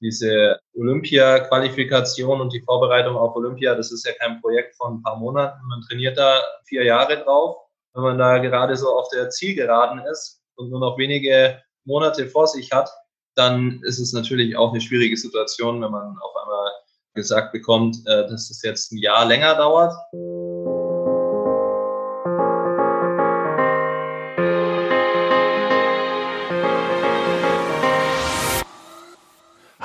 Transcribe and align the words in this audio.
diese 0.00 0.58
Olympia-Qualifikation 0.74 2.40
und 2.40 2.52
die 2.52 2.60
Vorbereitung 2.60 3.16
auf 3.16 3.34
Olympia, 3.34 3.74
das 3.74 3.92
ist 3.92 4.06
ja 4.06 4.12
kein 4.12 4.40
Projekt 4.40 4.76
von 4.76 4.94
ein 4.94 5.02
paar 5.02 5.16
Monaten. 5.16 5.58
Man 5.68 5.82
trainiert 5.82 6.18
da 6.18 6.42
vier 6.64 6.84
Jahre 6.84 7.22
drauf. 7.22 7.56
Wenn 7.94 8.02
man 8.02 8.18
da 8.18 8.38
gerade 8.38 8.76
so 8.76 8.88
auf 8.94 9.08
der 9.08 9.30
Zielgeraden 9.30 10.00
ist 10.10 10.42
und 10.56 10.70
nur 10.70 10.80
noch 10.80 10.98
wenige 10.98 11.62
Monate 11.84 12.26
vor 12.26 12.46
sich 12.46 12.72
hat, 12.72 12.90
dann 13.34 13.80
ist 13.84 13.98
es 13.98 14.12
natürlich 14.12 14.56
auch 14.56 14.70
eine 14.70 14.80
schwierige 14.80 15.16
Situation, 15.16 15.80
wenn 15.82 15.90
man 15.90 16.16
auf 16.18 16.36
einmal 16.36 16.70
gesagt 17.14 17.52
bekommt, 17.52 17.96
äh, 18.06 18.28
dass 18.28 18.50
es 18.50 18.62
jetzt 18.62 18.92
ein 18.92 18.98
Jahr 18.98 19.24
länger 19.24 19.54
dauert. 19.54 19.94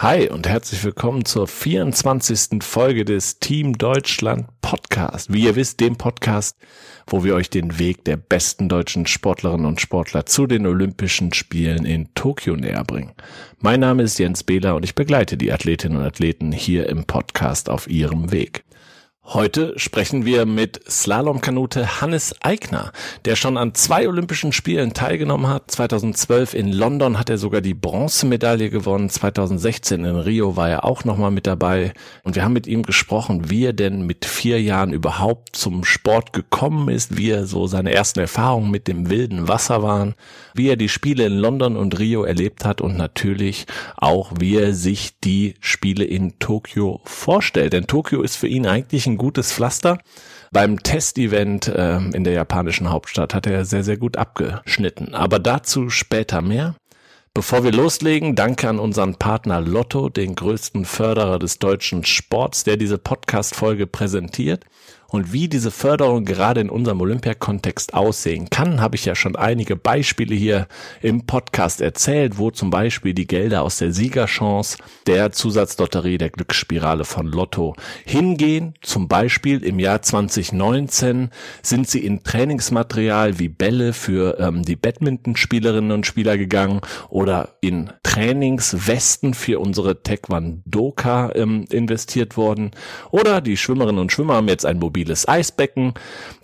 Hi 0.01 0.27
und 0.29 0.49
herzlich 0.49 0.83
willkommen 0.83 1.25
zur 1.25 1.45
24. 1.45 2.63
Folge 2.63 3.05
des 3.05 3.37
Team 3.37 3.77
Deutschland 3.77 4.47
Podcast. 4.59 5.31
Wie 5.31 5.43
ihr 5.43 5.55
wisst, 5.55 5.79
dem 5.79 5.95
Podcast, 5.95 6.57
wo 7.05 7.23
wir 7.23 7.35
euch 7.35 7.51
den 7.51 7.77
Weg 7.77 8.03
der 8.05 8.17
besten 8.17 8.67
deutschen 8.67 9.05
Sportlerinnen 9.05 9.67
und 9.67 9.79
Sportler 9.79 10.25
zu 10.25 10.47
den 10.47 10.65
Olympischen 10.65 11.33
Spielen 11.33 11.85
in 11.85 12.11
Tokio 12.15 12.55
näher 12.55 12.83
bringen. 12.83 13.11
Mein 13.59 13.81
Name 13.81 14.01
ist 14.01 14.17
Jens 14.17 14.43
Behler 14.43 14.75
und 14.75 14.85
ich 14.85 14.95
begleite 14.95 15.37
die 15.37 15.51
Athletinnen 15.51 15.99
und 15.99 16.03
Athleten 16.03 16.51
hier 16.51 16.89
im 16.89 17.05
Podcast 17.05 17.69
auf 17.69 17.87
ihrem 17.87 18.31
Weg. 18.31 18.63
Heute 19.23 19.77
sprechen 19.77 20.25
wir 20.25 20.47
mit 20.47 20.81
Slalomkanute 20.89 22.01
Hannes 22.01 22.35
Eigner, 22.41 22.91
der 23.23 23.35
schon 23.35 23.55
an 23.55 23.75
zwei 23.75 24.09
Olympischen 24.09 24.51
Spielen 24.51 24.93
teilgenommen 24.93 25.47
hat. 25.47 25.69
2012 25.69 26.55
in 26.55 26.71
London 26.71 27.17
hat 27.19 27.29
er 27.29 27.37
sogar 27.37 27.61
die 27.61 27.75
Bronzemedaille 27.75 28.71
gewonnen. 28.71 29.09
2016 29.09 30.03
in 30.03 30.15
Rio 30.15 30.57
war 30.57 30.69
er 30.69 30.85
auch 30.85 31.05
nochmal 31.05 31.29
mit 31.31 31.45
dabei. 31.47 31.93
Und 32.23 32.35
wir 32.35 32.43
haben 32.43 32.51
mit 32.51 32.65
ihm 32.65 32.81
gesprochen, 32.81 33.49
wie 33.49 33.63
er 33.63 33.73
denn 33.73 34.07
mit 34.07 34.25
vier 34.25 34.59
Jahren 34.61 34.91
überhaupt 34.91 35.55
zum 35.55 35.85
Sport 35.85 36.33
gekommen 36.33 36.89
ist, 36.89 37.15
wie 37.15 37.29
er 37.29 37.45
so 37.45 37.67
seine 37.67 37.93
ersten 37.93 38.19
Erfahrungen 38.19 38.71
mit 38.71 38.87
dem 38.87 39.09
wilden 39.11 39.47
Wasser 39.47 39.83
waren, 39.83 40.15
wie 40.55 40.67
er 40.67 40.77
die 40.77 40.89
Spiele 40.89 41.27
in 41.27 41.37
London 41.37 41.77
und 41.77 41.97
Rio 41.99 42.23
erlebt 42.23 42.65
hat 42.65 42.81
und 42.81 42.97
natürlich 42.97 43.65
auch, 43.95 44.33
wie 44.39 44.57
er 44.57 44.73
sich 44.73 45.19
die 45.23 45.53
Spiele 45.61 46.03
in 46.03 46.39
Tokio 46.39 46.99
vorstellt. 47.05 47.71
Denn 47.73 47.87
Tokio 47.87 48.23
ist 48.23 48.35
für 48.35 48.47
ihn 48.47 48.65
eigentlich 48.65 49.07
ein 49.07 49.20
gutes 49.21 49.53
Pflaster. 49.53 49.99
Beim 50.51 50.81
Testevent 50.81 51.67
äh, 51.67 51.97
in 51.97 52.23
der 52.23 52.33
japanischen 52.33 52.89
Hauptstadt 52.89 53.35
hat 53.35 53.45
er 53.45 53.65
sehr, 53.65 53.83
sehr 53.83 53.97
gut 53.97 54.17
abgeschnitten. 54.17 55.13
Aber 55.13 55.37
dazu 55.37 55.91
später 55.91 56.41
mehr. 56.41 56.75
Bevor 57.35 57.63
wir 57.63 57.71
loslegen, 57.71 58.35
danke 58.35 58.67
an 58.67 58.79
unseren 58.79 59.15
Partner 59.15 59.61
Lotto, 59.61 60.09
den 60.09 60.35
größten 60.35 60.83
Förderer 60.85 61.37
des 61.37 61.59
deutschen 61.59 62.03
Sports, 62.03 62.63
der 62.63 62.77
diese 62.77 62.97
Podcast-Folge 62.97 63.85
präsentiert. 63.87 64.65
Und 65.11 65.33
wie 65.33 65.49
diese 65.49 65.71
Förderung 65.71 66.23
gerade 66.23 66.61
in 66.61 66.69
unserem 66.69 67.01
Olympiakontext 67.01 67.93
aussehen 67.93 68.49
kann, 68.49 68.79
habe 68.79 68.95
ich 68.95 69.03
ja 69.03 69.13
schon 69.13 69.35
einige 69.35 69.75
Beispiele 69.75 70.33
hier 70.33 70.67
im 71.01 71.25
Podcast 71.25 71.81
erzählt, 71.81 72.37
wo 72.37 72.49
zum 72.49 72.69
Beispiel 72.69 73.13
die 73.13 73.27
Gelder 73.27 73.63
aus 73.63 73.77
der 73.77 73.91
Siegerchance 73.91 74.77
der 75.07 75.33
Zusatzlotterie 75.33 76.17
der 76.17 76.29
Glücksspirale 76.29 77.03
von 77.03 77.27
Lotto 77.27 77.75
hingehen. 78.05 78.73
Zum 78.81 79.09
Beispiel 79.09 79.65
im 79.65 79.79
Jahr 79.79 80.01
2019 80.01 81.29
sind 81.61 81.89
sie 81.89 82.05
in 82.05 82.23
Trainingsmaterial 82.23 83.37
wie 83.37 83.49
Bälle 83.49 83.91
für 83.91 84.39
ähm, 84.39 84.63
die 84.63 84.77
Badmintonspielerinnen 84.77 85.91
und 85.91 86.05
Spieler 86.05 86.37
gegangen 86.37 86.79
oder 87.09 87.57
in 87.59 87.89
Trainingswesten 88.03 89.33
für 89.33 89.59
unsere 89.59 90.03
Taekwondoka 90.03 91.33
ähm, 91.35 91.65
investiert 91.69 92.37
worden 92.37 92.71
oder 93.11 93.41
die 93.41 93.57
Schwimmerinnen 93.57 93.99
und 93.99 94.13
Schwimmer 94.13 94.35
haben 94.35 94.47
jetzt 94.47 94.65
ein 94.65 94.79
Mobil 94.79 95.00
mobiles 95.01 95.27
Eisbecken. 95.27 95.93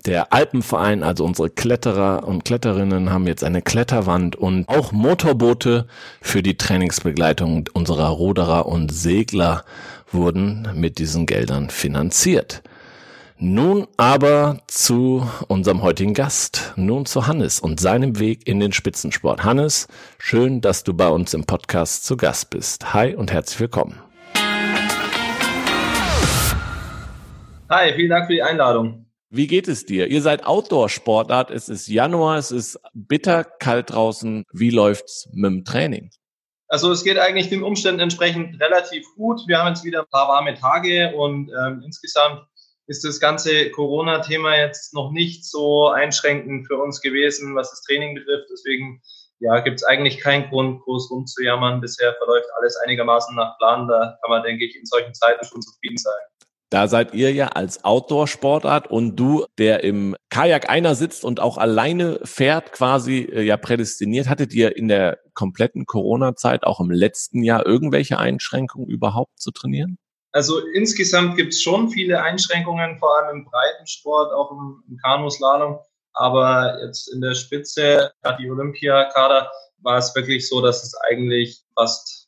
Der 0.05 0.33
Alpenverein, 0.33 1.03
also 1.03 1.23
unsere 1.25 1.50
Kletterer 1.50 2.28
und 2.28 2.44
Kletterinnen 2.44 3.12
haben 3.12 3.28
jetzt 3.28 3.44
eine 3.44 3.62
Kletterwand 3.62 4.35
und 4.35 4.68
auch 4.68 4.91
Motorboote 4.91 5.85
für 6.22 6.41
die 6.41 6.57
Trainingsbegleitung 6.57 7.69
unserer 7.73 8.07
Ruderer 8.07 8.66
und 8.66 8.91
Segler 8.91 9.63
wurden 10.12 10.68
mit 10.73 10.97
diesen 10.97 11.28
Geldern 11.28 11.69
finanziert. 11.69 12.63
Nun 13.38 13.85
aber 13.97 14.62
zu 14.66 15.28
unserem 15.47 15.84
heutigen 15.84 16.16
Gast, 16.16 16.74
nun 16.75 17.06
zu 17.06 17.28
Hannes 17.28 17.59
und 17.59 17.79
seinem 17.79 18.18
Weg 18.18 18.47
in 18.47 18.59
den 18.59 18.74
Spitzensport. 18.74 19.44
Hannes, 19.44 19.88
schön, 20.18 20.62
dass 20.62 20.84
du 20.84 20.95
bei 20.95 21.09
uns 21.09 21.35
im 21.35 21.44
Podcast 21.44 22.06
zu 22.06 22.18
Gast 22.18 22.50
bist. 22.50 22.95
Hi 22.95 23.13
und 23.13 23.31
herzlich 23.31 23.59
willkommen. 23.59 24.06
Hi, 27.69 27.94
vielen 27.94 28.09
Dank 28.09 28.28
für 28.28 28.33
die 28.33 28.44
Einladung. 28.44 29.07
Wie 29.29 29.45
geht 29.45 29.67
es 29.67 29.85
dir? 29.85 30.07
Ihr 30.07 30.22
seid 30.22 30.45
Outdoor-Sportart. 30.45 31.51
Es 31.51 31.67
ist 31.67 31.89
Januar, 31.89 32.38
es 32.38 32.50
ist 32.50 32.79
bitter 32.94 33.44
kalt 33.44 33.89
draußen. 33.89 34.45
Wie 34.53 34.69
läuft's 34.69 35.28
mit 35.33 35.51
dem 35.51 35.66
Training? 35.66 36.09
Also 36.69 36.94
es 36.94 37.03
geht 37.03 37.19
eigentlich 37.19 37.50
den 37.50 37.63
Umständen 37.63 38.00
entsprechend 38.00 38.61
relativ 38.61 39.03
gut. 39.17 39.41
Wir 39.47 39.57
haben 39.57 39.67
jetzt 39.67 39.83
wieder 39.83 40.00
ein 40.00 40.09
paar 40.09 40.29
warme 40.29 40.53
Tage 40.53 41.13
und 41.13 41.50
ähm, 41.50 41.81
insgesamt 41.83 42.47
ist 42.88 43.03
das 43.03 43.19
ganze 43.19 43.69
Corona-Thema 43.72 44.56
jetzt 44.56 44.94
noch 44.94 45.11
nicht 45.11 45.44
so 45.44 45.89
einschränkend 45.89 46.67
für 46.67 46.77
uns 46.77 47.01
gewesen, 47.01 47.53
was 47.53 47.69
das 47.69 47.81
Training 47.81 48.16
betrifft. 48.16 48.47
Deswegen 48.50 49.01
ja, 49.39 49.59
gibt 49.59 49.81
es 49.81 49.83
eigentlich 49.83 50.22
keinen 50.22 50.50
Grund, 50.50 50.81
groß 50.83 51.11
rumzujammern. 51.11 51.81
Bisher 51.81 52.13
verläuft 52.13 52.47
alles 52.57 52.77
einigermaßen 52.77 53.35
nach 53.35 53.57
Plan. 53.57 53.89
Da 53.89 54.17
kann 54.22 54.29
man, 54.29 54.44
denke 54.44 54.66
ich, 54.66 54.73
in 54.77 54.85
solchen 54.85 55.13
Zeiten 55.13 55.44
schon 55.45 55.61
zufrieden 55.61 55.97
sein. 55.97 56.13
Da 56.69 56.89
seid 56.89 57.13
ihr 57.13 57.31
ja 57.31 57.47
als 57.47 57.85
Outdoor-Sportart 57.85 58.91
und 58.91 59.16
du, 59.16 59.45
der 59.57 59.85
im 59.85 60.17
Kajak 60.29 60.69
einer 60.69 60.95
sitzt 60.95 61.23
und 61.23 61.39
auch 61.39 61.57
alleine 61.57 62.19
fährt, 62.23 62.73
quasi 62.73 63.19
äh, 63.19 63.41
ja 63.41 63.55
prädestiniert. 63.55 64.28
Hattet 64.28 64.53
ihr 64.53 64.75
in 64.75 64.89
der 64.89 65.19
kompletten 65.33 65.85
Corona-Zeit 65.85 66.63
auch 66.63 66.81
im 66.81 66.91
letzten 66.91 67.41
Jahr 67.41 67.66
irgendwelche 67.66 68.17
Einschränkungen 68.17 68.89
überhaupt 68.89 69.39
zu 69.39 69.51
trainieren? 69.51 69.97
Also 70.33 70.59
insgesamt 70.73 71.38
gibt 71.38 71.53
es 71.53 71.61
schon 71.61 71.89
viele 71.89 72.22
Einschränkungen, 72.22 73.00
vor 73.00 73.17
allem 73.17 73.38
im 73.38 73.45
Breitensport, 73.45 74.33
auch 74.33 74.51
im, 74.51 74.83
im 74.89 74.97
Kanuslalom. 74.97 75.79
Aber 76.13 76.79
jetzt 76.83 77.13
in 77.13 77.22
der 77.22 77.35
Spitze, 77.35 78.11
die 78.39 78.50
Olympiakader, 78.50 79.50
war 79.79 79.97
es 79.97 80.13
wirklich 80.16 80.50
so, 80.50 80.61
dass 80.61 80.83
es 80.83 80.95
eigentlich 81.09 81.63
fast 81.75 82.27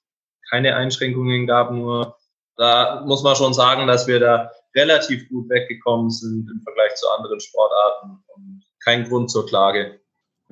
keine 0.49 0.75
Einschränkungen 0.75 1.45
gab, 1.45 1.71
nur 1.71 2.15
da 2.59 3.01
muss 3.05 3.23
man 3.23 3.37
schon 3.37 3.53
sagen, 3.53 3.87
dass 3.87 4.05
wir 4.05 4.19
da 4.19 4.51
relativ 4.75 5.29
gut 5.29 5.49
weggekommen 5.49 6.09
sind 6.09 6.49
im 6.51 6.61
Vergleich 6.61 6.93
zu 6.95 7.07
anderen 7.17 7.39
Sportarten 7.39 8.21
und 8.35 8.63
kein 8.83 9.05
Grund 9.05 9.31
zur 9.31 9.45
Klage. 9.45 10.01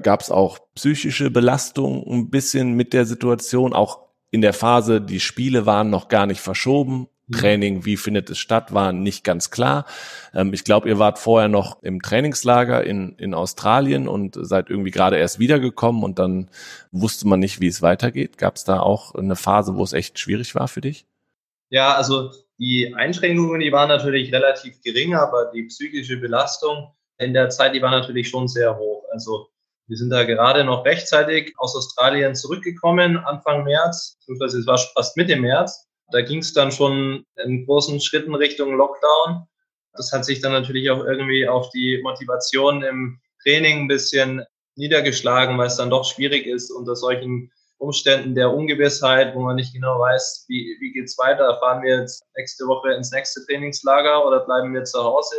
Gab 0.01 0.21
es 0.21 0.31
auch 0.31 0.57
psychische 0.73 1.29
Belastung 1.29 2.03
ein 2.07 2.29
bisschen 2.29 2.73
mit 2.73 2.93
der 2.93 3.05
Situation, 3.05 3.73
auch 3.73 4.07
in 4.31 4.41
der 4.41 4.53
Phase, 4.53 5.01
die 5.01 5.19
Spiele 5.19 5.65
waren 5.65 5.89
noch 5.89 6.07
gar 6.07 6.27
nicht 6.27 6.39
verschoben. 6.39 7.09
Mhm. 7.27 7.33
Training, 7.35 7.85
wie 7.85 7.97
findet 7.97 8.29
es 8.29 8.37
statt, 8.37 8.73
war 8.73 8.93
nicht 8.93 9.25
ganz 9.25 9.51
klar. 9.51 9.85
Ähm, 10.33 10.53
ich 10.53 10.63
glaube, 10.63 10.87
ihr 10.87 10.99
wart 10.99 11.19
vorher 11.19 11.49
noch 11.49 11.83
im 11.83 12.01
Trainingslager 12.01 12.85
in, 12.85 13.15
in 13.17 13.33
Australien 13.33 14.07
und 14.07 14.37
seid 14.39 14.69
irgendwie 14.69 14.91
gerade 14.91 15.17
erst 15.17 15.39
wiedergekommen 15.39 16.03
und 16.03 16.19
dann 16.19 16.49
wusste 16.91 17.27
man 17.27 17.41
nicht, 17.41 17.59
wie 17.59 17.67
es 17.67 17.81
weitergeht. 17.81 18.37
Gab 18.37 18.55
es 18.55 18.63
da 18.63 18.79
auch 18.79 19.13
eine 19.13 19.35
Phase, 19.35 19.75
wo 19.75 19.83
es 19.83 19.91
echt 19.91 20.19
schwierig 20.19 20.55
war 20.55 20.69
für 20.69 20.79
dich? 20.79 21.05
Ja, 21.69 21.95
also 21.95 22.31
die 22.59 22.93
Einschränkungen, 22.95 23.59
die 23.59 23.71
waren 23.71 23.89
natürlich 23.89 24.33
relativ 24.33 24.81
gering, 24.81 25.15
aber 25.15 25.51
die 25.53 25.63
psychische 25.63 26.17
Belastung 26.17 26.93
in 27.17 27.33
der 27.33 27.49
Zeit, 27.49 27.75
die 27.75 27.81
war 27.81 27.91
natürlich 27.91 28.29
schon 28.29 28.47
sehr 28.47 28.77
hoch. 28.77 29.03
Also 29.11 29.47
wir 29.87 29.97
sind 29.97 30.09
da 30.09 30.23
gerade 30.23 30.63
noch 30.63 30.85
rechtzeitig 30.85 31.53
aus 31.57 31.75
Australien 31.75 32.35
zurückgekommen, 32.35 33.17
Anfang 33.17 33.63
März, 33.63 34.17
beziehungsweise 34.19 34.59
es 34.59 34.67
war 34.67 34.77
fast 34.77 35.17
Mitte 35.17 35.35
März. 35.35 35.87
Da 36.11 36.21
ging 36.21 36.39
es 36.39 36.53
dann 36.53 36.71
schon 36.71 37.25
in 37.43 37.65
großen 37.65 37.99
Schritten 37.99 38.35
Richtung 38.35 38.75
Lockdown. 38.75 39.45
Das 39.93 40.11
hat 40.11 40.25
sich 40.25 40.41
dann 40.41 40.51
natürlich 40.53 40.89
auch 40.89 41.03
irgendwie 41.03 41.47
auf 41.47 41.69
die 41.71 41.99
Motivation 42.03 42.83
im 42.83 43.19
Training 43.43 43.81
ein 43.81 43.87
bisschen 43.87 44.43
niedergeschlagen, 44.75 45.57
weil 45.57 45.67
es 45.67 45.75
dann 45.75 45.89
doch 45.89 46.05
schwierig 46.05 46.45
ist, 46.45 46.71
unter 46.71 46.95
solchen 46.95 47.51
Umständen 47.79 48.33
der 48.35 48.51
Ungewissheit, 48.51 49.35
wo 49.35 49.41
man 49.41 49.55
nicht 49.55 49.73
genau 49.73 49.99
weiß, 49.99 50.45
wie, 50.47 50.77
wie 50.79 50.91
geht's 50.91 51.17
weiter. 51.17 51.57
Fahren 51.59 51.83
wir 51.83 52.01
jetzt 52.01 52.23
nächste 52.35 52.65
Woche 52.65 52.93
ins 52.93 53.11
nächste 53.11 53.45
Trainingslager 53.45 54.25
oder 54.25 54.45
bleiben 54.45 54.73
wir 54.73 54.83
zu 54.83 55.03
Hause 55.03 55.35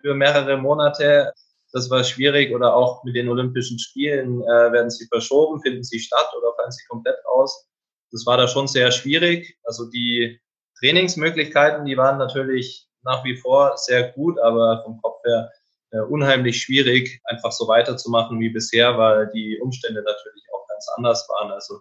für 0.00 0.14
mehrere 0.14 0.56
Monate? 0.56 1.32
Das 1.72 1.90
war 1.90 2.04
schwierig. 2.04 2.54
Oder 2.54 2.74
auch 2.74 3.04
mit 3.04 3.16
den 3.16 3.28
Olympischen 3.28 3.78
Spielen, 3.78 4.42
äh, 4.42 4.72
werden 4.72 4.90
sie 4.90 5.06
verschoben, 5.06 5.60
finden 5.60 5.84
sie 5.84 5.98
statt 5.98 6.28
oder 6.38 6.54
fallen 6.56 6.72
sie 6.72 6.84
komplett 6.88 7.18
aus? 7.26 7.68
Das 8.12 8.24
war 8.26 8.36
da 8.36 8.48
schon 8.48 8.68
sehr 8.68 8.90
schwierig. 8.90 9.58
Also 9.64 9.90
die 9.90 10.40
Trainingsmöglichkeiten, 10.78 11.84
die 11.84 11.96
waren 11.96 12.18
natürlich 12.18 12.88
nach 13.02 13.24
wie 13.24 13.36
vor 13.36 13.76
sehr 13.76 14.12
gut, 14.12 14.38
aber 14.40 14.82
vom 14.84 15.00
Kopf 15.02 15.22
her 15.24 15.50
äh, 15.90 16.00
unheimlich 16.00 16.62
schwierig, 16.62 17.20
einfach 17.24 17.52
so 17.52 17.68
weiterzumachen 17.68 18.40
wie 18.40 18.50
bisher, 18.50 18.96
weil 18.98 19.30
die 19.34 19.58
Umstände 19.60 20.02
natürlich 20.02 20.43
ganz 20.74 20.88
anders 20.96 21.26
waren. 21.28 21.52
Also 21.52 21.80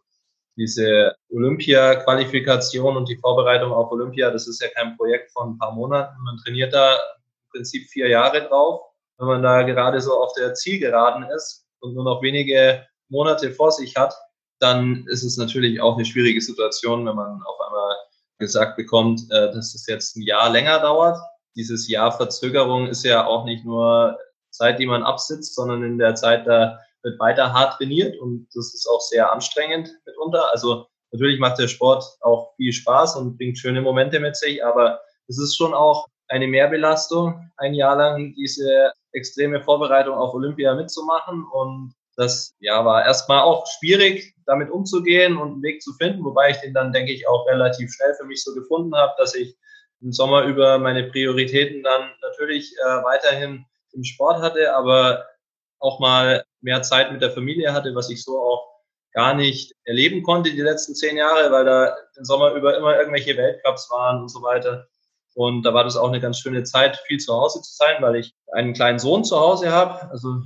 diese 0.56 1.16
Olympia-Qualifikation 1.30 2.96
und 2.96 3.10
die 3.10 3.18
Vorbereitung 3.18 3.72
auf 3.72 3.92
Olympia, 3.92 4.30
das 4.30 4.48
ist 4.48 4.62
ja 4.62 4.68
kein 4.70 4.96
Projekt 4.98 5.32
von 5.32 5.52
ein 5.52 5.58
paar 5.58 5.74
Monaten. 5.74 6.16
Man 6.24 6.38
trainiert 6.38 6.74
da 6.74 6.94
im 6.94 7.50
Prinzip 7.52 7.90
vier 7.90 8.08
Jahre 8.08 8.48
drauf. 8.48 8.82
Wenn 9.18 9.28
man 9.28 9.44
da 9.44 9.64
gerade 9.64 10.00
so 10.02 10.14
auf 10.14 10.34
der 10.34 10.54
Zielgeraden 10.54 11.24
ist 11.36 11.66
und 11.80 11.96
nur 11.96 12.04
noch 12.04 12.22
wenige 12.22 12.86
Monate 13.10 13.52
vor 13.52 13.72
sich 13.72 13.96
hat, 13.96 14.14
dann 14.60 15.06
ist 15.08 15.24
es 15.24 15.38
natürlich 15.38 15.82
auch 15.82 15.96
eine 15.96 16.06
schwierige 16.06 16.42
Situation, 16.42 17.06
wenn 17.06 17.16
man 17.16 17.42
auf 17.44 17.60
einmal 17.60 17.96
gesagt 18.40 18.78
bekommt, 18.78 19.22
äh, 19.30 19.52
dass 19.52 19.74
es 19.76 19.86
jetzt 19.88 20.16
ein 20.16 20.22
Jahr 20.22 20.50
länger 20.50 20.80
dauert. 20.80 21.18
Dieses 21.56 21.88
Jahr 21.88 22.12
Verzögerung 22.12 22.88
ist 22.88 23.04
ja 23.04 23.26
auch 23.26 23.46
nicht 23.46 23.66
nur 23.66 24.18
Zeit, 24.50 24.80
die 24.80 24.86
man 24.86 25.04
absitzt, 25.04 25.56
sondern 25.56 25.84
in 25.84 25.98
der 25.98 26.16
Zeit, 26.16 26.48
da 26.48 26.80
wird 27.04 27.20
weiter 27.20 27.54
hart 27.54 27.78
trainiert 27.78 28.20
und 28.20 28.48
das 28.54 28.74
ist 28.74 28.88
auch 28.88 29.02
sehr 29.02 29.32
anstrengend 29.32 29.90
mitunter. 30.06 30.52
Also 30.52 30.88
natürlich 31.12 31.40
macht 31.40 31.60
der 31.60 31.68
Sport 31.68 32.04
auch 32.22 32.56
viel 32.56 32.74
Spaß 32.74 33.18
und 33.18 33.38
bringt 33.38 33.58
schöne 33.58 33.82
Momente 33.82 34.20
mit 34.20 34.36
sich, 34.36 34.64
aber 34.66 35.00
es 35.28 35.40
ist 35.40 35.56
schon 35.56 35.74
auch 35.74 36.08
eine 36.30 36.48
Mehrbelastung, 36.48 37.52
ein 37.58 37.74
Jahr 37.74 37.98
lang 37.98 38.34
diese 38.36 38.92
extreme 39.12 39.62
Vorbereitung 39.62 40.16
auf 40.16 40.34
Olympia 40.34 40.74
mitzumachen 40.74 41.46
und 41.52 41.94
das 42.16 42.54
ja 42.60 42.84
war 42.86 43.06
erstmal 43.06 43.42
auch 43.42 43.66
schwierig, 43.68 44.36
damit 44.46 44.70
umzugehen 44.70 45.38
und 45.38 45.54
einen 45.54 45.64
Weg 45.64 45.82
zu 45.82 45.94
finden, 45.94 46.24
wobei 46.24 46.52
ich 46.52 46.58
den 46.58 46.74
dann, 46.74 46.94
denke 46.94 47.12
ich, 47.12 47.28
auch 47.28 47.48
relativ 47.48 47.92
schnell 47.92 48.14
für 48.16 48.26
mich 48.26 48.44
so 48.44 48.54
gefunden 48.54 48.96
habe, 48.96 49.14
dass 49.18 49.36
ich 49.36 49.56
im 50.02 50.12
Sommer 50.12 50.44
über 50.44 50.78
meine 50.80 51.06
Prioritäten 51.06 51.82
dann 51.82 52.12
natürlich 52.22 52.76
äh, 52.78 53.04
weiterhin 53.04 53.66
im 53.94 54.04
Sport 54.04 54.42
hatte, 54.42 54.76
aber 54.76 55.26
auch 55.80 56.00
mal 56.00 56.44
mehr 56.64 56.82
Zeit 56.82 57.12
mit 57.12 57.22
der 57.22 57.32
Familie 57.32 57.74
hatte, 57.74 57.94
was 57.94 58.10
ich 58.10 58.24
so 58.24 58.42
auch 58.42 58.74
gar 59.14 59.36
nicht 59.36 59.76
erleben 59.84 60.24
konnte 60.24 60.52
die 60.52 60.62
letzten 60.62 60.96
zehn 60.96 61.18
Jahre, 61.18 61.52
weil 61.52 61.66
da 61.66 61.96
den 62.18 62.26
Sommer 62.26 62.54
über 62.54 62.76
immer 62.76 62.98
irgendwelche 62.98 63.38
Weltcups 63.38 63.90
waren 63.92 64.22
und 64.22 64.30
so 64.30 64.42
weiter. 64.42 64.88
Und 65.36 65.64
da 65.64 65.74
war 65.74 65.84
das 65.84 65.98
auch 65.98 66.08
eine 66.08 66.20
ganz 66.20 66.40
schöne 66.40 66.64
Zeit, 66.64 66.98
viel 67.08 67.20
zu 67.20 67.34
Hause 67.34 67.62
zu 67.62 67.74
sein, 67.76 68.02
weil 68.02 68.16
ich 68.16 68.34
einen 68.54 68.74
kleinen 68.74 69.00
Sohn 69.00 69.24
zu 69.24 69.40
Hause 69.40 69.72
habe. 69.72 70.10
Also 70.10 70.42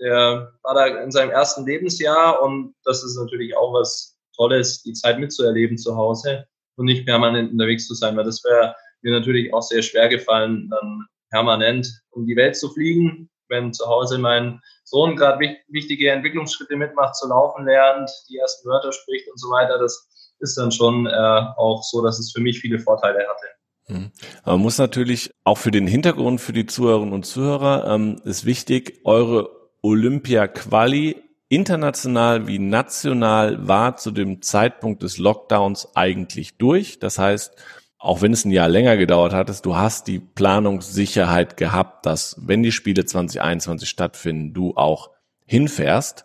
der 0.00 0.52
war 0.62 0.74
da 0.74 0.86
in 0.86 1.10
seinem 1.10 1.30
ersten 1.30 1.66
Lebensjahr 1.66 2.42
und 2.42 2.74
das 2.84 3.04
ist 3.04 3.16
natürlich 3.16 3.56
auch 3.56 3.72
was 3.72 4.16
Tolles, 4.36 4.82
die 4.82 4.94
Zeit 4.94 5.18
mitzuerleben 5.18 5.76
zu 5.76 5.96
Hause 5.96 6.46
und 6.76 6.86
nicht 6.86 7.06
permanent 7.06 7.52
unterwegs 7.52 7.86
zu 7.86 7.94
sein, 7.94 8.16
weil 8.16 8.24
das 8.24 8.42
wäre 8.44 8.74
mir 9.02 9.12
natürlich 9.12 9.52
auch 9.52 9.62
sehr 9.62 9.82
schwer 9.82 10.08
gefallen, 10.08 10.68
dann 10.70 11.06
permanent 11.30 12.02
um 12.10 12.26
die 12.26 12.36
Welt 12.36 12.56
zu 12.56 12.70
fliegen, 12.70 13.28
wenn 13.48 13.72
zu 13.72 13.86
Hause 13.86 14.18
mein 14.18 14.60
Sohn 14.90 15.16
gerade 15.16 15.38
wichtige 15.68 16.10
Entwicklungsschritte 16.10 16.76
mitmacht, 16.76 17.14
zu 17.14 17.28
laufen 17.28 17.64
lernt, 17.64 18.10
die 18.28 18.38
ersten 18.38 18.68
Wörter 18.68 18.92
spricht 18.92 19.30
und 19.30 19.38
so 19.38 19.48
weiter. 19.48 19.78
Das 19.78 20.08
ist 20.40 20.58
dann 20.58 20.72
schon 20.72 21.06
äh, 21.06 21.10
auch 21.56 21.82
so, 21.82 22.02
dass 22.02 22.18
es 22.18 22.32
für 22.32 22.40
mich 22.40 22.60
viele 22.60 22.80
Vorteile 22.80 23.18
hatte. 23.18 23.46
Mhm. 23.86 24.10
Man 24.44 24.60
muss 24.60 24.78
natürlich 24.78 25.30
auch 25.44 25.58
für 25.58 25.70
den 25.70 25.86
Hintergrund, 25.86 26.40
für 26.40 26.52
die 26.52 26.66
Zuhörerinnen 26.66 27.14
und 27.14 27.24
Zuhörer, 27.24 27.86
ähm, 27.86 28.20
ist 28.24 28.44
wichtig, 28.44 29.00
eure 29.04 29.50
Olympia-Quali 29.82 31.22
international 31.48 32.46
wie 32.46 32.58
national 32.58 33.66
war 33.66 33.96
zu 33.96 34.12
dem 34.12 34.42
Zeitpunkt 34.42 35.02
des 35.02 35.18
Lockdowns 35.18 35.96
eigentlich 35.96 36.58
durch. 36.58 37.00
Das 37.00 37.18
heißt, 37.18 37.56
auch 38.00 38.22
wenn 38.22 38.32
es 38.32 38.46
ein 38.46 38.50
Jahr 38.50 38.68
länger 38.68 38.96
gedauert 38.96 39.34
hat, 39.34 39.64
du 39.64 39.76
hast 39.76 40.08
die 40.08 40.18
Planungssicherheit 40.18 41.58
gehabt, 41.58 42.06
dass 42.06 42.34
wenn 42.40 42.62
die 42.62 42.72
Spiele 42.72 43.04
2021 43.04 43.88
stattfinden, 43.88 44.54
du 44.54 44.74
auch 44.74 45.10
hinfährst, 45.44 46.24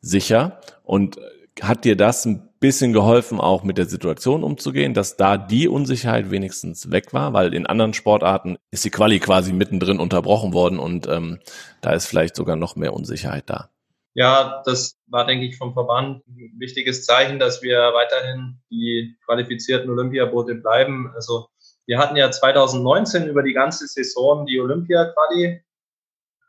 sicher. 0.00 0.60
Und 0.84 1.18
hat 1.60 1.84
dir 1.84 1.96
das 1.96 2.24
ein 2.26 2.48
bisschen 2.60 2.92
geholfen, 2.92 3.40
auch 3.40 3.64
mit 3.64 3.76
der 3.76 3.86
Situation 3.86 4.44
umzugehen, 4.44 4.94
dass 4.94 5.16
da 5.16 5.36
die 5.36 5.68
Unsicherheit 5.68 6.30
wenigstens 6.30 6.90
weg 6.92 7.12
war, 7.12 7.32
weil 7.32 7.54
in 7.54 7.66
anderen 7.66 7.92
Sportarten 7.92 8.56
ist 8.70 8.84
die 8.84 8.90
Quali 8.90 9.18
quasi 9.18 9.52
mittendrin 9.52 9.98
unterbrochen 9.98 10.52
worden 10.52 10.78
und 10.78 11.08
ähm, 11.08 11.40
da 11.80 11.92
ist 11.92 12.06
vielleicht 12.06 12.36
sogar 12.36 12.56
noch 12.56 12.76
mehr 12.76 12.94
Unsicherheit 12.94 13.44
da. 13.50 13.70
Ja, 14.16 14.62
das 14.64 14.96
war, 15.08 15.26
denke 15.26 15.44
ich, 15.44 15.58
vom 15.58 15.74
Verband 15.74 16.26
ein 16.26 16.54
wichtiges 16.58 17.04
Zeichen, 17.04 17.38
dass 17.38 17.60
wir 17.60 17.78
weiterhin 17.92 18.58
die 18.70 19.14
qualifizierten 19.26 19.90
Olympiaboote 19.90 20.54
bleiben. 20.54 21.12
Also 21.14 21.48
wir 21.84 21.98
hatten 21.98 22.16
ja 22.16 22.30
2019 22.30 23.28
über 23.28 23.42
die 23.42 23.52
ganze 23.52 23.86
Saison 23.86 24.46
die 24.46 24.58
Olympia-Quali. 24.58 25.62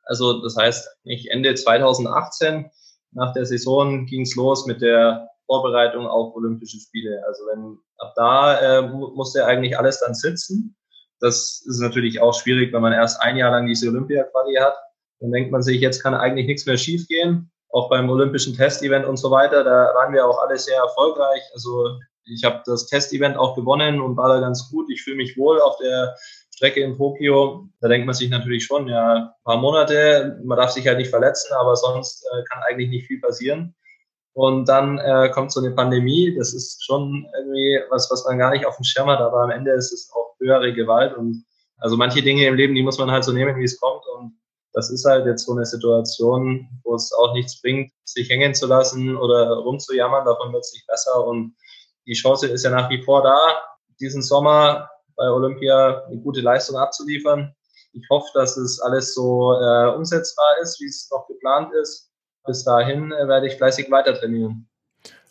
Also 0.05 0.41
das 0.41 0.55
heißt, 0.55 0.97
nicht 1.03 1.29
Ende 1.29 1.55
2018 1.55 2.71
nach 3.11 3.33
der 3.33 3.45
Saison 3.45 4.05
ging 4.05 4.21
es 4.21 4.37
los 4.37 4.65
mit 4.65 4.81
der 4.81 5.27
Vorbereitung 5.45 6.07
auf 6.07 6.33
Olympische 6.37 6.79
Spiele. 6.79 7.21
Also 7.27 7.43
wenn 7.47 7.77
ab 7.97 8.13
da 8.15 8.79
äh, 8.79 8.81
musste 8.87 9.45
eigentlich 9.45 9.77
alles 9.77 9.99
dann 9.99 10.13
sitzen. 10.13 10.77
Das 11.19 11.61
ist 11.67 11.81
natürlich 11.81 12.21
auch 12.21 12.33
schwierig, 12.33 12.71
wenn 12.71 12.81
man 12.81 12.93
erst 12.93 13.21
ein 13.21 13.35
Jahr 13.35 13.51
lang 13.51 13.67
diese 13.67 13.89
Olympia-Quali 13.89 14.55
hat. 14.55 14.77
Dann 15.19 15.33
denkt 15.33 15.51
man 15.51 15.63
sich, 15.63 15.81
jetzt 15.81 16.01
kann 16.01 16.13
eigentlich 16.13 16.47
nichts 16.47 16.65
mehr 16.65 16.77
schiefgehen 16.77 17.51
auch 17.69 17.89
beim 17.89 18.09
olympischen 18.09 18.55
Testevent 18.55 19.05
und 19.05 19.17
so 19.17 19.31
weiter, 19.31 19.63
da 19.63 19.91
waren 19.95 20.13
wir 20.13 20.25
auch 20.25 20.39
alle 20.39 20.57
sehr 20.57 20.77
erfolgreich. 20.77 21.41
Also 21.53 21.99
ich 22.25 22.43
habe 22.43 22.61
das 22.65 22.87
Testevent 22.87 23.37
auch 23.37 23.55
gewonnen 23.55 24.01
und 24.01 24.17
war 24.17 24.29
da 24.29 24.39
ganz 24.39 24.69
gut. 24.69 24.89
Ich 24.91 25.03
fühle 25.03 25.17
mich 25.17 25.37
wohl 25.37 25.61
auf 25.61 25.77
der 25.77 26.15
Strecke 26.55 26.81
in 26.81 26.97
Tokio. 26.97 27.69
Da 27.81 27.87
denkt 27.87 28.05
man 28.05 28.15
sich 28.15 28.29
natürlich 28.29 28.65
schon, 28.65 28.87
ja, 28.87 29.15
ein 29.15 29.43
paar 29.43 29.57
Monate, 29.57 30.39
man 30.43 30.57
darf 30.57 30.71
sich 30.71 30.87
halt 30.87 30.97
nicht 30.97 31.09
verletzen, 31.09 31.53
aber 31.53 31.75
sonst 31.75 32.25
äh, 32.25 32.43
kann 32.49 32.63
eigentlich 32.67 32.89
nicht 32.89 33.07
viel 33.07 33.19
passieren. 33.21 33.75
Und 34.33 34.69
dann 34.69 34.99
äh, 34.99 35.29
kommt 35.29 35.51
so 35.51 35.59
eine 35.59 35.71
Pandemie. 35.71 36.35
Das 36.37 36.53
ist 36.53 36.85
schon 36.85 37.27
irgendwie 37.35 37.79
was, 37.89 38.09
was 38.11 38.25
man 38.25 38.37
gar 38.37 38.51
nicht 38.51 38.65
auf 38.65 38.75
dem 38.75 38.83
Schirm 38.83 39.07
hat, 39.07 39.19
aber 39.19 39.41
am 39.41 39.51
Ende 39.51 39.71
ist 39.71 39.91
es 39.91 40.11
auch 40.13 40.35
höhere 40.39 40.73
Gewalt. 40.73 41.15
Und 41.15 41.45
also 41.77 41.97
manche 41.97 42.21
Dinge 42.21 42.45
im 42.45 42.55
Leben, 42.55 42.75
die 42.75 42.83
muss 42.83 42.99
man 42.99 43.11
halt 43.11 43.23
so 43.23 43.31
nehmen, 43.31 43.55
wie 43.57 43.63
es 43.63 43.79
kommt. 43.79 44.03
Und 44.15 44.37
das 44.77 44.91
ist 44.91 45.05
halt 45.05 45.25
jetzt 45.25 45.47
so 45.47 45.53
eine 45.53 45.65
Situation, 45.65 46.69
wo 46.83 46.93
es 46.93 47.11
auch 47.11 47.33
nichts 47.33 47.59
bringt, 47.59 47.91
sich 48.03 48.29
hängen 48.29 48.53
zu 48.53 48.67
lassen 48.67 49.17
oder 49.17 49.49
rumzujammern. 49.55 50.23
Davon 50.23 50.53
wird 50.53 50.63
es 50.63 50.71
nicht 50.71 50.85
besser. 50.85 51.25
Und 51.25 51.55
die 52.05 52.13
Chance 52.13 52.45
ist 52.45 52.63
ja 52.63 52.69
nach 52.69 52.87
wie 52.91 53.01
vor 53.01 53.23
da, 53.23 53.59
diesen 53.99 54.21
Sommer 54.21 54.87
bei 55.15 55.31
Olympia 55.31 56.03
eine 56.05 56.19
gute 56.19 56.41
Leistung 56.41 56.77
abzuliefern. 56.77 57.55
Ich 57.93 58.05
hoffe, 58.11 58.29
dass 58.35 58.55
es 58.55 58.79
alles 58.79 59.15
so 59.15 59.53
äh, 59.53 59.95
umsetzbar 59.95 60.59
ist, 60.61 60.79
wie 60.79 60.85
es 60.85 61.09
noch 61.11 61.25
geplant 61.27 61.73
ist. 61.73 62.11
Bis 62.45 62.63
dahin 62.63 63.11
äh, 63.11 63.27
werde 63.27 63.47
ich 63.47 63.55
fleißig 63.55 63.89
weiter 63.89 64.13
trainieren. 64.13 64.66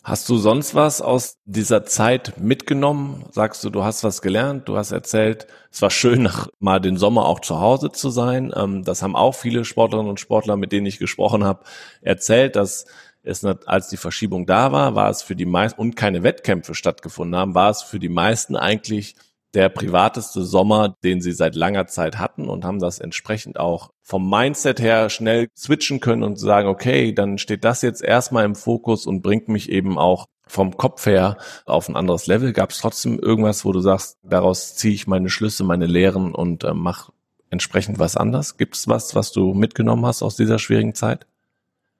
Hast 0.07 0.29
du 0.29 0.37
sonst 0.37 0.73
was 0.73 1.01
aus 1.01 1.37
dieser 1.43 1.83
Zeit 1.83 2.39
mitgenommen? 2.39 3.25
Sagst 3.29 3.65
du, 3.65 3.69
du 3.69 3.83
hast 3.83 4.05
was 4.05 4.21
gelernt, 4.21 4.69
du 4.69 4.77
hast 4.77 4.93
erzählt, 4.93 5.47
es 5.69 5.81
war 5.81 5.89
schön, 5.89 6.23
nach 6.23 6.47
mal 6.59 6.79
den 6.79 6.95
Sommer 6.95 7.25
auch 7.25 7.41
zu 7.41 7.59
Hause 7.59 7.91
zu 7.91 8.09
sein. 8.09 8.53
Ähm, 8.55 8.85
das 8.85 9.01
haben 9.03 9.17
auch 9.17 9.35
viele 9.35 9.65
Sportlerinnen 9.65 10.09
und 10.09 10.21
Sportler, 10.21 10.55
mit 10.55 10.71
denen 10.71 10.85
ich 10.85 10.97
gesprochen 10.97 11.43
habe, 11.43 11.65
erzählt, 11.99 12.55
dass 12.55 12.85
es, 13.23 13.43
als 13.43 13.89
die 13.89 13.97
Verschiebung 13.97 14.45
da 14.45 14.71
war, 14.71 14.95
war 14.95 15.09
es 15.09 15.23
für 15.23 15.35
die 15.35 15.45
meisten 15.45 15.81
und 15.81 15.97
keine 15.97 16.23
Wettkämpfe 16.23 16.73
stattgefunden 16.73 17.37
haben, 17.37 17.53
war 17.53 17.69
es 17.69 17.81
für 17.81 17.99
die 17.99 18.07
meisten 18.07 18.55
eigentlich 18.55 19.17
der 19.53 19.69
privateste 19.69 20.43
Sommer, 20.43 20.95
den 21.03 21.21
sie 21.21 21.31
seit 21.31 21.55
langer 21.55 21.87
Zeit 21.87 22.19
hatten 22.19 22.49
und 22.49 22.65
haben 22.65 22.79
das 22.79 22.99
entsprechend 22.99 23.59
auch 23.59 23.91
vom 24.01 24.29
Mindset 24.29 24.79
her 24.79 25.09
schnell 25.09 25.47
switchen 25.57 25.99
können 25.99 26.23
und 26.23 26.37
sagen, 26.37 26.67
okay, 26.67 27.13
dann 27.13 27.37
steht 27.37 27.63
das 27.63 27.81
jetzt 27.81 28.03
erstmal 28.03 28.45
im 28.45 28.55
Fokus 28.55 29.05
und 29.05 29.21
bringt 29.21 29.47
mich 29.47 29.69
eben 29.69 29.97
auch 29.97 30.27
vom 30.45 30.77
Kopf 30.77 31.05
her 31.05 31.37
auf 31.65 31.89
ein 31.89 31.95
anderes 31.95 32.27
Level. 32.27 32.53
Gab 32.53 32.71
es 32.71 32.79
trotzdem 32.79 33.19
irgendwas, 33.19 33.65
wo 33.65 33.71
du 33.71 33.81
sagst, 33.81 34.17
daraus 34.23 34.75
ziehe 34.75 34.93
ich 34.93 35.07
meine 35.07 35.29
Schlüsse, 35.29 35.63
meine 35.63 35.87
Lehren 35.87 36.33
und 36.33 36.63
äh, 36.63 36.73
mache 36.73 37.11
entsprechend 37.49 37.99
was 37.99 38.17
anders? 38.17 38.57
Gibt 38.57 38.75
es 38.75 38.87
was, 38.87 39.15
was 39.15 39.31
du 39.31 39.53
mitgenommen 39.53 40.05
hast 40.05 40.23
aus 40.23 40.35
dieser 40.35 40.59
schwierigen 40.59 40.95
Zeit? 40.95 41.25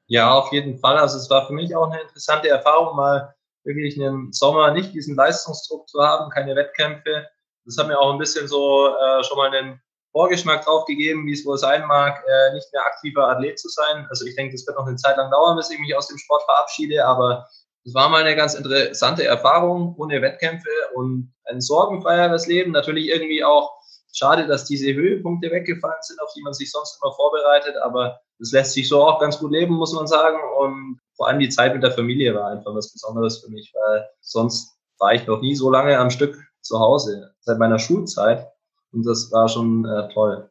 Ja, 0.08 0.32
auf 0.32 0.52
jeden 0.54 0.80
Fall. 0.80 0.98
Also 0.98 1.18
es 1.18 1.30
war 1.30 1.48
für 1.48 1.54
mich 1.54 1.76
auch 1.76 1.90
eine 1.90 2.02
interessante 2.02 2.48
Erfahrung, 2.48 2.96
mal 2.96 3.36
wirklich 3.64 4.02
einen 4.02 4.32
Sommer 4.32 4.72
nicht 4.72 4.94
diesen 4.94 5.16
Leistungsdruck 5.16 5.90
zu 5.90 6.02
haben, 6.02 6.30
keine 6.30 6.56
Wettkämpfe, 6.56 7.28
das 7.68 7.78
hat 7.78 7.88
mir 7.88 8.00
auch 8.00 8.14
ein 8.14 8.18
bisschen 8.18 8.48
so 8.48 8.88
äh, 8.88 9.24
schon 9.24 9.38
mal 9.38 9.54
einen 9.54 9.82
Vorgeschmack 10.14 10.66
drauf 10.66 10.86
gegeben, 10.86 11.28
wie 11.28 11.34
es 11.34 11.46
wohl 11.46 11.58
sein 11.58 11.86
mag, 11.86 12.24
äh, 12.26 12.54
nicht 12.54 12.72
mehr 12.74 12.86
aktiver 12.86 13.28
Athlet 13.28 13.60
zu 13.60 13.70
sein. 13.70 14.08
Also 14.10 14.26
ich 14.26 14.36
denke, 14.36 14.54
das 14.54 14.66
wird 14.66 14.78
noch 14.78 14.88
eine 14.88 14.96
Zeit 14.96 15.18
lang 15.18 15.30
dauern, 15.30 15.58
bis 15.58 15.70
ich 15.70 15.78
mich 15.78 15.96
aus 15.96 16.08
dem 16.08 16.18
Sport 16.18 16.44
verabschiede, 16.44 17.06
aber 17.06 17.48
es 17.86 17.94
war 17.94 18.10
mal 18.10 18.22
eine 18.22 18.36
ganz 18.36 18.54
interessante 18.54 19.26
Erfahrung 19.26 19.96
ohne 19.98 20.22
Wettkämpfe 20.22 20.70
und 20.96 21.34
ein 21.46 21.62
sorgenfreieres 21.62 22.48
Leben. 22.48 22.72
Natürlich 22.72 23.08
irgendwie 23.08 23.44
auch 23.44 23.72
schade, 24.14 24.48
dass 24.48 24.66
diese 24.66 24.94
Höhepunkte 24.94 25.52
weggefallen 25.52 26.02
sind, 26.02 26.22
auf 26.22 26.32
die 26.36 26.42
man 26.42 26.54
sich 26.54 26.72
sonst 26.72 27.00
immer 27.02 27.14
vorbereitet, 27.14 27.76
aber 27.78 28.20
das 28.40 28.52
lässt 28.52 28.74
sich 28.74 28.90
so 28.90 29.06
auch 29.06 29.20
ganz 29.20 29.40
gut 29.40 29.52
leben, 29.52 29.76
muss 29.76 29.94
man 29.94 30.08
sagen. 30.08 30.38
Und 30.60 31.00
vor 31.16 31.28
allem 31.28 31.40
die 31.40 31.50
Zeit 31.50 31.74
mit 31.74 31.84
der 31.84 31.92
Familie 31.92 32.34
war 32.36 32.50
einfach 32.50 32.74
was 32.74 32.92
Besonderes 32.92 33.40
für 33.40 33.50
mich, 33.52 33.72
weil 33.74 34.08
sonst 34.22 34.78
war 35.00 35.14
ich 35.14 35.26
noch 35.28 35.42
nie 35.42 35.56
so 35.56 35.70
lange 35.70 35.98
am 35.98 36.10
Stück 36.10 36.38
zu 36.68 36.80
Hause 36.80 37.32
seit 37.40 37.58
meiner 37.58 37.80
Schulzeit 37.80 38.48
und 38.92 39.06
das 39.06 39.32
war 39.32 39.50
schon 39.50 39.86
äh, 39.86 40.14
toll. 40.14 40.50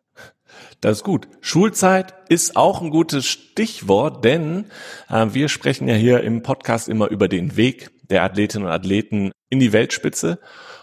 Das 0.80 0.98
ist 0.98 1.04
gut. 1.04 1.28
Schulzeit 1.40 2.14
ist 2.28 2.56
auch 2.56 2.80
ein 2.80 2.90
gutes 2.90 3.26
Stichwort, 3.26 4.24
denn 4.24 4.66
äh, 5.08 5.26
wir 5.30 5.48
sprechen 5.48 5.88
ja 5.88 5.94
hier 5.94 6.22
im 6.22 6.42
Podcast 6.42 6.88
immer 6.88 7.08
über 7.08 7.28
den 7.28 7.56
Weg 7.56 7.90
der 8.08 8.22
Athletinnen 8.22 8.66
und 8.66 8.72
Athleten 8.72 9.32
in 9.48 9.58
die 9.58 9.72
Weltspitze. 9.72 10.38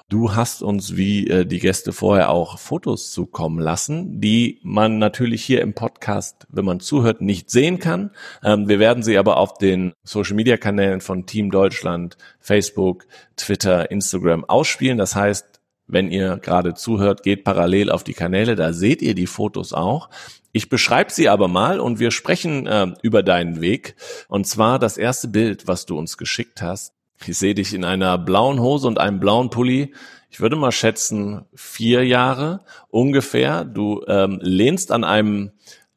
Du 0.09 0.35
hast 0.35 0.61
uns 0.61 0.95
wie 0.95 1.27
äh, 1.27 1.45
die 1.45 1.59
Gäste 1.59 1.93
vorher 1.93 2.29
auch 2.29 2.59
Fotos 2.59 3.11
zukommen 3.11 3.59
lassen, 3.59 4.21
die 4.21 4.59
man 4.61 4.99
natürlich 4.99 5.43
hier 5.43 5.61
im 5.61 5.73
Podcast, 5.73 6.45
wenn 6.49 6.65
man 6.65 6.79
zuhört, 6.79 7.21
nicht 7.21 7.49
sehen 7.49 7.79
kann. 7.79 8.11
Ähm, 8.43 8.67
wir 8.67 8.79
werden 8.79 9.01
sie 9.01 9.17
aber 9.17 9.37
auf 9.37 9.57
den 9.57 9.93
Social-Media-Kanälen 10.03 11.01
von 11.01 11.25
Team 11.25 11.49
Deutschland, 11.51 12.17
Facebook, 12.39 13.07
Twitter, 13.37 13.89
Instagram 13.91 14.45
ausspielen. 14.45 14.97
Das 14.97 15.15
heißt, 15.15 15.61
wenn 15.87 16.11
ihr 16.11 16.37
gerade 16.37 16.73
zuhört, 16.73 17.23
geht 17.23 17.43
parallel 17.43 17.89
auf 17.89 18.03
die 18.03 18.13
Kanäle, 18.13 18.55
da 18.55 18.73
seht 18.73 19.01
ihr 19.01 19.15
die 19.15 19.27
Fotos 19.27 19.73
auch. 19.73 20.09
Ich 20.51 20.69
beschreibe 20.69 21.11
sie 21.11 21.29
aber 21.29 21.47
mal 21.47 21.79
und 21.79 21.99
wir 21.99 22.11
sprechen 22.11 22.67
äh, 22.67 22.93
über 23.01 23.23
deinen 23.23 23.61
Weg. 23.61 23.95
Und 24.27 24.45
zwar 24.45 24.79
das 24.79 24.97
erste 24.97 25.27
Bild, 25.27 25.67
was 25.67 25.85
du 25.85 25.97
uns 25.97 26.17
geschickt 26.17 26.61
hast. 26.61 26.92
Ich 27.27 27.37
sehe 27.37 27.55
dich 27.55 27.73
in 27.73 27.85
einer 27.85 28.17
blauen 28.17 28.59
Hose 28.59 28.87
und 28.87 28.99
einem 28.99 29.19
blauen 29.19 29.49
Pulli. 29.49 29.93
Ich 30.29 30.41
würde 30.41 30.55
mal 30.55 30.71
schätzen, 30.71 31.45
vier 31.53 32.05
Jahre 32.05 32.61
ungefähr. 32.89 33.65
Du 33.65 34.03
ähm, 34.07 34.39
lehnst 34.41 34.91
an 34.91 35.03
einem 35.03 35.51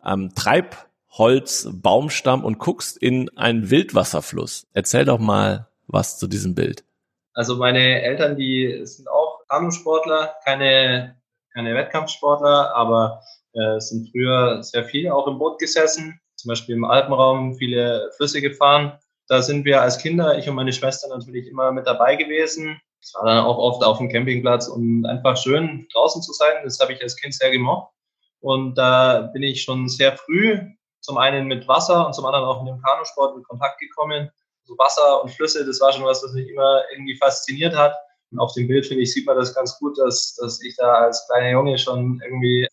ähm, 0.05 0.33
Treibholzbaumstamm 0.35 2.45
und 2.45 2.59
guckst 2.59 2.99
in 2.99 3.31
einen 3.37 3.71
Wildwasserfluss. 3.71 4.67
Erzähl 4.73 5.05
doch 5.05 5.19
mal 5.19 5.69
was 5.87 6.19
zu 6.19 6.27
diesem 6.27 6.55
Bild. 6.55 6.85
Also 7.33 7.57
meine 7.57 8.03
Eltern, 8.03 8.37
die 8.37 8.81
sind 8.85 9.09
auch 9.09 9.41
Kanusportler, 9.49 10.35
keine, 10.45 11.17
keine 11.53 11.75
Wettkampfsportler, 11.75 12.75
aber 12.75 13.23
äh, 13.53 13.81
sind 13.81 14.11
früher 14.11 14.63
sehr 14.63 14.85
viel 14.85 15.11
auch 15.11 15.27
im 15.27 15.39
Boot 15.39 15.59
gesessen, 15.59 16.21
zum 16.35 16.51
Beispiel 16.51 16.77
im 16.77 16.85
Alpenraum 16.85 17.55
viele 17.55 18.11
Flüsse 18.17 18.41
gefahren. 18.41 18.99
Da 19.29 19.43
sind 19.43 19.65
wir 19.65 19.83
als 19.83 19.99
Kinder, 19.99 20.39
ich 20.39 20.49
und 20.49 20.55
meine 20.55 20.73
Schwester 20.73 21.09
natürlich 21.09 21.49
immer 21.49 21.73
mit 21.73 21.87
dabei 21.87 22.17
gewesen. 22.17 22.81
Es 23.03 23.15
war 23.15 23.25
dann 23.27 23.45
auch 23.45 23.59
oft 23.59 23.85
auf 23.85 23.99
dem 23.99 24.09
Campingplatz 24.09 24.69
und 24.69 25.05
einfach 25.07 25.37
schön 25.37 25.87
draußen 25.93 26.23
zu 26.23 26.33
sein. 26.33 26.55
Das 26.65 26.79
habe 26.81 26.93
ich 26.93 27.03
als 27.03 27.17
Kind 27.17 27.35
sehr 27.35 27.51
gemocht. 27.51 27.93
Und 28.41 28.77
da 28.77 29.31
bin 29.33 29.43
ich 29.43 29.63
schon 29.63 29.89
sehr 29.89 30.17
früh 30.17 30.61
zum 31.01 31.19
einen 31.19 31.47
mit 31.47 31.67
Wasser 31.69 32.07
und 32.07 32.15
zum 32.15 32.27
anderen 32.27 32.45
auch 32.45 32.63
mit 32.63 32.73
dem 32.73 32.83
Kanusport 32.83 33.37
in 33.37 33.43
Kontakt 33.45 33.79
gekommen. 33.79 34.31
So 34.65 34.77
Wasser 34.79 35.23
und 35.23 35.31
Flüsse, 35.31 35.65
das 35.65 35.81
war 35.81 35.93
schon 35.93 36.05
was, 36.05 36.23
was 36.23 36.33
mich 36.33 36.49
immer 36.49 36.83
irgendwie 36.93 37.17
fasziniert 37.17 37.77
hat. 37.77 37.95
Und 38.33 38.41
auf 38.41 38.53
dem 38.55 38.67
Bild, 38.67 38.87
finde 38.87 39.05
ich, 39.05 39.13
sieht 39.13 39.27
man 39.27 39.37
das 39.37 39.55
ganz 39.55 39.79
gut, 39.79 39.97
dass, 39.99 40.35
dass 40.35 40.61
ich 40.63 40.75
da 40.77 40.95
als 40.95 41.27
kleiner 41.29 41.51
Junge 41.51 41.79
schon 41.79 42.21
irgendwie 42.25 42.67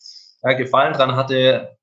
ja, 0.44 0.54
Gefallen 0.54 0.94
dran 0.94 1.16
hatte, 1.16 1.78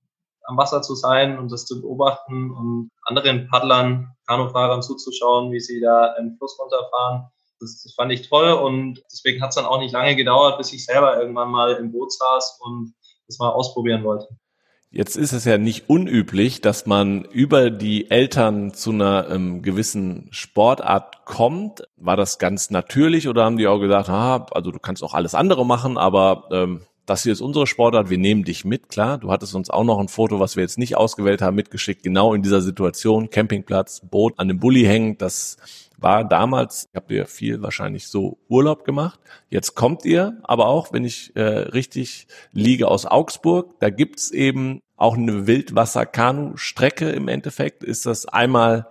am 0.44 0.56
Wasser 0.56 0.82
zu 0.82 0.96
sein 0.96 1.38
und 1.38 1.52
das 1.52 1.66
zu 1.66 1.80
beobachten 1.80 2.50
und 2.50 2.90
anderen 3.04 3.48
Paddlern, 3.48 4.16
Kanufahrern 4.30 4.82
zuzuschauen, 4.82 5.50
wie 5.50 5.60
sie 5.60 5.80
da 5.80 6.14
im 6.16 6.36
Fluss 6.36 6.56
runterfahren. 6.58 7.24
Das, 7.58 7.82
das 7.82 7.92
fand 7.94 8.12
ich 8.12 8.28
toll 8.28 8.52
und 8.52 9.02
deswegen 9.12 9.42
hat 9.42 9.50
es 9.50 9.56
dann 9.56 9.66
auch 9.66 9.80
nicht 9.80 9.92
lange 9.92 10.14
gedauert, 10.14 10.56
bis 10.56 10.72
ich 10.72 10.86
selber 10.86 11.20
irgendwann 11.20 11.50
mal 11.50 11.72
im 11.74 11.90
Boot 11.90 12.12
saß 12.12 12.60
und 12.60 12.94
das 13.26 13.38
mal 13.38 13.50
ausprobieren 13.50 14.04
wollte. 14.04 14.28
Jetzt 14.92 15.16
ist 15.16 15.32
es 15.32 15.44
ja 15.44 15.56
nicht 15.56 15.88
unüblich, 15.88 16.60
dass 16.60 16.86
man 16.86 17.24
über 17.24 17.70
die 17.70 18.10
Eltern 18.10 18.74
zu 18.74 18.90
einer 18.90 19.28
ähm, 19.30 19.62
gewissen 19.62 20.28
Sportart 20.32 21.24
kommt. 21.24 21.82
War 21.96 22.16
das 22.16 22.38
ganz 22.38 22.70
natürlich 22.70 23.28
oder 23.28 23.44
haben 23.44 23.56
die 23.56 23.68
auch 23.68 23.78
gesagt, 23.78 24.08
ah, 24.08 24.46
also 24.50 24.72
du 24.72 24.78
kannst 24.80 25.04
auch 25.04 25.14
alles 25.14 25.36
andere 25.36 25.64
machen, 25.64 25.96
aber 25.96 26.48
ähm, 26.50 26.82
das 27.10 27.24
hier 27.24 27.32
ist 27.32 27.40
unsere 27.40 27.66
Sportart, 27.66 28.08
wir 28.08 28.18
nehmen 28.18 28.44
dich 28.44 28.64
mit, 28.64 28.88
klar. 28.88 29.18
Du 29.18 29.32
hattest 29.32 29.56
uns 29.56 29.68
auch 29.68 29.82
noch 29.82 29.98
ein 29.98 30.06
Foto, 30.06 30.38
was 30.38 30.54
wir 30.54 30.62
jetzt 30.62 30.78
nicht 30.78 30.96
ausgewählt 30.96 31.42
haben, 31.42 31.56
mitgeschickt, 31.56 32.04
genau 32.04 32.34
in 32.34 32.42
dieser 32.42 32.60
Situation, 32.60 33.30
Campingplatz, 33.30 34.02
Boot 34.08 34.34
an 34.38 34.46
dem 34.46 34.60
Bulli 34.60 34.84
hängen, 34.84 35.18
das 35.18 35.56
war 35.98 36.22
damals, 36.22 36.88
habt 36.94 37.10
ihr 37.10 37.26
viel 37.26 37.62
wahrscheinlich 37.62 38.06
so 38.06 38.38
Urlaub 38.48 38.84
gemacht. 38.84 39.18
Jetzt 39.48 39.74
kommt 39.74 40.04
ihr, 40.04 40.38
aber 40.44 40.68
auch, 40.68 40.92
wenn 40.92 41.04
ich 41.04 41.34
äh, 41.34 41.42
richtig 41.42 42.28
liege, 42.52 42.86
aus 42.86 43.06
Augsburg, 43.06 43.80
da 43.80 43.90
gibt's 43.90 44.30
eben 44.30 44.80
auch 44.96 45.16
eine 45.16 45.48
Wildwasser-Kanu-Strecke 45.48 47.10
im 47.10 47.26
Endeffekt. 47.26 47.82
Ist 47.82 48.06
das 48.06 48.26
einmal, 48.26 48.86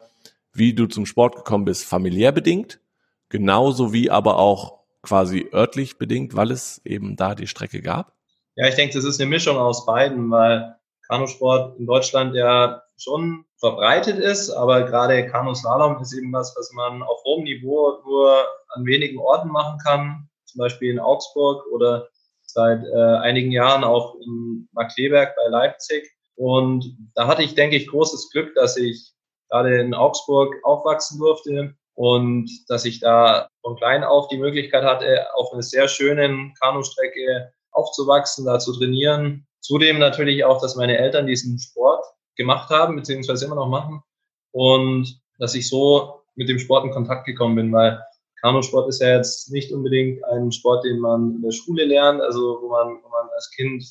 wie 0.52 0.74
du 0.74 0.88
zum 0.88 1.06
Sport 1.06 1.38
gekommen 1.38 1.64
bist, 1.64 1.86
familiär 1.86 2.34
bedingt, 2.34 2.82
genauso 3.30 3.94
wie 3.94 4.12
aber 4.12 4.40
auch 4.40 4.79
quasi 5.02 5.50
örtlich 5.54 5.98
bedingt, 5.98 6.36
weil 6.36 6.52
es 6.52 6.82
eben 6.86 7.16
da 7.16 7.36
die 7.36 7.48
Strecke 7.48 7.82
gab? 7.82 8.14
Ja, 8.56 8.68
ich 8.68 8.76
denke, 8.76 8.96
das 8.96 9.06
ist 9.06 9.20
eine 9.20 9.30
Mischung 9.30 9.58
aus 9.58 9.86
beiden, 9.86 10.30
weil 10.32 10.76
Kanusport 11.08 11.80
in 11.80 11.86
Deutschland 11.86 12.36
ja 12.36 12.84
schon 12.98 13.46
verbreitet 13.58 14.20
ist, 14.20 14.50
aber 14.52 14.84
gerade 14.84 15.28
Kanuslalom 15.28 16.02
ist 16.02 16.14
eben 16.14 16.32
was, 16.34 16.56
was 16.58 16.72
man 16.74 17.02
auf 17.02 17.24
hohem 17.24 17.44
Niveau 17.44 18.02
nur 18.06 18.46
an 18.70 18.86
wenigen 18.86 19.18
Orten 19.18 19.50
machen 19.50 19.80
kann, 19.84 20.30
zum 20.46 20.60
Beispiel 20.60 20.92
in 20.92 21.00
Augsburg 21.00 21.66
oder 21.72 22.10
seit 22.46 22.84
äh, 22.84 23.18
einigen 23.18 23.52
Jahren 23.52 23.84
auch 23.84 24.16
in 24.16 24.68
Markleberg 24.72 25.36
bei 25.36 25.50
Leipzig. 25.50 26.10
Und 26.36 26.98
da 27.16 27.28
hatte 27.28 27.44
ich, 27.44 27.56
denke 27.56 27.76
ich, 27.76 27.88
großes 27.88 28.30
Glück, 28.32 28.56
dass 28.56 28.78
ich 28.78 29.14
gerade 29.50 29.80
in 29.80 29.94
Augsburg 29.94 30.56
aufwachsen 30.64 31.20
durfte 31.20 31.76
und 31.96 32.50
dass 32.70 32.86
ich 32.86 33.00
da 33.00 33.49
von 33.62 33.76
klein 33.76 34.04
auf 34.04 34.28
die 34.28 34.38
Möglichkeit 34.38 34.84
hatte, 34.84 35.28
auf 35.36 35.52
einer 35.52 35.62
sehr 35.62 35.88
schönen 35.88 36.54
Kanustrecke 36.62 37.52
aufzuwachsen, 37.72 38.46
da 38.46 38.60
zu 38.60 38.74
trainieren. 38.78 39.48
Zudem 39.60 40.00
natürlich 40.00 40.44
auch, 40.46 40.62
dass 40.62 40.76
meine 40.76 40.98
Eltern 40.98 41.28
diesen 41.28 41.60
Sport 41.60 42.06
gemacht 42.36 42.70
haben, 42.70 42.96
beziehungsweise 42.96 43.46
immer 43.46 43.56
noch 43.56 43.68
machen 43.68 44.02
und 44.52 45.20
dass 45.38 45.56
ich 45.56 45.68
so 45.68 46.22
mit 46.36 46.50
dem 46.50 46.60
Sport 46.60 46.86
in 46.86 46.92
Kontakt 46.92 47.26
gekommen 47.26 47.56
bin, 47.56 47.74
weil 47.74 48.02
Kanusport 48.42 48.88
ist 48.88 49.02
ja 49.02 49.18
jetzt 49.18 49.52
nicht 49.52 49.72
unbedingt 49.74 50.24
ein 50.26 50.52
Sport, 50.52 50.86
den 50.86 51.00
man 51.00 51.36
in 51.36 51.42
der 51.42 51.52
Schule 51.52 51.84
lernt, 51.86 52.22
also 52.22 52.60
wo 52.62 52.70
man, 52.70 53.00
wo 53.04 53.10
man 53.10 53.30
als 53.36 53.52
Kind 53.52 53.84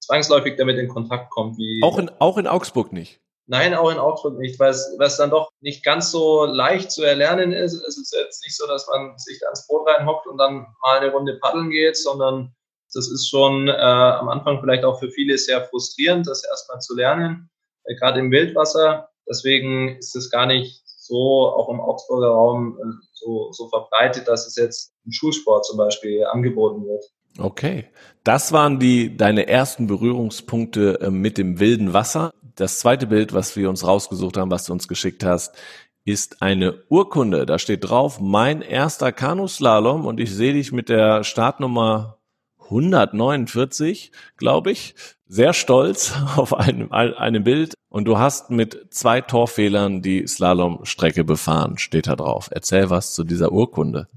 zwangsläufig 0.00 0.56
damit 0.56 0.78
in 0.78 0.88
Kontakt 0.88 1.30
kommt. 1.30 1.56
Wie 1.56 1.80
auch 1.82 1.98
in, 1.98 2.10
auch 2.18 2.36
in 2.36 2.46
Augsburg 2.46 2.92
nicht. 2.92 3.20
Nein, 3.46 3.74
auch 3.74 3.90
in 3.90 3.98
Augsburg 3.98 4.38
nicht, 4.38 4.58
weil 4.58 4.70
es, 4.70 4.94
weil 4.98 5.10
dann 5.18 5.30
doch 5.30 5.50
nicht 5.60 5.84
ganz 5.84 6.10
so 6.10 6.46
leicht 6.46 6.90
zu 6.90 7.02
erlernen 7.02 7.52
ist. 7.52 7.74
Es 7.74 7.98
ist 7.98 8.14
jetzt 8.14 8.42
nicht 8.42 8.56
so, 8.56 8.66
dass 8.66 8.86
man 8.88 9.18
sich 9.18 9.38
da 9.40 9.50
ins 9.50 9.66
Boot 9.66 9.86
reinhockt 9.86 10.26
und 10.26 10.38
dann 10.38 10.66
mal 10.82 10.98
eine 10.98 11.12
Runde 11.12 11.38
paddeln 11.40 11.70
geht, 11.70 11.96
sondern 11.96 12.54
das 12.94 13.10
ist 13.10 13.28
schon 13.28 13.68
äh, 13.68 13.72
am 13.72 14.28
Anfang 14.28 14.60
vielleicht 14.60 14.84
auch 14.84 14.98
für 14.98 15.10
viele 15.10 15.36
sehr 15.36 15.64
frustrierend, 15.64 16.26
das 16.26 16.44
erstmal 16.44 16.78
zu 16.78 16.94
lernen, 16.94 17.50
äh, 17.84 17.94
gerade 17.96 18.20
im 18.20 18.30
Wildwasser. 18.30 19.10
Deswegen 19.28 19.98
ist 19.98 20.16
es 20.16 20.30
gar 20.30 20.46
nicht 20.46 20.82
so 20.86 21.48
auch 21.48 21.68
im 21.68 21.80
Augsburger 21.80 22.28
Raum 22.28 22.78
äh, 22.80 23.06
so, 23.12 23.52
so 23.52 23.68
verbreitet, 23.68 24.28
dass 24.28 24.46
es 24.46 24.56
jetzt 24.56 24.92
im 25.04 25.12
Schulsport 25.12 25.66
zum 25.66 25.76
Beispiel 25.76 26.24
angeboten 26.24 26.86
wird. 26.86 27.04
Okay, 27.38 27.86
das 28.22 28.52
waren 28.52 28.78
die 28.78 29.16
deine 29.16 29.48
ersten 29.48 29.86
Berührungspunkte 29.86 31.00
äh, 31.00 31.10
mit 31.10 31.36
dem 31.36 31.58
wilden 31.58 31.92
Wasser. 31.92 32.30
Das 32.56 32.78
zweite 32.78 33.06
Bild, 33.06 33.32
was 33.34 33.56
wir 33.56 33.68
uns 33.68 33.86
rausgesucht 33.86 34.36
haben, 34.36 34.50
was 34.50 34.64
du 34.64 34.72
uns 34.72 34.88
geschickt 34.88 35.24
hast, 35.24 35.56
ist 36.04 36.42
eine 36.42 36.82
Urkunde. 36.88 37.46
Da 37.46 37.58
steht 37.58 37.88
drauf, 37.88 38.20
mein 38.20 38.62
erster 38.62 39.10
Kanuslalom 39.10 40.06
und 40.06 40.20
ich 40.20 40.32
sehe 40.34 40.52
dich 40.52 40.70
mit 40.70 40.88
der 40.88 41.24
Startnummer 41.24 42.18
149, 42.64 44.12
glaube 44.36 44.70
ich, 44.70 44.94
sehr 45.26 45.52
stolz 45.52 46.12
auf 46.36 46.54
einem, 46.54 46.92
einem 46.92 47.44
Bild 47.44 47.74
und 47.88 48.04
du 48.06 48.18
hast 48.18 48.50
mit 48.50 48.88
zwei 48.90 49.20
Torfehlern 49.20 50.02
die 50.02 50.26
Slalomstrecke 50.26 51.24
befahren, 51.24 51.78
steht 51.78 52.06
da 52.06 52.16
drauf. 52.16 52.48
Erzähl 52.50 52.90
was 52.90 53.14
zu 53.14 53.24
dieser 53.24 53.52
Urkunde. 53.52 54.08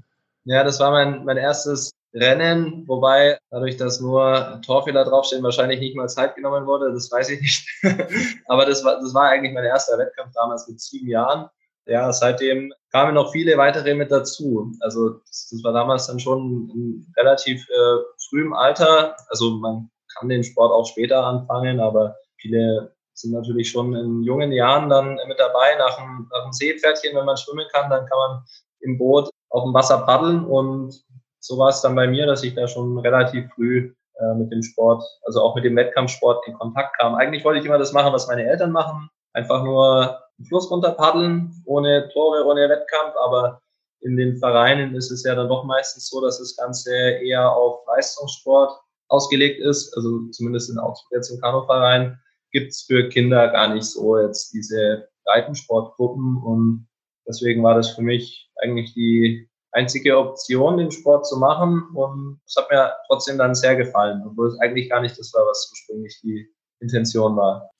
Ja, 0.44 0.64
das 0.64 0.80
war 0.80 0.90
mein, 0.90 1.24
mein 1.24 1.36
erstes 1.36 1.90
Rennen, 2.14 2.84
wobei 2.86 3.38
dadurch, 3.50 3.76
dass 3.76 4.00
nur 4.00 4.60
Torfehler 4.64 5.04
draufstehen, 5.04 5.42
wahrscheinlich 5.42 5.80
nicht 5.80 5.94
mal 5.94 6.08
Zeit 6.08 6.34
genommen 6.36 6.66
wurde, 6.66 6.92
das 6.92 7.10
weiß 7.12 7.28
ich 7.30 7.40
nicht. 7.40 7.68
Aber 8.46 8.64
das 8.64 8.82
war, 8.84 9.00
das 9.00 9.12
war 9.12 9.28
eigentlich 9.28 9.52
mein 9.52 9.64
erster 9.64 9.98
Wettkampf 9.98 10.32
damals 10.34 10.66
mit 10.68 10.80
sieben 10.80 11.08
Jahren. 11.08 11.48
Ja, 11.86 12.12
seitdem 12.12 12.72
kamen 12.92 13.14
noch 13.14 13.32
viele 13.32 13.56
weitere 13.56 13.94
mit 13.94 14.10
dazu. 14.10 14.72
Also 14.80 15.20
das, 15.26 15.48
das 15.50 15.64
war 15.64 15.72
damals 15.72 16.06
dann 16.06 16.20
schon 16.20 16.70
in 16.74 17.12
relativ 17.16 17.66
äh, 17.68 18.02
frühem 18.28 18.52
Alter. 18.52 19.16
Also 19.28 19.52
man 19.52 19.90
kann 20.18 20.28
den 20.28 20.44
Sport 20.44 20.72
auch 20.72 20.86
später 20.86 21.24
anfangen, 21.24 21.80
aber 21.80 22.16
viele 22.36 22.94
sind 23.14 23.32
natürlich 23.32 23.70
schon 23.70 23.94
in 23.94 24.22
jungen 24.22 24.52
Jahren 24.52 24.88
dann 24.88 25.18
mit 25.26 25.38
dabei. 25.38 25.76
Nach 25.78 25.96
dem, 25.96 26.28
nach 26.30 26.44
dem 26.44 26.52
Seepferdchen, 26.52 27.16
wenn 27.16 27.24
man 27.24 27.36
schwimmen 27.36 27.66
kann, 27.72 27.90
dann 27.90 28.06
kann 28.06 28.18
man 28.18 28.44
im 28.80 28.98
Boot 28.98 29.30
auf 29.50 29.64
dem 29.64 29.74
Wasser 29.74 29.98
paddeln 29.98 30.44
und 30.44 30.94
so 31.40 31.58
war 31.58 31.68
es 31.68 31.80
dann 31.80 31.94
bei 31.94 32.06
mir, 32.06 32.26
dass 32.26 32.42
ich 32.42 32.54
da 32.54 32.66
schon 32.68 32.98
relativ 32.98 33.50
früh 33.54 33.94
äh, 34.20 34.34
mit 34.34 34.50
dem 34.52 34.62
Sport, 34.62 35.04
also 35.24 35.42
auch 35.42 35.54
mit 35.54 35.64
dem 35.64 35.76
Wettkampfsport 35.76 36.46
in 36.46 36.54
Kontakt 36.54 36.98
kam. 36.98 37.14
Eigentlich 37.14 37.44
wollte 37.44 37.60
ich 37.60 37.66
immer 37.66 37.78
das 37.78 37.92
machen, 37.92 38.12
was 38.12 38.26
meine 38.26 38.44
Eltern 38.44 38.72
machen. 38.72 39.08
Einfach 39.32 39.62
nur 39.62 40.18
den 40.38 40.46
Fluss 40.46 40.70
runter 40.70 40.92
paddeln, 40.92 41.62
ohne 41.66 42.08
Tore, 42.12 42.44
ohne 42.44 42.68
Wettkampf. 42.68 43.14
Aber 43.24 43.60
in 44.00 44.16
den 44.16 44.36
Vereinen 44.38 44.94
ist 44.94 45.10
es 45.10 45.24
ja 45.24 45.34
dann 45.34 45.48
doch 45.48 45.64
meistens 45.64 46.08
so, 46.08 46.20
dass 46.20 46.38
das 46.38 46.56
Ganze 46.56 46.92
eher 46.92 47.52
auf 47.52 47.80
Leistungssport 47.86 48.72
ausgelegt 49.08 49.60
ist. 49.60 49.94
Also 49.96 50.28
zumindest 50.30 50.70
in 50.70 50.78
Augsburg 50.78 51.12
jetzt 51.12 51.30
im 51.30 51.40
Kanuverein 51.40 52.18
gibt 52.52 52.70
es 52.72 52.82
für 52.82 53.08
Kinder 53.08 53.48
gar 53.48 53.72
nicht 53.74 53.84
so 53.84 54.18
jetzt 54.18 54.52
diese 54.52 55.08
Breitensportgruppen 55.24 56.38
und 56.42 56.88
deswegen 57.26 57.62
war 57.62 57.74
das 57.74 57.90
für 57.90 58.02
mich 58.02 58.50
eigentlich 58.62 58.94
die 58.94 59.48
einzige 59.72 60.18
Option, 60.18 60.78
den 60.78 60.90
Sport 60.90 61.26
zu 61.26 61.38
machen. 61.38 61.88
Und 61.94 62.40
es 62.46 62.56
hat 62.56 62.70
mir 62.70 62.92
trotzdem 63.06 63.38
dann 63.38 63.54
sehr 63.54 63.76
gefallen, 63.76 64.22
obwohl 64.26 64.48
es 64.48 64.58
eigentlich 64.60 64.90
gar 64.90 65.00
nicht 65.00 65.18
das 65.18 65.32
war, 65.34 65.46
was 65.46 65.70
ursprünglich 65.70 66.20
die 66.22 66.52
Intention 66.80 67.36
war. 67.36 67.70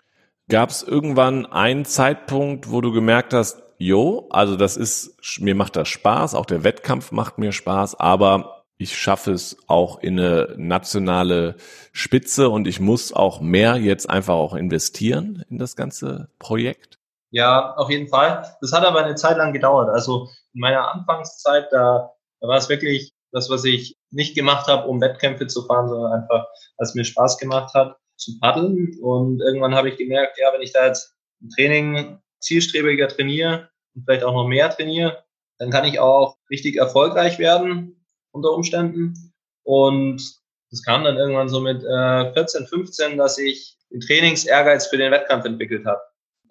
Gab 0.49 0.71
es 0.71 0.83
irgendwann 0.83 1.47
einen 1.47 1.85
Zeitpunkt, 1.85 2.71
wo 2.71 2.81
du 2.81 2.93
gemerkt 2.93 3.35
hast, 3.35 3.63
jo, 3.77 4.27
also 4.31 4.57
das 4.57 4.77
ist, 4.77 5.41
mir 5.41 5.55
macht 5.55 5.77
das 5.77 5.89
Spaß, 5.89 6.35
auch 6.35 6.47
der 6.47 6.65
Wettkampf 6.65 7.13
macht 7.13 7.39
mir 7.39 7.53
Spaß, 7.53 8.01
aber 8.01 8.65
ich 8.79 8.97
schaffe 8.97 9.33
es 9.33 9.57
auch 9.67 9.99
in 9.99 10.19
eine 10.19 10.55
nationale 10.57 11.57
Spitze 11.93 12.49
und 12.49 12.67
ich 12.67 12.81
muss 12.81 13.13
auch 13.13 13.41
mehr 13.41 13.77
jetzt 13.77 14.09
einfach 14.09 14.35
auch 14.35 14.55
investieren 14.55 15.45
in 15.51 15.59
das 15.59 15.77
ganze 15.77 16.29
Projekt? 16.39 16.99
Ja, 17.31 17.75
auf 17.75 17.91
jeden 17.91 18.09
Fall. 18.09 18.45
Das 18.61 18.73
hat 18.73 18.85
aber 18.85 19.05
eine 19.05 19.17
Zeit 19.17 19.37
lang 19.37 19.53
gedauert. 19.53 19.91
Also 19.91 20.29
in 20.55 20.61
meiner 20.61 20.93
Anfangszeit, 20.93 21.69
da, 21.71 22.13
da 22.41 22.49
war 22.49 22.57
es 22.57 22.69
wirklich 22.69 23.13
das, 23.33 23.51
was 23.51 23.65
ich 23.65 23.97
nicht 24.11 24.35
gemacht 24.35 24.67
habe, 24.69 24.89
um 24.89 25.01
Wettkämpfe 25.01 25.47
zu 25.47 25.63
fahren, 25.65 25.89
sondern 25.89 26.13
einfach, 26.13 26.47
als 26.79 26.95
mir 26.95 27.05
Spaß 27.05 27.39
gemacht 27.39 27.75
hat, 27.75 27.97
zu 28.17 28.39
paddeln. 28.41 28.99
Und 29.01 29.41
irgendwann 29.41 29.75
habe 29.75 29.91
ich 29.91 29.97
gemerkt, 29.97 30.39
ja, 30.39 30.53
wenn 30.53 30.63
ich 30.63 30.73
da 30.73 30.87
jetzt 30.87 31.15
im 31.41 31.51
Training 31.51 32.21
zielstrebiger 32.41 33.09
trainiere 33.09 33.69
und 33.95 34.05
vielleicht 34.05 34.25
auch 34.25 34.33
noch 34.33 34.47
mehr 34.47 34.71
trainiere, 34.71 35.25
dann 35.59 35.71
kann 35.71 35.85
ich 35.85 35.99
auch 35.99 36.37
richtig 36.51 36.77
erfolgreich 36.77 37.39
werden 37.39 38.05
unter 38.33 38.53
Umständen. 38.53 39.33
Und 39.65 40.23
das 40.71 40.83
kam 40.83 41.05
dann 41.05 41.17
irgendwann 41.17 41.49
so 41.49 41.61
mit 41.61 41.83
äh, 41.83 42.33
14, 42.33 42.67
15, 42.67 43.19
dass 43.19 43.39
ich 43.39 43.77
den 43.91 44.01
Trainingsehrgeiz 44.01 44.87
für 44.87 44.99
den 44.99 45.13
Wettkampf 45.13 45.45
entwickelt 45.45 45.85
habe. 45.87 46.01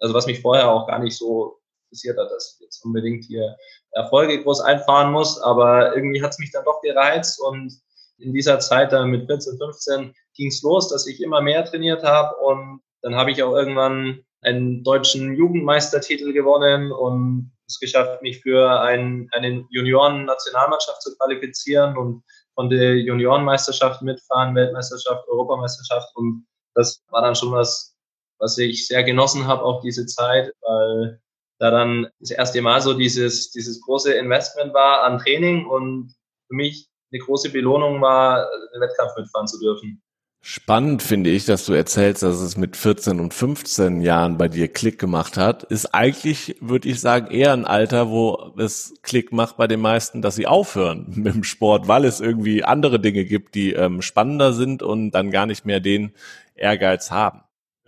Also 0.00 0.14
was 0.14 0.26
mich 0.26 0.40
vorher 0.40 0.70
auch 0.70 0.86
gar 0.86 0.98
nicht 0.98 1.16
so 1.16 1.58
interessiert 1.88 2.18
hat, 2.18 2.30
dass 2.30 2.54
ich 2.54 2.64
jetzt 2.64 2.84
unbedingt 2.84 3.24
hier 3.24 3.56
Erfolge 3.92 4.42
groß 4.42 4.60
einfahren 4.60 5.12
muss, 5.12 5.40
aber 5.40 5.94
irgendwie 5.96 6.22
hat 6.22 6.32
es 6.32 6.38
mich 6.38 6.52
dann 6.52 6.64
doch 6.64 6.80
gereizt 6.82 7.40
und 7.40 7.72
in 8.18 8.32
dieser 8.32 8.58
Zeit 8.58 8.92
dann 8.92 9.10
mit 9.10 9.26
14, 9.26 9.58
15 9.58 10.14
ging 10.34 10.48
es 10.48 10.62
los, 10.62 10.88
dass 10.88 11.06
ich 11.06 11.22
immer 11.22 11.40
mehr 11.40 11.64
trainiert 11.64 12.02
habe 12.02 12.36
und 12.36 12.80
dann 13.02 13.14
habe 13.14 13.30
ich 13.30 13.42
auch 13.42 13.54
irgendwann 13.54 14.24
einen 14.42 14.84
deutschen 14.84 15.34
Jugendmeistertitel 15.34 16.32
gewonnen 16.32 16.92
und 16.92 17.52
es 17.66 17.78
geschafft, 17.78 18.22
mich 18.22 18.40
für 18.40 18.80
ein, 18.80 19.28
eine 19.32 19.66
Junioren-Nationalmannschaft 19.70 21.02
zu 21.02 21.16
qualifizieren 21.16 21.96
und 21.96 22.22
von 22.54 22.70
der 22.70 22.96
Juniorenmeisterschaft 22.96 24.02
mitfahren, 24.02 24.54
Weltmeisterschaft, 24.54 25.28
Europameisterschaft. 25.28 26.08
Und 26.16 26.46
das 26.74 27.02
war 27.10 27.22
dann 27.22 27.36
schon 27.36 27.52
was, 27.52 27.94
was 28.38 28.56
ich 28.58 28.86
sehr 28.86 29.04
genossen 29.04 29.46
habe, 29.46 29.62
auch 29.62 29.82
diese 29.82 30.06
Zeit, 30.06 30.52
weil 30.62 31.20
da 31.58 31.70
dann 31.70 32.08
das 32.20 32.30
erste 32.30 32.62
Mal 32.62 32.80
so 32.80 32.94
dieses, 32.94 33.50
dieses 33.50 33.80
große 33.80 34.12
Investment 34.12 34.72
war 34.74 35.02
an 35.02 35.18
Training 35.18 35.66
und 35.66 36.14
für 36.46 36.54
mich 36.54 36.88
eine 37.12 37.20
große 37.20 37.50
Belohnung 37.50 38.00
war, 38.00 38.48
den 38.74 38.80
Wettkampf 38.80 39.12
mitfahren 39.16 39.46
zu 39.46 39.58
dürfen. 39.58 40.02
Spannend 40.40 41.02
finde 41.02 41.30
ich, 41.30 41.46
dass 41.46 41.66
du 41.66 41.72
erzählst, 41.72 42.22
dass 42.22 42.40
es 42.40 42.56
mit 42.56 42.76
14 42.76 43.18
und 43.18 43.34
15 43.34 44.00
Jahren 44.00 44.38
bei 44.38 44.46
dir 44.46 44.68
Klick 44.68 44.98
gemacht 44.98 45.36
hat. 45.36 45.64
Ist 45.64 45.94
eigentlich, 45.94 46.56
würde 46.60 46.88
ich 46.88 47.00
sagen, 47.00 47.30
eher 47.32 47.52
ein 47.52 47.64
Alter, 47.64 48.08
wo 48.08 48.54
es 48.56 48.94
Klick 49.02 49.32
macht 49.32 49.56
bei 49.56 49.66
den 49.66 49.80
meisten, 49.80 50.22
dass 50.22 50.36
sie 50.36 50.46
aufhören 50.46 51.06
mit 51.16 51.34
dem 51.34 51.44
Sport, 51.44 51.88
weil 51.88 52.04
es 52.04 52.20
irgendwie 52.20 52.62
andere 52.62 53.00
Dinge 53.00 53.24
gibt, 53.24 53.56
die 53.56 53.72
ähm, 53.72 54.00
spannender 54.00 54.52
sind 54.52 54.82
und 54.82 55.10
dann 55.10 55.32
gar 55.32 55.46
nicht 55.46 55.66
mehr 55.66 55.80
den 55.80 56.12
Ehrgeiz 56.54 57.10
haben. 57.10 57.40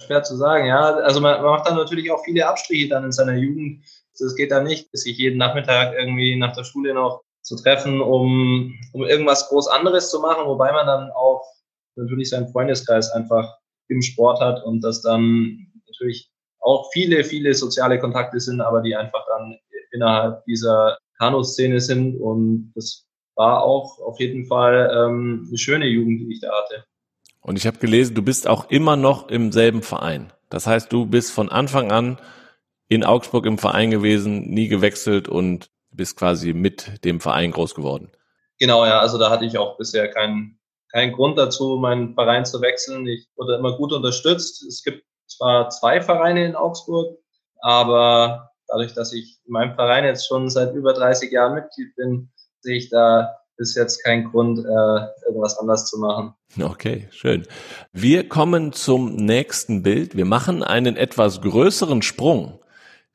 Schwer 0.05 0.23
zu 0.23 0.37
sagen, 0.37 0.67
ja. 0.67 0.95
Also 0.97 1.21
man, 1.21 1.43
man 1.43 1.53
macht 1.53 1.69
dann 1.69 1.77
natürlich 1.77 2.11
auch 2.11 2.25
viele 2.25 2.47
Abstriche 2.47 2.89
dann 2.89 3.05
in 3.05 3.13
seiner 3.13 3.35
Jugend. 3.35 3.85
Es 4.13 4.37
geht 4.37 4.51
dann 4.51 4.65
nicht, 4.65 4.89
sich 4.93 5.17
jeden 5.17 5.39
Nachmittag 5.39 5.95
irgendwie 5.95 6.37
nach 6.37 6.55
der 6.55 6.65
Schule 6.65 6.93
noch 6.93 7.23
zu 7.43 7.57
treffen, 7.57 8.01
um, 8.01 8.79
um 8.93 9.05
irgendwas 9.05 9.49
groß 9.49 9.69
anderes 9.69 10.11
zu 10.11 10.21
machen, 10.21 10.47
wobei 10.47 10.73
man 10.73 10.87
dann 10.87 11.11
auch 11.11 11.43
natürlich 11.97 12.31
seinen 12.31 12.49
Freundeskreis 12.49 13.11
einfach 13.13 13.57
im 13.89 14.03
Sport 14.03 14.41
hat 14.41 14.63
und 14.65 14.83
dass 14.83 15.03
dann 15.03 15.73
natürlich 15.87 16.31
auch 16.61 16.91
viele, 16.93 17.25
viele 17.25 17.55
soziale 17.55 17.99
Kontakte 17.99 18.39
sind, 18.41 18.61
aber 18.61 18.83
die 18.83 18.95
einfach 18.95 19.25
dann 19.27 19.59
innerhalb 19.93 20.45
dieser 20.45 20.99
Kanu-Szene 21.19 21.81
sind 21.81 22.17
und 22.21 22.73
das 22.75 23.07
war 23.37 23.63
auch 23.63 23.99
auf 24.01 24.21
jeden 24.21 24.47
Fall 24.47 24.91
ähm, 24.95 25.47
eine 25.49 25.59
schöne 25.59 25.87
Jugend, 25.87 26.21
die 26.21 26.35
ich 26.35 26.41
da 26.41 26.51
hatte. 26.53 26.85
Und 27.41 27.57
ich 27.57 27.67
habe 27.67 27.79
gelesen, 27.79 28.15
du 28.15 28.23
bist 28.23 28.47
auch 28.47 28.71
immer 28.71 28.97
noch 28.97 29.29
im 29.29 29.53
selben 29.53 29.83
Verein. 29.83 30.33
Das 30.51 30.67
heißt, 30.67 30.93
du 30.93 31.07
bist 31.07 31.33
von 31.33 31.49
Anfang 31.49 31.91
an 31.91 32.19
in 32.89 33.05
Augsburg 33.05 33.47
im 33.47 33.59
Verein 33.59 33.91
gewesen, 33.91 34.51
nie 34.51 34.69
gewechselt 34.69 35.29
und 35.29 35.71
bist 35.91 36.17
quasi 36.17 36.53
mit 36.53 37.05
dem 37.05 37.21
Verein 37.21 37.53
groß 37.53 37.75
geworden. 37.75 38.11
Genau, 38.59 38.85
ja, 38.85 38.99
also 38.99 39.17
da 39.17 39.31
hatte 39.31 39.45
ich 39.45 39.59
auch 39.59 39.79
bisher 39.79 40.09
keinen 40.09 40.61
keinen 40.93 41.13
Grund 41.13 41.39
dazu, 41.39 41.79
meinen 41.81 42.15
Verein 42.15 42.45
zu 42.45 42.61
wechseln. 42.61 43.07
Ich 43.07 43.29
wurde 43.37 43.55
immer 43.55 43.77
gut 43.77 43.93
unterstützt. 43.93 44.63
Es 44.65 44.83
gibt 44.83 45.05
zwar 45.27 45.71
zwei 45.71 46.01
Vereine 46.01 46.45
in 46.45 46.57
Augsburg, 46.57 47.19
aber 47.61 48.51
dadurch, 48.67 48.95
dass 48.95 49.13
ich 49.13 49.39
in 49.45 49.53
meinem 49.53 49.75
Verein 49.75 50.05
jetzt 50.05 50.27
schon 50.27 50.49
seit 50.51 50.75
über 50.75 50.93
30 50.93 51.31
Jahren 51.31 51.55
Mitglied 51.55 51.95
bin, 51.97 52.33
sehe 52.61 52.77
ich 52.77 52.91
da 52.91 53.37
bis 53.61 53.75
jetzt 53.75 54.03
keinen 54.03 54.25
Grund, 54.25 54.59
äh, 54.59 55.27
irgendwas 55.27 55.59
anders 55.59 55.85
zu 55.85 55.99
machen. 55.99 56.33
Okay, 56.59 57.09
schön. 57.11 57.47
Wir 57.93 58.27
kommen 58.27 58.73
zum 58.73 59.15
nächsten 59.17 59.83
Bild. 59.83 60.17
Wir 60.17 60.25
machen 60.25 60.63
einen 60.63 60.97
etwas 60.97 61.43
größeren 61.43 62.01
Sprung. 62.01 62.59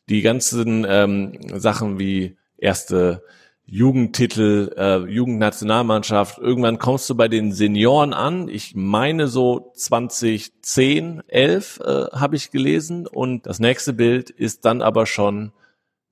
Die 0.07 0.21
ganzen 0.21 0.85
ähm, 0.87 1.39
Sachen 1.55 1.97
wie 1.97 2.37
erste 2.57 3.23
Jugendtitel, 3.65 4.71
äh, 4.77 4.97
Jugendnationalmannschaft. 5.11 6.37
Irgendwann 6.37 6.77
kommst 6.77 7.09
du 7.09 7.15
bei 7.15 7.27
den 7.27 7.51
Senioren 7.51 8.13
an. 8.13 8.47
Ich 8.47 8.75
meine 8.75 9.27
so 9.27 9.71
2010, 9.73 11.23
11 11.27 11.79
äh, 11.79 11.91
habe 12.11 12.35
ich 12.35 12.51
gelesen. 12.51 13.07
Und 13.07 13.47
das 13.47 13.57
nächste 13.57 13.93
Bild 13.93 14.29
ist 14.29 14.63
dann 14.65 14.83
aber 14.83 15.07
schon 15.07 15.53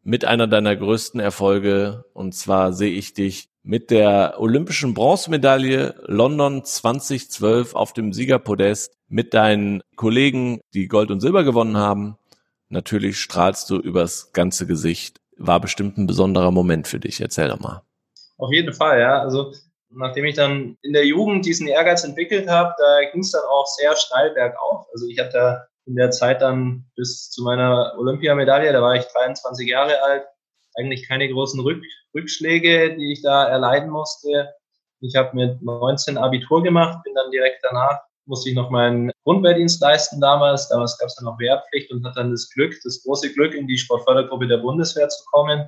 mit 0.01 0.25
einer 0.25 0.47
deiner 0.47 0.75
größten 0.75 1.19
Erfolge. 1.19 2.05
Und 2.13 2.33
zwar 2.33 2.73
sehe 2.73 2.91
ich 2.91 3.13
dich 3.13 3.52
mit 3.63 3.91
der 3.91 4.35
olympischen 4.39 4.93
Bronzemedaille 4.93 5.95
London 6.05 6.63
2012 6.63 7.75
auf 7.75 7.93
dem 7.93 8.13
Siegerpodest 8.13 8.95
mit 9.07 9.33
deinen 9.33 9.81
Kollegen, 9.95 10.61
die 10.73 10.87
Gold 10.87 11.11
und 11.11 11.21
Silber 11.21 11.43
gewonnen 11.43 11.77
haben. 11.77 12.17
Natürlich 12.69 13.19
strahlst 13.19 13.69
du 13.69 13.77
übers 13.77 14.31
ganze 14.33 14.67
Gesicht 14.67 15.23
war 15.37 15.59
bestimmt 15.59 15.97
ein 15.97 16.07
besonderer 16.07 16.51
Moment 16.51 16.87
für 16.87 16.99
dich. 16.99 17.21
Erzähl 17.21 17.49
doch 17.49 17.59
mal. 17.59 17.81
Auf 18.37 18.51
jeden 18.51 18.73
Fall, 18.73 18.99
ja. 18.99 19.19
Also 19.19 19.53
nachdem 19.89 20.25
ich 20.25 20.35
dann 20.35 20.77
in 20.81 20.93
der 20.93 21.05
Jugend 21.05 21.45
diesen 21.45 21.67
Ehrgeiz 21.67 22.03
entwickelt 22.03 22.47
habe, 22.49 22.73
da 22.77 23.09
ging 23.11 23.21
es 23.21 23.31
dann 23.31 23.43
auch 23.43 23.65
sehr 23.67 23.95
steil 23.95 24.33
bergauf. 24.33 24.87
Also 24.91 25.07
ich 25.07 25.19
hatte 25.19 25.67
in 25.85 25.95
der 25.95 26.11
Zeit 26.11 26.41
dann 26.41 26.85
bis 26.95 27.29
zu 27.29 27.43
meiner 27.43 27.93
Olympiamedaille, 27.97 28.71
da 28.71 28.81
war 28.81 28.95
ich 28.95 29.05
23 29.05 29.67
Jahre 29.67 30.01
alt, 30.01 30.23
eigentlich 30.77 31.07
keine 31.07 31.29
großen 31.29 31.59
Rück 31.59 31.83
Rückschläge, 32.13 32.95
die 32.95 33.13
ich 33.13 33.21
da 33.21 33.45
erleiden 33.45 33.89
musste. 33.89 34.53
Ich 35.01 35.15
habe 35.15 35.35
mit 35.35 35.61
19 35.61 36.17
Abitur 36.17 36.63
gemacht, 36.63 37.03
bin 37.03 37.13
dann 37.13 37.31
direkt 37.31 37.59
danach 37.63 37.99
musste 38.25 38.49
ich 38.49 38.55
noch 38.55 38.69
meinen 38.69 39.11
Grundwehrdienst 39.23 39.81
leisten 39.81 40.21
damals. 40.21 40.69
Damals 40.69 40.97
gab 40.97 41.07
es 41.07 41.15
dann 41.15 41.25
noch 41.25 41.39
Wehrpflicht 41.39 41.91
und 41.91 42.05
hatte 42.05 42.21
dann 42.21 42.31
das 42.31 42.49
Glück, 42.49 42.73
das 42.83 43.03
große 43.03 43.33
Glück, 43.33 43.53
in 43.53 43.67
die 43.67 43.77
Sportfördergruppe 43.77 44.47
der 44.47 44.57
Bundeswehr 44.57 45.09
zu 45.09 45.23
kommen 45.25 45.67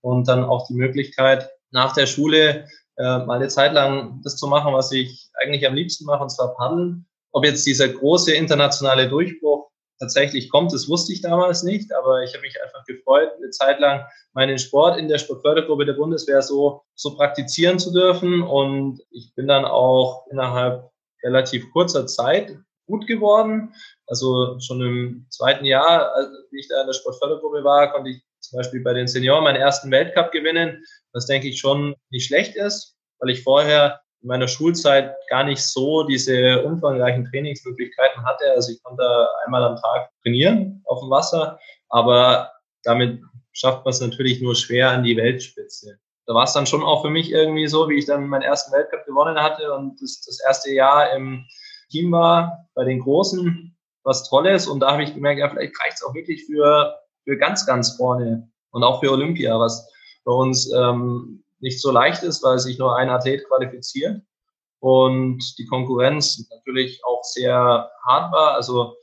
und 0.00 0.28
dann 0.28 0.44
auch 0.44 0.66
die 0.66 0.74
Möglichkeit, 0.74 1.50
nach 1.70 1.94
der 1.94 2.06
Schule 2.06 2.66
äh, 2.96 3.18
mal 3.18 3.36
eine 3.36 3.48
Zeit 3.48 3.72
lang 3.72 4.20
das 4.22 4.36
zu 4.36 4.46
machen, 4.46 4.72
was 4.72 4.92
ich 4.92 5.28
eigentlich 5.34 5.66
am 5.66 5.74
liebsten 5.74 6.04
mache, 6.04 6.22
und 6.22 6.30
zwar 6.30 6.54
paddeln. 6.54 7.06
Ob 7.32 7.44
jetzt 7.44 7.66
dieser 7.66 7.88
große 7.88 8.32
internationale 8.32 9.08
Durchbruch 9.08 9.65
tatsächlich 9.98 10.50
kommt, 10.50 10.72
das 10.72 10.88
wusste 10.88 11.12
ich 11.12 11.22
damals 11.22 11.62
nicht, 11.62 11.92
aber 11.94 12.22
ich 12.22 12.32
habe 12.32 12.42
mich 12.42 12.60
einfach 12.62 12.84
gefreut, 12.84 13.30
eine 13.36 13.50
Zeit 13.50 13.80
lang 13.80 14.06
meinen 14.32 14.58
Sport 14.58 14.98
in 14.98 15.08
der 15.08 15.18
Sportfördergruppe 15.18 15.86
der 15.86 15.94
Bundeswehr 15.94 16.42
so, 16.42 16.82
so 16.94 17.16
praktizieren 17.16 17.78
zu 17.78 17.92
dürfen. 17.92 18.42
Und 18.42 19.00
ich 19.10 19.32
bin 19.34 19.48
dann 19.48 19.64
auch 19.64 20.26
innerhalb 20.30 20.90
relativ 21.22 21.70
kurzer 21.72 22.06
Zeit 22.06 22.56
gut 22.86 23.06
geworden. 23.06 23.74
Also 24.06 24.58
schon 24.60 24.80
im 24.80 25.26
zweiten 25.30 25.64
Jahr, 25.64 26.12
wie 26.50 26.60
ich 26.60 26.68
da 26.68 26.80
in 26.80 26.86
der 26.86 26.94
Sportfördergruppe 26.94 27.64
war, 27.64 27.92
konnte 27.92 28.10
ich 28.10 28.22
zum 28.40 28.58
Beispiel 28.58 28.82
bei 28.82 28.92
den 28.92 29.08
Senioren 29.08 29.44
meinen 29.44 29.56
ersten 29.56 29.90
Weltcup 29.90 30.30
gewinnen, 30.30 30.84
was 31.12 31.26
denke 31.26 31.48
ich 31.48 31.58
schon 31.58 31.96
nicht 32.10 32.26
schlecht 32.26 32.54
ist, 32.54 32.96
weil 33.18 33.30
ich 33.30 33.42
vorher 33.42 34.00
in 34.26 34.28
meiner 34.28 34.48
Schulzeit 34.48 35.14
gar 35.28 35.44
nicht 35.44 35.62
so 35.62 36.02
diese 36.02 36.62
umfangreichen 36.64 37.26
Trainingsmöglichkeiten 37.26 38.24
hatte. 38.24 38.50
Also 38.54 38.72
ich 38.72 38.82
konnte 38.82 39.28
einmal 39.44 39.62
am 39.62 39.76
Tag 39.76 40.10
trainieren 40.22 40.82
auf 40.84 41.00
dem 41.00 41.10
Wasser, 41.10 41.58
aber 41.88 42.50
damit 42.82 43.20
schafft 43.52 43.84
man 43.84 43.92
es 43.92 44.00
natürlich 44.00 44.42
nur 44.42 44.54
schwer 44.54 44.90
an 44.90 45.04
die 45.04 45.16
Weltspitze 45.16 45.98
da 46.26 46.34
war 46.34 46.44
es 46.44 46.52
dann 46.52 46.66
schon 46.66 46.82
auch 46.82 47.02
für 47.02 47.10
mich 47.10 47.30
irgendwie 47.30 47.68
so, 47.68 47.88
wie 47.88 47.98
ich 47.98 48.06
dann 48.06 48.26
meinen 48.26 48.42
ersten 48.42 48.72
Weltcup 48.72 49.06
gewonnen 49.06 49.40
hatte 49.40 49.72
und 49.72 50.02
das, 50.02 50.20
das 50.22 50.40
erste 50.44 50.72
Jahr 50.72 51.14
im 51.14 51.46
Team 51.90 52.10
war 52.10 52.66
bei 52.74 52.84
den 52.84 53.00
Großen, 53.00 53.76
was 54.02 54.28
Tolles. 54.28 54.66
Und 54.66 54.80
da 54.80 54.92
habe 54.92 55.04
ich 55.04 55.14
gemerkt, 55.14 55.38
ja, 55.38 55.48
vielleicht 55.48 55.80
reicht 55.80 55.94
es 55.94 56.04
auch 56.04 56.14
wirklich 56.14 56.44
für, 56.46 56.96
für 57.24 57.38
ganz, 57.38 57.64
ganz 57.64 57.96
vorne 57.96 58.50
und 58.72 58.82
auch 58.82 59.00
für 59.00 59.12
Olympia, 59.12 59.58
was 59.58 59.88
bei 60.24 60.32
uns 60.32 60.70
ähm, 60.72 61.44
nicht 61.66 61.82
so 61.82 61.90
leicht 61.90 62.22
ist, 62.22 62.44
weil 62.44 62.60
sich 62.60 62.78
nur 62.78 62.96
ein 62.96 63.10
Athlet 63.10 63.44
qualifiziert 63.48 64.22
und 64.78 65.42
die 65.58 65.66
Konkurrenz 65.66 66.48
natürlich 66.48 67.00
auch 67.04 67.24
sehr 67.24 67.90
hart 68.06 68.32
war. 68.32 68.54
Also 68.54 68.94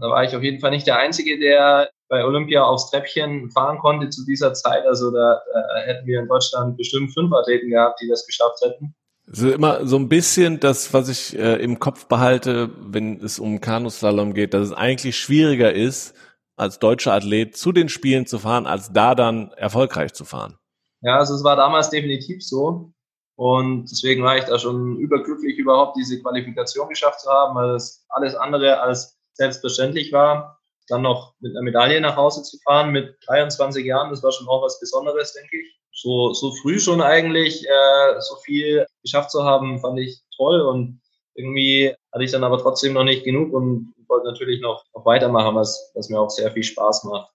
da 0.00 0.08
war 0.08 0.24
ich 0.24 0.34
auf 0.34 0.42
jeden 0.42 0.60
Fall 0.60 0.70
nicht 0.70 0.86
der 0.86 0.98
Einzige, 0.98 1.38
der 1.38 1.90
bei 2.08 2.24
Olympia 2.24 2.62
aufs 2.62 2.90
Treppchen 2.90 3.50
fahren 3.50 3.78
konnte 3.78 4.08
zu 4.08 4.24
dieser 4.24 4.54
Zeit. 4.54 4.86
Also 4.86 5.10
da, 5.10 5.42
da 5.52 5.80
hätten 5.80 6.06
wir 6.06 6.20
in 6.20 6.28
Deutschland 6.28 6.78
bestimmt 6.78 7.12
fünf 7.12 7.32
Athleten 7.34 7.68
gehabt, 7.68 8.00
die 8.00 8.08
das 8.08 8.26
geschafft 8.26 8.62
hätten. 8.62 8.94
So 9.26 9.50
immer 9.50 9.84
so 9.86 9.96
ein 9.96 10.08
bisschen 10.08 10.58
das, 10.60 10.94
was 10.94 11.08
ich 11.08 11.36
äh, 11.36 11.56
im 11.56 11.80
Kopf 11.80 12.06
behalte, 12.06 12.70
wenn 12.78 13.20
es 13.20 13.38
um 13.38 13.60
Kanuslalom 13.60 14.32
geht, 14.32 14.54
dass 14.54 14.68
es 14.68 14.72
eigentlich 14.72 15.18
schwieriger 15.18 15.72
ist, 15.72 16.14
als 16.56 16.78
deutscher 16.78 17.12
Athlet 17.12 17.56
zu 17.56 17.72
den 17.72 17.90
Spielen 17.90 18.26
zu 18.26 18.38
fahren, 18.38 18.66
als 18.66 18.92
da 18.92 19.14
dann 19.14 19.50
erfolgreich 19.56 20.14
zu 20.14 20.24
fahren. 20.24 20.56
Ja, 21.02 21.18
also 21.18 21.34
es 21.34 21.44
war 21.44 21.56
damals 21.56 21.90
definitiv 21.90 22.44
so. 22.44 22.92
Und 23.36 23.90
deswegen 23.90 24.22
war 24.22 24.38
ich 24.38 24.44
da 24.44 24.58
schon 24.58 24.96
überglücklich, 24.96 25.58
überhaupt 25.58 25.96
diese 25.96 26.20
Qualifikation 26.20 26.88
geschafft 26.88 27.20
zu 27.20 27.30
haben, 27.30 27.54
weil 27.54 27.74
es 27.74 28.04
alles 28.08 28.34
andere 28.34 28.80
als 28.80 29.18
selbstverständlich 29.34 30.12
war. 30.12 30.58
Dann 30.88 31.02
noch 31.02 31.34
mit 31.40 31.52
einer 31.52 31.62
Medaille 31.62 32.00
nach 32.00 32.16
Hause 32.16 32.42
zu 32.42 32.58
fahren 32.58 32.92
mit 32.92 33.16
23 33.26 33.84
Jahren, 33.84 34.10
das 34.10 34.22
war 34.22 34.32
schon 34.32 34.48
auch 34.48 34.62
was 34.62 34.80
Besonderes, 34.80 35.32
denke 35.34 35.58
ich. 35.60 35.78
So, 35.92 36.32
so 36.32 36.52
früh 36.52 36.78
schon 36.78 37.02
eigentlich 37.02 37.66
äh, 37.66 38.20
so 38.20 38.36
viel 38.36 38.86
geschafft 39.02 39.30
zu 39.30 39.44
haben, 39.44 39.80
fand 39.80 39.98
ich 39.98 40.22
toll. 40.36 40.60
Und 40.62 41.00
irgendwie 41.34 41.94
hatte 42.12 42.24
ich 42.24 42.32
dann 42.32 42.44
aber 42.44 42.58
trotzdem 42.58 42.94
noch 42.94 43.04
nicht 43.04 43.24
genug 43.24 43.52
und 43.52 43.94
wollte 44.08 44.26
natürlich 44.26 44.60
noch, 44.60 44.84
noch 44.94 45.04
weitermachen, 45.04 45.56
was, 45.56 45.90
was 45.94 46.08
mir 46.08 46.20
auch 46.20 46.30
sehr 46.30 46.50
viel 46.52 46.62
Spaß 46.62 47.04
macht. 47.04 47.30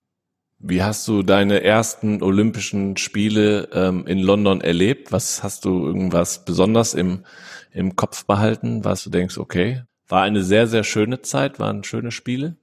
Wie 0.63 0.84
hast 0.84 1.08
du 1.08 1.24
deine 1.24 1.63
ersten 1.63 2.21
Olympischen 2.21 2.95
Spiele 2.95 3.67
ähm, 3.74 4.06
in 4.06 4.19
London 4.19 4.62
erlebt? 4.62 5.12
Was 5.12 5.41
hast 5.41 5.65
du 5.65 5.88
irgendwas 5.88 6.45
besonders 6.45 6.93
im, 6.93 7.26
im 7.71 7.95
Kopf 7.95 8.26
behalten, 8.26 8.86
was 8.86 9.04
du 9.04 9.10
denkst, 9.10 9.39
okay, 9.39 9.82
war 10.08 10.21
eine 10.21 10.43
sehr, 10.43 10.67
sehr 10.67 10.84
schöne 10.84 11.21
Zeit, 11.24 11.60
waren 11.60 11.84
schöne 11.84 12.12
Spiele? 12.12 12.58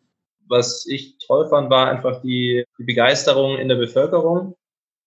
Was 0.47 0.87
ich 0.87 1.19
toll 1.27 1.49
fand, 1.49 1.71
war 1.71 1.91
einfach 1.91 2.23
die, 2.23 2.65
die 2.79 2.85
Begeisterung 2.85 3.59
in 3.59 3.69
der 3.69 3.77
Bevölkerung. 3.77 4.55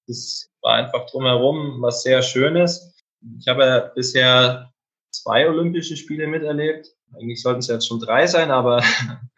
Das 0.07 0.49
war 0.61 0.75
einfach 0.75 1.05
drumherum 1.09 1.81
was 1.81 2.03
sehr 2.03 2.21
Schönes. 2.21 2.93
Ich 3.39 3.47
habe 3.47 3.93
bisher 3.95 4.73
zwei 5.11 5.47
Olympische 5.47 5.95
Spiele 5.95 6.27
miterlebt. 6.27 6.87
Eigentlich 7.15 7.41
sollten 7.41 7.59
es 7.59 7.67
jetzt 7.67 7.87
schon 7.87 7.99
drei 7.99 8.27
sein, 8.27 8.51
aber 8.51 8.83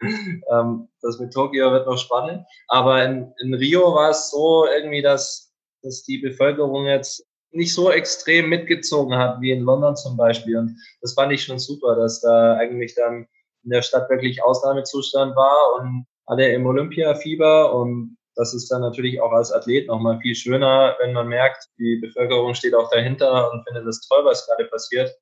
ähm, 0.50 0.88
das 1.02 1.18
mit 1.18 1.32
Tokio 1.32 1.72
wird 1.72 1.86
noch 1.86 1.98
spannend. 1.98 2.46
Aber 2.68 3.04
in, 3.04 3.32
in 3.42 3.54
Rio 3.54 3.94
war 3.94 4.10
es 4.10 4.30
so 4.30 4.66
irgendwie, 4.66 5.02
dass, 5.02 5.52
dass 5.82 6.04
die 6.04 6.18
Bevölkerung 6.18 6.86
jetzt 6.86 7.26
nicht 7.50 7.74
so 7.74 7.90
extrem 7.90 8.48
mitgezogen 8.48 9.16
hat 9.16 9.40
wie 9.40 9.52
in 9.52 9.62
London 9.62 9.96
zum 9.96 10.16
Beispiel. 10.16 10.58
Und 10.58 10.76
das 11.00 11.14
fand 11.14 11.32
ich 11.32 11.44
schon 11.44 11.58
super, 11.58 11.94
dass 11.96 12.20
da 12.20 12.54
eigentlich 12.54 12.94
dann 12.94 13.26
in 13.64 13.70
der 13.70 13.82
Stadt 13.82 14.10
wirklich 14.10 14.42
Ausnahmezustand 14.42 15.34
war 15.36 15.80
und 15.80 16.06
alle 16.26 16.52
im 16.52 16.66
Olympiafieber 16.66 17.74
und 17.74 18.16
das 18.36 18.52
ist 18.52 18.70
dann 18.70 18.80
natürlich 18.80 19.20
auch 19.20 19.32
als 19.32 19.52
Athlet 19.52 19.86
nochmal 19.86 20.18
viel 20.20 20.34
schöner, 20.34 20.96
wenn 20.98 21.12
man 21.12 21.28
merkt, 21.28 21.68
die 21.78 21.96
Bevölkerung 21.96 22.54
steht 22.54 22.74
auch 22.74 22.90
dahinter 22.90 23.52
und 23.52 23.64
findet 23.64 23.86
es 23.86 24.00
toll, 24.08 24.24
was 24.24 24.46
gerade 24.46 24.64
passiert. 24.64 25.14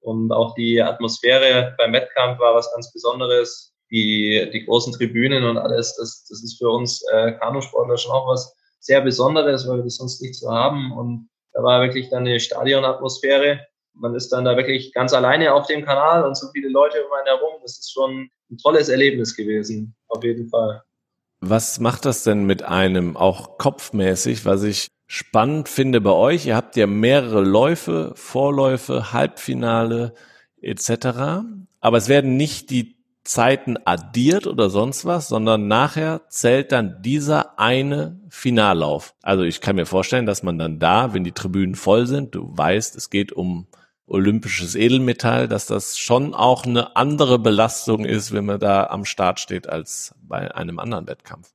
Und 0.00 0.32
auch 0.32 0.54
die 0.54 0.80
Atmosphäre 0.80 1.74
beim 1.78 1.92
Wettkampf 1.92 2.38
war 2.38 2.54
was 2.54 2.72
ganz 2.72 2.92
Besonderes. 2.92 3.74
Die, 3.90 4.48
die 4.52 4.64
großen 4.64 4.92
Tribünen 4.92 5.42
und 5.44 5.58
alles, 5.58 5.96
das, 5.96 6.24
das 6.28 6.44
ist 6.44 6.58
für 6.58 6.70
uns 6.70 7.02
äh, 7.12 7.32
Kanusportler 7.32 7.96
schon 7.96 8.12
auch 8.12 8.28
was 8.28 8.54
sehr 8.78 9.00
Besonderes, 9.00 9.68
weil 9.68 9.78
wir 9.78 9.84
das 9.84 9.96
sonst 9.96 10.22
nicht 10.22 10.36
so 10.36 10.48
haben. 10.48 10.92
Und 10.92 11.28
da 11.52 11.62
war 11.62 11.82
wirklich 11.82 12.08
dann 12.08 12.20
eine 12.20 12.38
Stadionatmosphäre. 12.38 13.66
Man 13.94 14.14
ist 14.14 14.30
dann 14.30 14.44
da 14.44 14.56
wirklich 14.56 14.92
ganz 14.94 15.12
alleine 15.12 15.52
auf 15.52 15.66
dem 15.66 15.84
Kanal 15.84 16.24
und 16.24 16.36
so 16.36 16.46
viele 16.52 16.68
Leute 16.68 17.04
um 17.04 17.12
einen 17.12 17.26
herum. 17.26 17.54
Das 17.62 17.80
ist 17.80 17.92
schon 17.92 18.30
ein 18.50 18.58
tolles 18.58 18.88
Erlebnis 18.88 19.36
gewesen, 19.36 19.94
auf 20.08 20.22
jeden 20.22 20.48
Fall. 20.48 20.82
Was 21.40 21.80
macht 21.80 22.04
das 22.04 22.22
denn 22.22 22.44
mit 22.44 22.62
einem 22.62 23.16
auch 23.16 23.58
kopfmäßig, 23.58 24.44
was 24.44 24.62
ich 24.62 24.88
spannend 25.10 25.68
finde 25.68 26.00
bei 26.00 26.12
euch? 26.12 26.46
Ihr 26.46 26.54
habt 26.54 26.76
ja 26.76 26.86
mehrere 26.86 27.40
Läufe, 27.40 28.12
Vorläufe, 28.14 29.12
Halbfinale 29.12 30.14
etc. 30.62 31.42
Aber 31.80 31.96
es 31.96 32.08
werden 32.08 32.36
nicht 32.36 32.70
die 32.70 32.96
Zeiten 33.24 33.76
addiert 33.84 34.46
oder 34.46 34.70
sonst 34.70 35.04
was, 35.04 35.26
sondern 35.26 35.66
nachher 35.66 36.22
zählt 36.28 36.70
dann 36.70 37.02
dieser 37.02 37.58
eine 37.58 38.20
Finallauf. 38.28 39.14
Also 39.20 39.42
ich 39.42 39.60
kann 39.60 39.74
mir 39.74 39.84
vorstellen, 39.84 40.26
dass 40.26 40.44
man 40.44 40.58
dann 40.58 40.78
da, 40.78 41.12
wenn 41.12 41.24
die 41.24 41.32
Tribünen 41.32 41.74
voll 41.74 42.06
sind, 42.06 42.36
du 42.36 42.56
weißt, 42.56 42.94
es 42.94 43.10
geht 43.10 43.32
um 43.32 43.66
olympisches 44.06 44.76
Edelmetall, 44.76 45.48
dass 45.48 45.66
das 45.66 45.98
schon 45.98 46.34
auch 46.34 46.64
eine 46.64 46.94
andere 46.94 47.40
Belastung 47.40 48.04
ist, 48.04 48.32
wenn 48.32 48.44
man 48.46 48.60
da 48.60 48.86
am 48.86 49.04
Start 49.04 49.40
steht, 49.40 49.68
als 49.68 50.14
bei 50.22 50.54
einem 50.54 50.78
anderen 50.78 51.08
Wettkampf. 51.08 51.52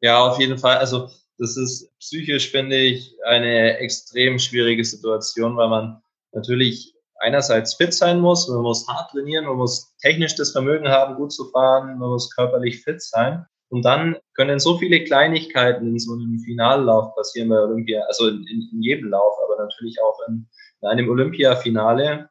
Ja, 0.00 0.18
auf 0.18 0.40
jeden 0.40 0.58
Fall. 0.58 0.78
Also 0.78 1.10
das 1.40 1.56
ist 1.56 1.90
psychisch, 1.98 2.50
finde 2.50 2.76
ich, 2.76 3.16
eine 3.24 3.78
extrem 3.78 4.38
schwierige 4.38 4.84
Situation, 4.84 5.56
weil 5.56 5.68
man 5.68 6.02
natürlich 6.32 6.94
einerseits 7.20 7.74
fit 7.74 7.92
sein 7.92 8.20
muss, 8.20 8.48
man 8.48 8.62
muss 8.62 8.86
hart 8.86 9.10
trainieren, 9.10 9.46
man 9.46 9.56
muss 9.56 9.94
technisch 10.02 10.34
das 10.36 10.52
Vermögen 10.52 10.88
haben, 10.88 11.16
gut 11.16 11.32
zu 11.32 11.50
fahren, 11.50 11.98
man 11.98 12.10
muss 12.10 12.34
körperlich 12.34 12.82
fit 12.82 13.02
sein. 13.02 13.44
Und 13.70 13.84
dann 13.84 14.16
können 14.34 14.58
so 14.58 14.78
viele 14.78 15.04
Kleinigkeiten 15.04 15.86
in 15.88 15.98
so 15.98 16.14
einem 16.14 16.40
Finallauf 16.40 17.14
passieren 17.14 17.50
bei 17.50 17.58
Olympia, 17.58 18.02
also 18.02 18.28
in, 18.28 18.44
in 18.72 18.82
jedem 18.82 19.08
Lauf, 19.10 19.34
aber 19.44 19.62
natürlich 19.62 19.96
auch 20.02 20.18
in, 20.28 20.48
in 20.82 20.88
einem 20.88 21.08
Olympiafinale. 21.08 22.28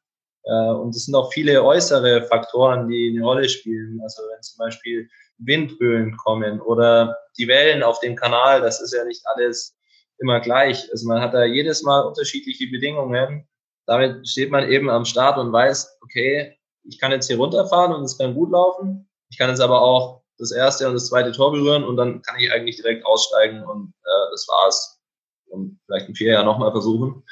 Äh, 0.49 0.71
und 0.71 0.95
es 0.95 1.05
sind 1.05 1.15
auch 1.15 1.31
viele 1.31 1.63
äußere 1.63 2.23
Faktoren, 2.23 2.87
die 2.87 3.13
eine 3.13 3.25
Rolle 3.25 3.47
spielen. 3.47 3.99
Also 4.01 4.23
wenn 4.23 4.41
zum 4.41 4.57
Beispiel 4.57 5.09
Windböen 5.37 6.17
kommen 6.17 6.59
oder 6.61 7.17
die 7.37 7.47
Wellen 7.47 7.83
auf 7.83 7.99
dem 7.99 8.15
Kanal, 8.15 8.61
das 8.61 8.81
ist 8.81 8.93
ja 8.93 9.03
nicht 9.05 9.21
alles 9.25 9.77
immer 10.17 10.39
gleich. 10.39 10.89
Also 10.91 11.07
man 11.07 11.21
hat 11.21 11.33
da 11.33 11.45
jedes 11.45 11.83
Mal 11.83 12.01
unterschiedliche 12.01 12.67
Bedingungen. 12.67 13.47
Damit 13.85 14.27
steht 14.27 14.51
man 14.51 14.69
eben 14.69 14.89
am 14.89 15.05
Start 15.05 15.37
und 15.37 15.51
weiß, 15.51 15.99
okay, 16.01 16.57
ich 16.83 16.99
kann 16.99 17.11
jetzt 17.11 17.27
hier 17.27 17.37
runterfahren 17.37 17.93
und 17.93 18.03
es 18.03 18.17
kann 18.17 18.33
gut 18.33 18.51
laufen. 18.51 19.07
Ich 19.29 19.37
kann 19.37 19.49
jetzt 19.49 19.61
aber 19.61 19.81
auch 19.81 20.23
das 20.37 20.51
erste 20.51 20.87
und 20.87 20.93
das 20.93 21.07
zweite 21.07 21.31
Tor 21.31 21.51
berühren 21.51 21.83
und 21.83 21.97
dann 21.97 22.21
kann 22.21 22.39
ich 22.39 22.51
eigentlich 22.51 22.77
direkt 22.77 23.05
aussteigen 23.05 23.63
und 23.63 23.93
äh, 24.03 24.31
das 24.31 24.47
war's. 24.47 24.99
Und 25.47 25.79
vielleicht 25.85 26.09
in 26.09 26.15
vier 26.15 26.33
Jahren 26.33 26.45
nochmal 26.45 26.71
versuchen 26.71 27.23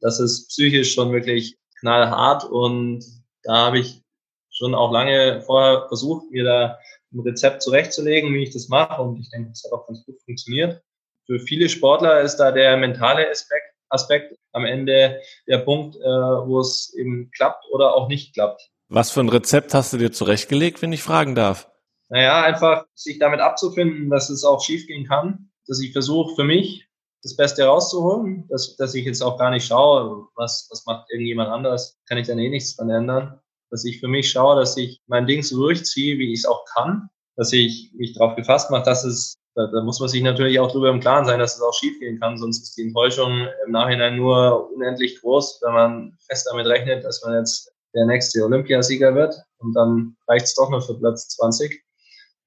das 0.00 0.20
ist 0.20 0.48
psychisch 0.48 0.94
schon 0.94 1.12
wirklich 1.12 1.58
knallhart 1.80 2.44
und 2.44 3.04
da 3.42 3.66
habe 3.66 3.78
ich 3.78 4.02
schon 4.50 4.74
auch 4.74 4.92
lange 4.92 5.42
vorher 5.42 5.86
versucht, 5.88 6.30
mir 6.30 6.44
da 6.44 6.78
ein 7.12 7.20
Rezept 7.20 7.62
zurechtzulegen, 7.62 8.32
wie 8.34 8.42
ich 8.42 8.52
das 8.52 8.68
mache 8.68 9.02
und 9.02 9.20
ich 9.20 9.30
denke, 9.30 9.50
das 9.50 9.64
hat 9.64 9.72
auch 9.72 9.86
ganz 9.86 10.04
gut 10.04 10.20
funktioniert. 10.24 10.82
Für 11.26 11.38
viele 11.38 11.68
Sportler 11.68 12.20
ist 12.20 12.36
da 12.36 12.52
der 12.52 12.76
mentale 12.76 13.30
Aspekt, 13.30 13.74
Aspekt 13.88 14.36
am 14.52 14.64
Ende 14.64 15.20
der 15.46 15.58
Punkt, 15.58 15.96
äh, 15.96 16.00
wo 16.00 16.60
es 16.60 16.94
eben 16.94 17.30
klappt 17.30 17.64
oder 17.70 17.94
auch 17.94 18.08
nicht 18.08 18.34
klappt. 18.34 18.70
Was 18.88 19.10
für 19.10 19.20
ein 19.20 19.28
Rezept 19.28 19.74
hast 19.74 19.92
du 19.92 19.98
dir 19.98 20.12
zurechtgelegt, 20.12 20.82
wenn 20.82 20.92
ich 20.92 21.02
fragen 21.02 21.34
darf? 21.34 21.68
Naja, 22.08 22.42
einfach 22.42 22.86
sich 22.94 23.18
damit 23.18 23.40
abzufinden, 23.40 24.10
dass 24.10 24.30
es 24.30 24.44
auch 24.44 24.62
schiefgehen 24.62 25.06
kann, 25.06 25.50
dass 25.66 25.80
ich 25.80 25.92
versuche 25.92 26.34
für 26.36 26.44
mich 26.44 26.85
das 27.26 27.36
Beste 27.36 27.64
rauszuholen, 27.64 28.46
dass, 28.48 28.76
dass 28.76 28.94
ich 28.94 29.04
jetzt 29.04 29.22
auch 29.22 29.36
gar 29.36 29.50
nicht 29.50 29.66
schaue, 29.66 30.28
was, 30.36 30.68
was 30.70 30.86
macht 30.86 31.10
irgendjemand 31.10 31.50
anders, 31.50 31.98
kann 32.08 32.18
ich 32.18 32.28
dann 32.28 32.38
eh 32.38 32.48
nichts 32.48 32.76
dran 32.76 32.90
ändern. 32.90 33.40
Dass 33.70 33.84
ich 33.84 33.98
für 33.98 34.06
mich 34.06 34.30
schaue, 34.30 34.56
dass 34.56 34.76
ich 34.76 35.00
mein 35.08 35.26
Ding 35.26 35.42
so 35.42 35.58
durchziehe, 35.58 36.18
wie 36.18 36.32
ich 36.32 36.40
es 36.40 36.46
auch 36.46 36.64
kann, 36.76 37.08
dass 37.36 37.52
ich 37.52 37.92
mich 37.96 38.14
darauf 38.14 38.36
gefasst 38.36 38.70
mache, 38.70 38.84
dass 38.84 39.04
es, 39.04 39.34
da, 39.56 39.66
da 39.66 39.82
muss 39.82 39.98
man 39.98 40.08
sich 40.08 40.22
natürlich 40.22 40.60
auch 40.60 40.68
darüber 40.68 40.90
im 40.90 41.00
Klaren 41.00 41.24
sein, 41.24 41.40
dass 41.40 41.56
es 41.56 41.62
auch 41.62 41.74
schiefgehen 41.74 42.20
kann, 42.20 42.38
sonst 42.38 42.62
ist 42.62 42.76
die 42.76 42.82
Enttäuschung 42.82 43.48
im 43.66 43.72
Nachhinein 43.72 44.16
nur 44.16 44.70
unendlich 44.72 45.20
groß, 45.20 45.60
wenn 45.62 45.72
man 45.72 46.18
fest 46.28 46.46
damit 46.48 46.66
rechnet, 46.66 47.04
dass 47.04 47.24
man 47.24 47.34
jetzt 47.34 47.72
der 47.92 48.06
nächste 48.06 48.44
Olympiasieger 48.44 49.16
wird 49.16 49.34
und 49.58 49.74
dann 49.74 50.16
reicht 50.28 50.44
es 50.44 50.54
doch 50.54 50.70
nur 50.70 50.80
für 50.80 50.94
Platz 50.94 51.28
20. 51.30 51.82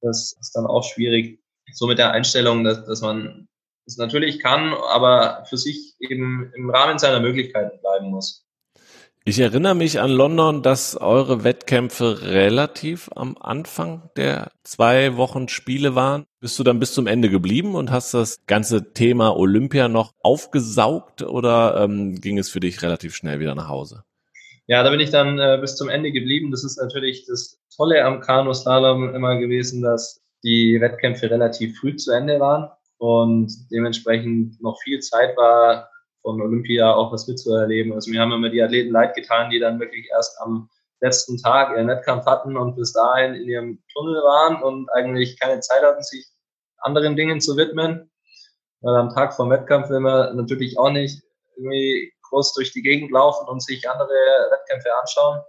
Das 0.01 0.37
ist 0.39 0.55
dann 0.55 0.65
auch 0.65 0.83
schwierig. 0.83 1.41
So 1.73 1.85
mit 1.85 1.99
der 1.99 2.11
Einstellung, 2.11 2.63
dass, 2.63 2.85
dass 2.85 3.01
man 3.01 3.49
es 3.89 3.97
natürlich 3.97 4.39
kann, 4.39 4.73
aber 4.73 5.43
für 5.49 5.57
sich 5.57 5.95
eben 5.99 6.51
im 6.55 6.69
Rahmen 6.69 6.99
seiner 6.99 7.19
Möglichkeiten 7.19 7.79
bleiben 7.81 8.09
muss. 8.09 8.45
Ich 9.25 9.39
erinnere 9.39 9.75
mich 9.75 9.99
an 9.99 10.09
London, 10.09 10.63
dass 10.63 10.95
eure 10.95 11.43
Wettkämpfe 11.43 12.21
relativ 12.23 13.09
am 13.15 13.37
Anfang 13.39 14.09
der 14.15 14.51
zwei 14.63 15.17
Wochen 15.17 15.49
Spiele 15.49 15.93
waren. 15.93 16.25
Bist 16.39 16.57
du 16.57 16.63
dann 16.63 16.79
bis 16.79 16.93
zum 16.93 17.05
Ende 17.05 17.29
geblieben 17.29 17.75
und 17.75 17.91
hast 17.91 18.13
das 18.13 18.45
ganze 18.47 18.93
Thema 18.93 19.35
Olympia 19.37 19.87
noch 19.87 20.13
aufgesaugt 20.23 21.21
oder 21.21 21.81
ähm, 21.83 22.15
ging 22.15 22.39
es 22.39 22.49
für 22.49 22.59
dich 22.59 22.81
relativ 22.81 23.13
schnell 23.13 23.39
wieder 23.39 23.55
nach 23.55 23.67
Hause? 23.67 24.03
Ja, 24.67 24.83
da 24.83 24.89
bin 24.89 24.99
ich 24.99 25.09
dann 25.09 25.37
äh, 25.37 25.57
bis 25.59 25.75
zum 25.75 25.89
Ende 25.89 26.11
geblieben. 26.11 26.49
Das 26.51 26.63
ist 26.63 26.77
natürlich 26.77 27.25
das 27.27 27.59
Tolle 27.75 28.05
am 28.05 28.21
Kanuslalom 28.21 29.13
immer 29.13 29.37
gewesen, 29.37 29.81
dass 29.81 30.21
die 30.43 30.77
Wettkämpfe 30.79 31.29
relativ 31.29 31.77
früh 31.79 31.95
zu 31.95 32.11
Ende 32.11 32.39
waren. 32.39 32.69
Und 32.99 33.51
dementsprechend 33.71 34.61
noch 34.61 34.79
viel 34.81 34.99
Zeit 34.99 35.35
war, 35.37 35.89
von 36.21 36.41
Olympia 36.41 36.93
auch 36.93 37.11
was 37.11 37.27
mitzuerleben. 37.27 37.93
Also 37.93 38.11
mir 38.11 38.19
haben 38.21 38.33
immer 38.33 38.49
die 38.49 38.61
Athleten 38.61 38.91
leid 38.91 39.15
getan, 39.15 39.49
die 39.49 39.59
dann 39.59 39.79
wirklich 39.79 40.09
erst 40.11 40.39
am 40.41 40.69
letzten 41.01 41.37
Tag 41.37 41.71
ihren 41.71 41.87
Wettkampf 41.87 42.25
hatten 42.25 42.57
und 42.57 42.75
bis 42.75 42.91
dahin 42.91 43.33
in 43.35 43.47
ihrem 43.47 43.83
Tunnel 43.93 44.21
waren 44.21 44.61
und 44.61 44.89
eigentlich 44.89 45.39
keine 45.39 45.61
Zeit 45.61 45.81
hatten, 45.81 46.03
sich 46.03 46.27
anderen 46.79 47.15
Dingen 47.15 47.39
zu 47.39 47.55
widmen. 47.55 48.11
Weil 48.81 48.95
am 48.95 49.13
Tag 49.13 49.33
vom 49.33 49.49
Wettkampf 49.49 49.89
will 49.89 50.01
man 50.01 50.35
natürlich 50.35 50.77
auch 50.77 50.91
nicht 50.91 51.23
irgendwie 51.55 52.13
groß 52.29 52.53
durch 52.53 52.73
die 52.73 52.81
Gegend 52.81 53.11
laufen 53.11 53.47
und 53.47 53.63
sich 53.63 53.89
andere 53.89 54.09
Wettkämpfe 54.09 54.89
anschauen. 55.01 55.41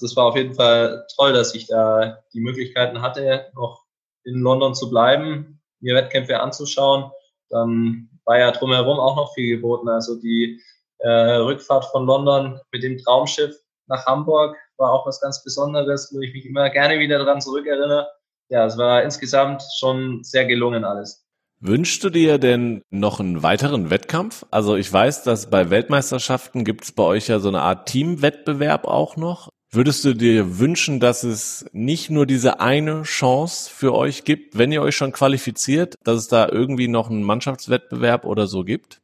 Das 0.00 0.16
war 0.16 0.26
auf 0.26 0.36
jeden 0.36 0.54
Fall 0.54 1.04
toll, 1.16 1.32
dass 1.32 1.54
ich 1.54 1.66
da 1.66 2.18
die 2.32 2.40
Möglichkeiten 2.40 3.02
hatte, 3.02 3.50
noch 3.54 3.84
in 4.24 4.40
London 4.40 4.74
zu 4.74 4.88
bleiben, 4.88 5.61
mir 5.82 5.94
Wettkämpfe 5.94 6.40
anzuschauen. 6.40 7.10
Dann 7.50 8.08
war 8.24 8.38
ja 8.38 8.50
drumherum 8.50 8.98
auch 8.98 9.16
noch 9.16 9.34
viel 9.34 9.56
geboten. 9.56 9.88
Also 9.88 10.20
die 10.20 10.60
äh, 10.98 11.08
Rückfahrt 11.08 11.84
von 11.86 12.06
London 12.06 12.60
mit 12.72 12.82
dem 12.82 12.98
Traumschiff 12.98 13.54
nach 13.88 14.06
Hamburg 14.06 14.56
war 14.78 14.92
auch 14.92 15.06
was 15.06 15.20
ganz 15.20 15.42
Besonderes, 15.42 16.12
wo 16.14 16.20
ich 16.20 16.32
mich 16.32 16.46
immer 16.46 16.70
gerne 16.70 16.98
wieder 16.98 17.18
daran 17.18 17.40
zurückerinnere. 17.40 18.08
Ja, 18.48 18.66
es 18.66 18.78
war 18.78 19.02
insgesamt 19.02 19.62
schon 19.78 20.22
sehr 20.22 20.46
gelungen 20.46 20.84
alles. 20.84 21.26
Wünschst 21.60 22.02
du 22.02 22.10
dir 22.10 22.38
denn 22.38 22.82
noch 22.90 23.20
einen 23.20 23.42
weiteren 23.42 23.90
Wettkampf? 23.90 24.44
Also 24.50 24.74
ich 24.74 24.92
weiß, 24.92 25.22
dass 25.22 25.48
bei 25.48 25.70
Weltmeisterschaften 25.70 26.64
gibt 26.64 26.84
es 26.84 26.92
bei 26.92 27.04
euch 27.04 27.28
ja 27.28 27.38
so 27.38 27.48
eine 27.48 27.62
Art 27.62 27.88
Teamwettbewerb 27.88 28.84
auch 28.84 29.16
noch. 29.16 29.48
Würdest 29.74 30.04
du 30.04 30.12
dir 30.14 30.58
wünschen, 30.58 31.00
dass 31.00 31.22
es 31.22 31.64
nicht 31.72 32.10
nur 32.10 32.26
diese 32.26 32.60
eine 32.60 33.04
Chance 33.04 33.70
für 33.70 33.94
euch 33.94 34.24
gibt, 34.24 34.58
wenn 34.58 34.70
ihr 34.70 34.82
euch 34.82 34.94
schon 34.94 35.12
qualifiziert, 35.12 35.94
dass 36.04 36.18
es 36.18 36.28
da 36.28 36.46
irgendwie 36.46 36.88
noch 36.88 37.08
einen 37.08 37.22
Mannschaftswettbewerb 37.22 38.26
oder 38.26 38.46
so 38.46 38.64
gibt? 38.64 39.00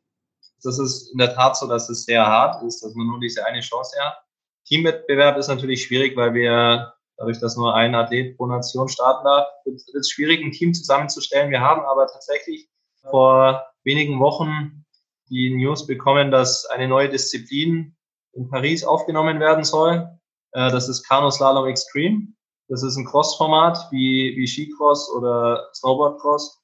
Das 0.62 0.78
ist 0.78 1.10
in 1.10 1.18
der 1.18 1.34
Tat 1.34 1.56
so, 1.56 1.66
dass 1.68 1.88
es 1.88 2.04
sehr 2.04 2.26
hart 2.26 2.62
ist, 2.64 2.84
dass 2.84 2.94
man 2.94 3.06
nur 3.06 3.18
diese 3.18 3.46
eine 3.46 3.60
Chance 3.60 3.96
hat. 3.98 4.18
Teamwettbewerb 4.66 5.38
ist 5.38 5.48
natürlich 5.48 5.84
schwierig, 5.84 6.14
weil 6.18 6.34
wir 6.34 6.92
dadurch, 7.16 7.40
dass 7.40 7.56
nur 7.56 7.74
ein 7.74 7.94
Athlet 7.94 8.36
pro 8.36 8.46
Nation 8.46 8.90
starten 8.90 9.24
darf, 9.24 9.48
wird 9.64 9.80
es 9.94 10.10
schwierig, 10.10 10.44
ein 10.44 10.52
Team 10.52 10.74
zusammenzustellen. 10.74 11.50
Wir 11.50 11.62
haben 11.62 11.80
aber 11.80 12.08
tatsächlich 12.08 12.68
vor 13.08 13.64
wenigen 13.84 14.20
Wochen 14.20 14.84
die 15.30 15.54
News 15.54 15.86
bekommen, 15.86 16.30
dass 16.30 16.66
eine 16.66 16.88
neue 16.88 17.08
Disziplin 17.08 17.96
in 18.34 18.50
Paris 18.50 18.84
aufgenommen 18.84 19.40
werden 19.40 19.64
soll. 19.64 20.17
Äh, 20.52 20.70
das 20.70 20.88
ist 20.88 21.06
Kanuslalom 21.08 21.66
Extreme. 21.66 22.28
Das 22.68 22.82
ist 22.82 22.96
ein 22.96 23.06
Cross-Format 23.06 23.88
wie, 23.90 24.34
wie 24.36 24.46
Skicross 24.46 25.10
oder 25.10 25.68
Snowboardcross. 25.74 26.60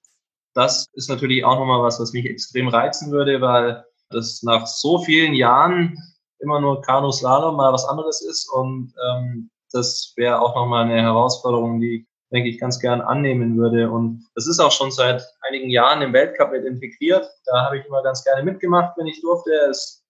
Das 0.54 0.86
ist 0.92 1.08
natürlich 1.08 1.44
auch 1.44 1.58
nochmal 1.58 1.82
was, 1.82 1.98
was 1.98 2.12
mich 2.12 2.26
extrem 2.26 2.68
reizen 2.68 3.10
würde, 3.10 3.40
weil 3.40 3.84
das 4.10 4.42
nach 4.42 4.66
so 4.66 4.98
vielen 4.98 5.34
Jahren 5.34 5.98
immer 6.38 6.60
nur 6.60 6.82
Kanuslalom 6.82 7.56
mal 7.56 7.72
was 7.72 7.86
anderes 7.86 8.20
ist 8.20 8.48
und 8.52 8.92
ähm, 9.08 9.50
das 9.72 10.12
wäre 10.16 10.40
auch 10.40 10.54
nochmal 10.54 10.84
eine 10.84 11.02
Herausforderung, 11.02 11.80
die 11.80 12.06
denke 12.32 12.48
ich 12.48 12.58
ganz 12.58 12.78
gern 12.80 13.00
annehmen 13.00 13.58
würde. 13.58 13.90
Und 13.90 14.24
das 14.34 14.46
ist 14.46 14.60
auch 14.60 14.72
schon 14.72 14.90
seit 14.90 15.22
einigen 15.42 15.68
Jahren 15.68 16.00
im 16.00 16.12
Weltcup 16.12 16.52
mit 16.52 16.64
integriert. 16.64 17.28
Da 17.44 17.64
habe 17.64 17.78
ich 17.78 17.86
immer 17.86 18.02
ganz 18.02 18.24
gerne 18.24 18.42
mitgemacht, 18.44 18.96
wenn 18.96 19.06
ich 19.06 19.20
durfte. 19.20 19.50
Es 19.68 20.04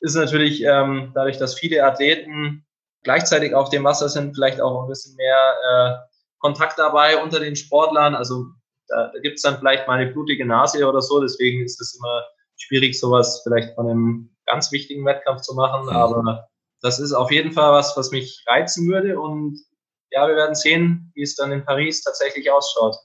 ist 0.00 0.14
natürlich 0.14 0.62
ähm, 0.62 1.12
dadurch, 1.14 1.38
dass 1.38 1.58
viele 1.58 1.84
Athleten 1.84 2.66
gleichzeitig 3.02 3.54
auf 3.54 3.70
dem 3.70 3.84
Wasser 3.84 4.08
sind, 4.08 4.34
vielleicht 4.34 4.60
auch 4.60 4.82
ein 4.82 4.88
bisschen 4.88 5.16
mehr 5.16 5.54
äh, 5.70 6.08
Kontakt 6.38 6.78
dabei 6.78 7.22
unter 7.22 7.40
den 7.40 7.56
Sportlern. 7.56 8.14
Also 8.14 8.46
da, 8.88 9.10
da 9.12 9.18
gibt 9.20 9.36
es 9.36 9.42
dann 9.42 9.58
vielleicht 9.58 9.86
mal 9.86 9.98
eine 9.98 10.12
blutige 10.12 10.46
Nase 10.46 10.86
oder 10.88 11.00
so. 11.00 11.20
Deswegen 11.20 11.64
ist 11.64 11.80
es 11.80 11.96
immer 11.98 12.24
schwierig, 12.56 12.98
sowas 12.98 13.40
vielleicht 13.42 13.74
von 13.74 13.88
einem 13.88 14.36
ganz 14.46 14.72
wichtigen 14.72 15.04
Wettkampf 15.04 15.42
zu 15.42 15.54
machen. 15.54 15.84
Mhm. 15.84 15.90
Aber 15.90 16.48
das 16.80 16.98
ist 16.98 17.12
auf 17.12 17.30
jeden 17.30 17.52
Fall 17.52 17.72
was, 17.72 17.96
was 17.96 18.10
mich 18.10 18.44
reizen 18.46 18.88
würde. 18.88 19.18
Und 19.18 19.58
ja, 20.10 20.26
wir 20.26 20.36
werden 20.36 20.54
sehen, 20.54 21.12
wie 21.14 21.22
es 21.22 21.36
dann 21.36 21.52
in 21.52 21.64
Paris 21.64 22.02
tatsächlich 22.02 22.50
ausschaut. 22.50 22.96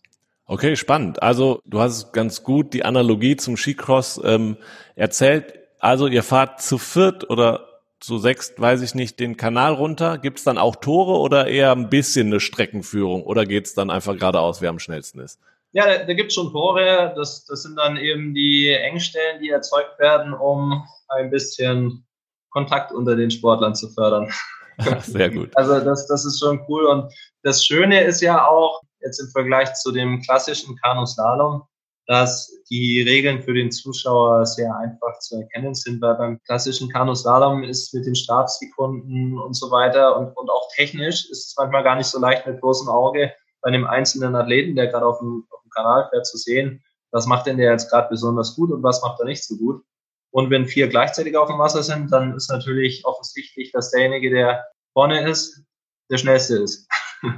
Okay, 0.45 0.75
spannend. 0.75 1.23
Also 1.23 1.61
du 1.65 1.79
hast 1.79 2.11
ganz 2.11 2.43
gut 2.43 2.73
die 2.73 2.83
Analogie 2.83 3.37
zum 3.37 3.55
Skicross 3.55 4.19
ähm, 4.23 4.57
erzählt. 4.95 5.53
Also 5.79 6.07
ihr 6.07 6.23
fahrt 6.23 6.61
zu 6.61 6.77
viert 6.77 7.29
oder 7.29 7.72
zu 8.03 8.17
sechst, 8.17 8.59
weiß 8.59 8.81
ich 8.81 8.95
nicht, 8.95 9.19
den 9.19 9.37
Kanal 9.37 9.73
runter. 9.73 10.17
Gibt 10.17 10.37
es 10.37 10.43
dann 10.43 10.57
auch 10.57 10.75
Tore 10.75 11.19
oder 11.19 11.47
eher 11.47 11.71
ein 11.71 11.89
bisschen 11.89 12.27
eine 12.27 12.39
Streckenführung 12.39 13.23
oder 13.23 13.45
geht 13.45 13.65
es 13.65 13.73
dann 13.73 13.89
einfach 13.89 14.17
geradeaus, 14.17 14.61
wer 14.61 14.69
am 14.69 14.79
schnellsten 14.79 15.19
ist? 15.19 15.39
Ja, 15.71 15.85
da, 15.85 16.03
da 16.03 16.13
gibt 16.13 16.29
es 16.29 16.35
schon 16.35 16.51
Tore. 16.51 17.13
Das, 17.15 17.45
das 17.45 17.63
sind 17.63 17.77
dann 17.77 17.97
eben 17.97 18.33
die 18.33 18.69
Engstellen, 18.69 19.41
die 19.41 19.49
erzeugt 19.49 19.97
werden, 19.99 20.33
um 20.33 20.83
ein 21.07 21.31
bisschen 21.31 22.05
Kontakt 22.49 22.91
unter 22.91 23.15
den 23.15 23.31
Sportlern 23.31 23.73
zu 23.73 23.89
fördern. 23.89 24.31
Sehr 25.01 25.29
gut. 25.29 25.49
Also 25.55 25.79
das, 25.79 26.07
das 26.07 26.25
ist 26.25 26.39
schon 26.39 26.63
cool. 26.67 26.85
Und 26.85 27.11
das 27.41 27.65
Schöne 27.65 28.03
ist 28.03 28.21
ja 28.21 28.45
auch, 28.45 28.81
jetzt 28.99 29.19
im 29.19 29.29
Vergleich 29.29 29.73
zu 29.75 29.91
dem 29.91 30.21
klassischen 30.21 30.75
Kanuslalom, 30.77 31.63
dass 32.05 32.51
die 32.69 33.01
Regeln 33.01 33.41
für 33.41 33.53
den 33.53 33.71
Zuschauer 33.71 34.45
sehr 34.45 34.75
einfach 34.77 35.19
zu 35.19 35.37
erkennen 35.37 35.73
sind, 35.73 36.01
weil 36.01 36.15
beim 36.15 36.41
klassischen 36.43 36.89
Kanuslalom 36.89 37.63
ist 37.63 37.93
mit 37.93 38.05
den 38.05 38.15
Startsekunden 38.15 39.39
und 39.39 39.53
so 39.53 39.71
weiter 39.71 40.17
und, 40.17 40.35
und 40.35 40.49
auch 40.49 40.67
technisch 40.75 41.29
ist 41.29 41.47
es 41.47 41.55
manchmal 41.57 41.83
gar 41.83 41.95
nicht 41.95 42.07
so 42.07 42.19
leicht 42.19 42.45
mit 42.45 42.59
bloßem 42.59 42.89
Auge 42.89 43.31
bei 43.61 43.69
einem 43.69 43.85
einzelnen 43.85 44.35
Athleten, 44.35 44.75
der 44.75 44.87
gerade 44.87 45.05
auf 45.05 45.19
dem, 45.19 45.45
auf 45.49 45.61
dem 45.61 45.69
Kanal 45.69 46.07
fährt, 46.09 46.27
zu 46.27 46.37
sehen, 46.37 46.83
was 47.11 47.25
macht 47.25 47.47
denn 47.47 47.57
der 47.57 47.71
jetzt 47.71 47.89
gerade 47.89 48.09
besonders 48.09 48.55
gut 48.55 48.71
und 48.71 48.83
was 48.83 49.01
macht 49.01 49.19
er 49.19 49.25
nicht 49.25 49.43
so 49.43 49.55
gut. 49.55 49.83
Und 50.31 50.49
wenn 50.49 50.65
vier 50.65 50.87
gleichzeitig 50.87 51.37
auf 51.37 51.47
dem 51.47 51.59
Wasser 51.59 51.83
sind, 51.83 52.11
dann 52.11 52.35
ist 52.35 52.49
natürlich 52.49 53.05
offensichtlich, 53.05 53.71
dass 53.71 53.91
derjenige, 53.91 54.31
der 54.31 54.65
vorne 54.91 55.29
ist, 55.29 55.63
der 56.09 56.17
schnellste 56.17 56.57
ist. 56.57 56.87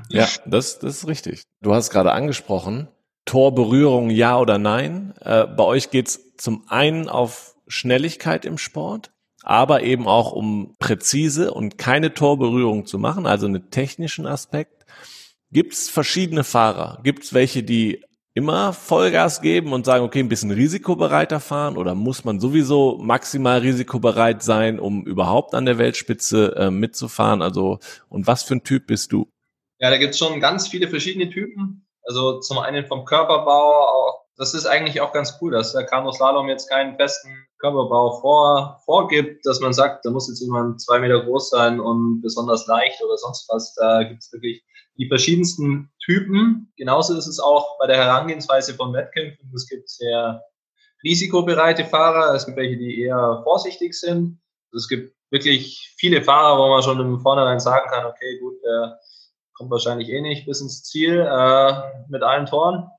Ja, 0.10 0.28
das, 0.46 0.80
das 0.80 0.98
ist 0.98 1.08
richtig. 1.08 1.44
Du 1.62 1.76
hast 1.76 1.92
gerade 1.92 2.12
angesprochen, 2.12 2.88
Torberührung 3.26 4.10
ja 4.10 4.40
oder 4.40 4.58
nein. 4.58 5.14
Äh, 5.22 5.46
bei 5.46 5.64
euch 5.64 5.90
geht's 5.90 6.36
zum 6.38 6.64
einen 6.68 7.10
auf 7.10 7.56
Schnelligkeit 7.68 8.46
im 8.46 8.58
Sport, 8.58 9.12
aber 9.44 9.84
eben 9.84 10.08
auch 10.08 10.32
um 10.32 10.76
präzise 10.80 11.54
und 11.54 11.78
keine 11.78 12.14
Torberührung 12.14 12.86
zu 12.86 13.00
machen, 13.00 13.26
also 13.26 13.48
einen 13.48 13.72
technischen 13.72 14.28
Aspekt. 14.28 14.86
Gibt's 15.52 15.90
verschiedene 15.90 16.44
Fahrer? 16.44 17.00
Gibt's 17.04 17.34
welche, 17.34 17.64
die 17.64 18.04
immer 18.36 18.74
Vollgas 18.74 19.42
geben 19.42 19.72
und 19.72 19.86
sagen, 19.86 20.04
okay, 20.04 20.20
ein 20.20 20.30
bisschen 20.30 20.52
risikobereiter 20.52 21.40
fahren 21.40 21.78
oder 21.78 21.96
muss 21.96 22.26
man 22.26 22.42
sowieso 22.42 23.00
maximal 23.02 23.60
risikobereit 23.60 24.44
sein, 24.44 24.78
um 24.78 25.06
überhaupt 25.06 25.56
an 25.56 25.66
der 25.66 25.78
Weltspitze 25.78 26.54
äh, 26.58 26.70
mitzufahren? 26.70 27.42
Also, 27.42 27.80
und 28.10 28.28
was 28.28 28.44
für 28.44 28.56
ein 28.56 28.64
Typ 28.64 28.88
bist 28.88 29.14
du? 29.14 29.30
Ja, 29.80 29.90
da 29.90 29.98
gibt's 29.98 30.20
schon 30.20 30.40
ganz 30.42 30.68
viele 30.68 30.90
verschiedene 30.90 31.30
Typen. 31.30 31.85
Also 32.06 32.40
zum 32.40 32.60
einen 32.60 32.86
vom 32.86 33.06
Körperbau, 33.06 34.14
das 34.38 34.54
ist 34.54 34.66
eigentlich 34.66 35.02
auch 35.02 35.12
ganz 35.12 35.38
cool, 35.42 35.52
dass 35.52 35.74
der 35.74 35.86
Kanuslalom 35.86 36.48
jetzt 36.50 36.70
keinen 36.70 36.96
festen 36.98 37.48
Körperbau 37.60 38.20
vor, 38.20 38.82
vorgibt, 38.86 39.46
dass 39.46 39.60
man 39.60 39.74
sagt, 39.74 40.06
da 40.06 40.12
muss 40.12 40.28
jetzt 40.28 40.42
jemand 40.42 40.82
zwei 40.82 41.00
Meter 41.00 41.24
groß 41.24 41.50
sein 41.50 41.80
und 41.80 42.22
besonders 42.22 42.68
leicht 42.68 43.02
oder 43.04 43.18
sonst 43.18 43.48
was. 43.50 43.74
Da 43.76 44.04
gibt's 44.04 44.32
wirklich 44.32 44.64
die 44.98 45.08
verschiedensten 45.08 45.92
Typen. 46.04 46.72
Genauso 46.78 47.18
ist 47.18 47.28
es 47.28 47.40
auch 47.40 47.78
bei 47.80 47.88
der 47.88 47.98
Herangehensweise 47.98 48.74
von 48.74 48.94
Wettkämpfen. 48.94 49.52
Es 49.56 49.68
gibt 49.68 49.90
sehr 49.90 50.44
risikobereite 51.04 51.86
Fahrer, 51.86 52.34
es 52.34 52.46
gibt 52.46 52.58
welche, 52.58 52.78
die 52.78 53.02
eher 53.02 53.42
vorsichtig 53.44 53.94
sind. 53.94 54.40
Es 54.76 54.88
gibt 54.88 55.16
wirklich 55.32 55.94
viele 55.98 56.22
Fahrer, 56.22 56.58
wo 56.58 56.70
man 56.70 56.84
schon 56.84 57.00
im 57.00 57.20
Vornherein 57.20 57.60
sagen 57.60 57.90
kann, 57.90 58.06
okay, 58.06 58.40
gut, 58.40 58.62
der 58.64 59.00
kommt 59.56 59.72
wahrscheinlich 59.72 60.10
eh 60.10 60.22
nicht 60.22 60.46
bis 60.46 60.62
ins 60.62 60.84
Ziel 60.84 61.20
äh, 61.20 61.74
mit 62.10 62.24
allen 62.24 62.46
Toren. 62.46 62.90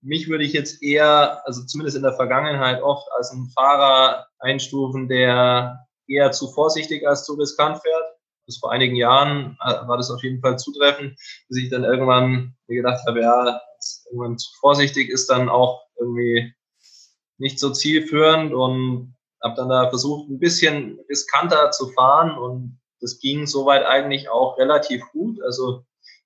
Mich 0.00 0.28
würde 0.28 0.44
ich 0.44 0.52
jetzt 0.52 0.82
eher, 0.82 1.46
also 1.46 1.64
zumindest 1.64 1.96
in 1.96 2.02
der 2.02 2.12
Vergangenheit 2.12 2.82
oft 2.82 3.06
als 3.16 3.30
einen 3.32 3.50
Fahrer 3.50 4.26
einstufen, 4.38 5.08
der 5.08 5.86
eher 6.06 6.30
zu 6.32 6.50
vorsichtig 6.52 7.06
als 7.06 7.24
zu 7.24 7.34
riskant 7.34 7.80
fährt. 7.82 8.04
Bis 8.46 8.58
vor 8.58 8.70
einigen 8.70 8.96
Jahren 8.96 9.56
äh, 9.62 9.86
war 9.86 9.96
das 9.96 10.10
auf 10.10 10.22
jeden 10.22 10.40
Fall 10.40 10.58
zutreffend, 10.58 11.16
bis 11.48 11.58
ich 11.58 11.70
dann 11.70 11.84
irgendwann 11.84 12.54
mir 12.66 12.76
gedacht 12.76 13.00
habe, 13.06 13.22
ja, 13.22 13.60
irgendwann 14.06 14.38
zu 14.38 14.50
vorsichtig 14.60 15.10
ist 15.10 15.30
dann 15.30 15.48
auch 15.48 15.82
irgendwie 15.98 16.54
nicht 17.38 17.58
so 17.58 17.70
zielführend 17.70 18.52
und 18.52 19.16
habe 19.42 19.56
dann 19.56 19.68
da 19.68 19.88
versucht, 19.88 20.28
ein 20.28 20.38
bisschen 20.38 21.00
riskanter 21.08 21.70
zu 21.70 21.88
fahren 21.88 22.36
und 22.38 22.80
das 23.00 23.18
ging 23.18 23.46
soweit 23.46 23.84
eigentlich 23.84 24.30
auch 24.30 24.56
relativ 24.58 25.02
gut. 25.12 25.42
Also 25.42 25.84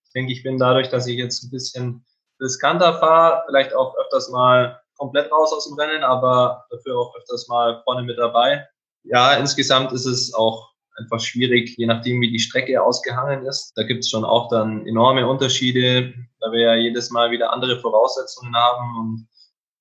ich 0.09 0.13
denke, 0.15 0.33
ich 0.33 0.43
bin 0.43 0.59
dadurch, 0.59 0.89
dass 0.89 1.07
ich 1.07 1.17
jetzt 1.17 1.45
ein 1.45 1.51
bisschen 1.51 2.05
riskanter 2.41 2.99
fahre, 2.99 3.43
vielleicht 3.47 3.75
auch 3.75 3.95
öfters 3.97 4.31
mal 4.31 4.81
komplett 4.97 5.31
raus 5.31 5.53
aus 5.53 5.69
dem 5.69 5.79
Rennen, 5.79 6.03
aber 6.03 6.65
dafür 6.71 6.99
auch 6.99 7.15
öfters 7.17 7.47
mal 7.49 7.83
vorne 7.85 8.03
mit 8.03 8.19
dabei. 8.19 8.67
Ja, 9.05 9.35
insgesamt 9.35 9.93
ist 9.93 10.07
es 10.07 10.35
auch 10.35 10.71
einfach 10.99 11.21
schwierig, 11.21 11.77
je 11.77 11.87
nachdem, 11.87 12.21
wie 12.21 12.33
die 12.33 12.39
Strecke 12.39 12.83
ausgehangen 12.83 13.47
ist. 13.47 13.73
Da 13.77 13.85
gibt 13.85 14.01
es 14.01 14.11
schon 14.11 14.25
auch 14.25 14.49
dann 14.49 14.87
enorme 14.87 15.29
Unterschiede, 15.29 16.15
da 16.41 16.51
wir 16.51 16.61
ja 16.61 16.75
jedes 16.75 17.11
Mal 17.11 17.31
wieder 17.31 17.53
andere 17.53 17.81
Voraussetzungen 17.81 18.55
haben 18.57 18.99
und 18.99 19.29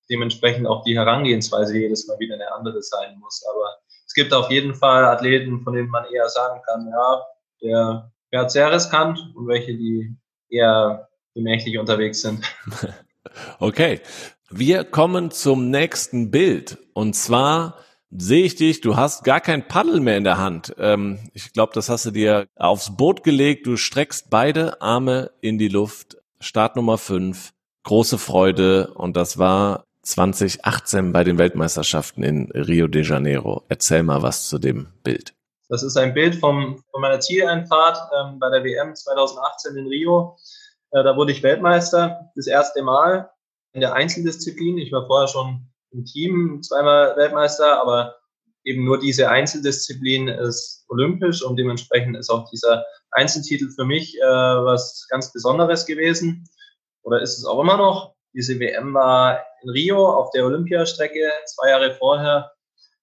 dementsprechend 0.09 0.67
auch 0.67 0.83
die 0.83 0.97
Herangehensweise 0.97 1.77
jedes 1.77 2.07
Mal 2.07 2.19
wieder 2.19 2.35
eine 2.35 2.51
andere 2.51 2.81
sein 2.81 3.17
muss. 3.19 3.43
Aber 3.49 3.77
es 4.05 4.13
gibt 4.13 4.33
auf 4.33 4.51
jeden 4.51 4.75
Fall 4.75 5.05
Athleten, 5.05 5.63
von 5.63 5.73
denen 5.73 5.89
man 5.89 6.05
eher 6.05 6.29
sagen 6.29 6.61
kann, 6.65 6.87
ja, 6.87 7.25
der 7.61 8.11
fährt 8.29 8.51
sehr 8.51 8.71
riskant 8.71 9.19
und 9.35 9.47
welche, 9.47 9.73
die 9.73 10.15
eher 10.49 11.09
gemächlich 11.33 11.77
unterwegs 11.77 12.21
sind. 12.21 12.43
Okay. 13.59 13.99
Wir 14.49 14.85
kommen 14.85 15.31
zum 15.31 15.69
nächsten 15.69 16.31
Bild. 16.31 16.77
Und 16.93 17.13
zwar 17.15 17.75
sehe 18.09 18.45
ich 18.45 18.55
dich, 18.55 18.79
du 18.81 18.95
hast 18.95 19.25
gar 19.25 19.41
kein 19.41 19.67
Paddel 19.67 19.99
mehr 19.99 20.17
in 20.17 20.23
der 20.23 20.37
Hand. 20.37 20.73
Ähm, 20.77 21.19
ich 21.33 21.51
glaube, 21.51 21.73
das 21.73 21.89
hast 21.89 22.05
du 22.05 22.11
dir 22.11 22.47
aufs 22.55 22.95
Boot 22.95 23.23
gelegt. 23.23 23.67
Du 23.67 23.75
streckst 23.75 24.29
beide 24.29 24.81
Arme 24.81 25.31
in 25.41 25.57
die 25.57 25.67
Luft. 25.67 26.17
Start 26.39 26.75
Nummer 26.77 26.97
5. 26.97 27.51
Große 27.83 28.17
Freude. 28.17 28.93
Und 28.93 29.17
das 29.17 29.37
war 29.37 29.83
2018 30.03 31.11
bei 31.11 31.25
den 31.25 31.37
Weltmeisterschaften 31.37 32.23
in 32.23 32.49
Rio 32.51 32.87
de 32.87 33.03
Janeiro. 33.03 33.65
Erzähl 33.67 34.03
mal 34.03 34.21
was 34.21 34.47
zu 34.47 34.57
dem 34.57 34.87
Bild. 35.03 35.36
Das 35.69 35.83
ist 35.83 35.97
ein 35.97 36.13
Bild 36.13 36.35
vom, 36.35 36.81
von 36.91 37.01
meiner 37.01 37.19
Zieleinfahrt 37.19 37.97
ähm, 38.17 38.39
bei 38.39 38.49
der 38.49 38.63
WM 38.63 38.95
2018 38.95 39.75
in 39.75 39.87
Rio. 39.87 40.37
Äh, 40.91 41.03
da 41.03 41.15
wurde 41.17 41.31
ich 41.31 41.43
Weltmeister, 41.43 42.31
das 42.35 42.47
erste 42.47 42.81
Mal 42.81 43.29
in 43.73 43.81
der 43.81 43.93
Einzeldisziplin. 43.93 44.77
Ich 44.77 44.91
war 44.91 45.05
vorher 45.07 45.27
schon 45.27 45.67
im 45.91 46.05
Team 46.05 46.61
zweimal 46.63 47.15
Weltmeister, 47.17 47.81
aber 47.81 48.15
eben 48.63 48.85
nur 48.85 48.99
diese 48.99 49.29
Einzeldisziplin 49.29 50.27
ist 50.27 50.85
olympisch 50.89 51.43
und 51.43 51.57
dementsprechend 51.57 52.17
ist 52.17 52.29
auch 52.29 52.49
dieser 52.49 52.85
Einzeltitel 53.11 53.69
für 53.69 53.85
mich 53.85 54.17
äh, 54.17 54.25
was 54.25 55.05
ganz 55.09 55.31
Besonderes 55.33 55.85
gewesen. 55.85 56.47
Oder 57.03 57.21
ist 57.21 57.37
es 57.37 57.45
auch 57.45 57.59
immer 57.61 57.77
noch. 57.77 58.15
Diese 58.33 58.59
WM 58.59 58.93
war 58.93 59.45
in 59.63 59.69
Rio 59.69 60.05
auf 60.05 60.31
der 60.31 60.45
Olympiastrecke 60.45 61.29
zwei 61.45 61.69
Jahre 61.69 61.93
vorher 61.95 62.51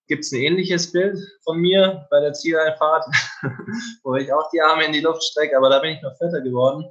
gibt 0.06 0.24
es 0.24 0.32
ein 0.32 0.40
ähnliches 0.40 0.92
Bild 0.92 1.18
von 1.44 1.58
mir 1.58 2.06
bei 2.10 2.20
der 2.20 2.32
Zieleinfahrt, 2.32 3.06
wo 4.04 4.14
ich 4.16 4.32
auch 4.32 4.50
die 4.50 4.60
Arme 4.60 4.84
in 4.84 4.92
die 4.92 5.00
Luft 5.00 5.22
strecke, 5.22 5.56
aber 5.56 5.70
da 5.70 5.78
bin 5.78 5.92
ich 5.92 6.02
noch 6.02 6.16
fetter 6.18 6.40
geworden 6.40 6.84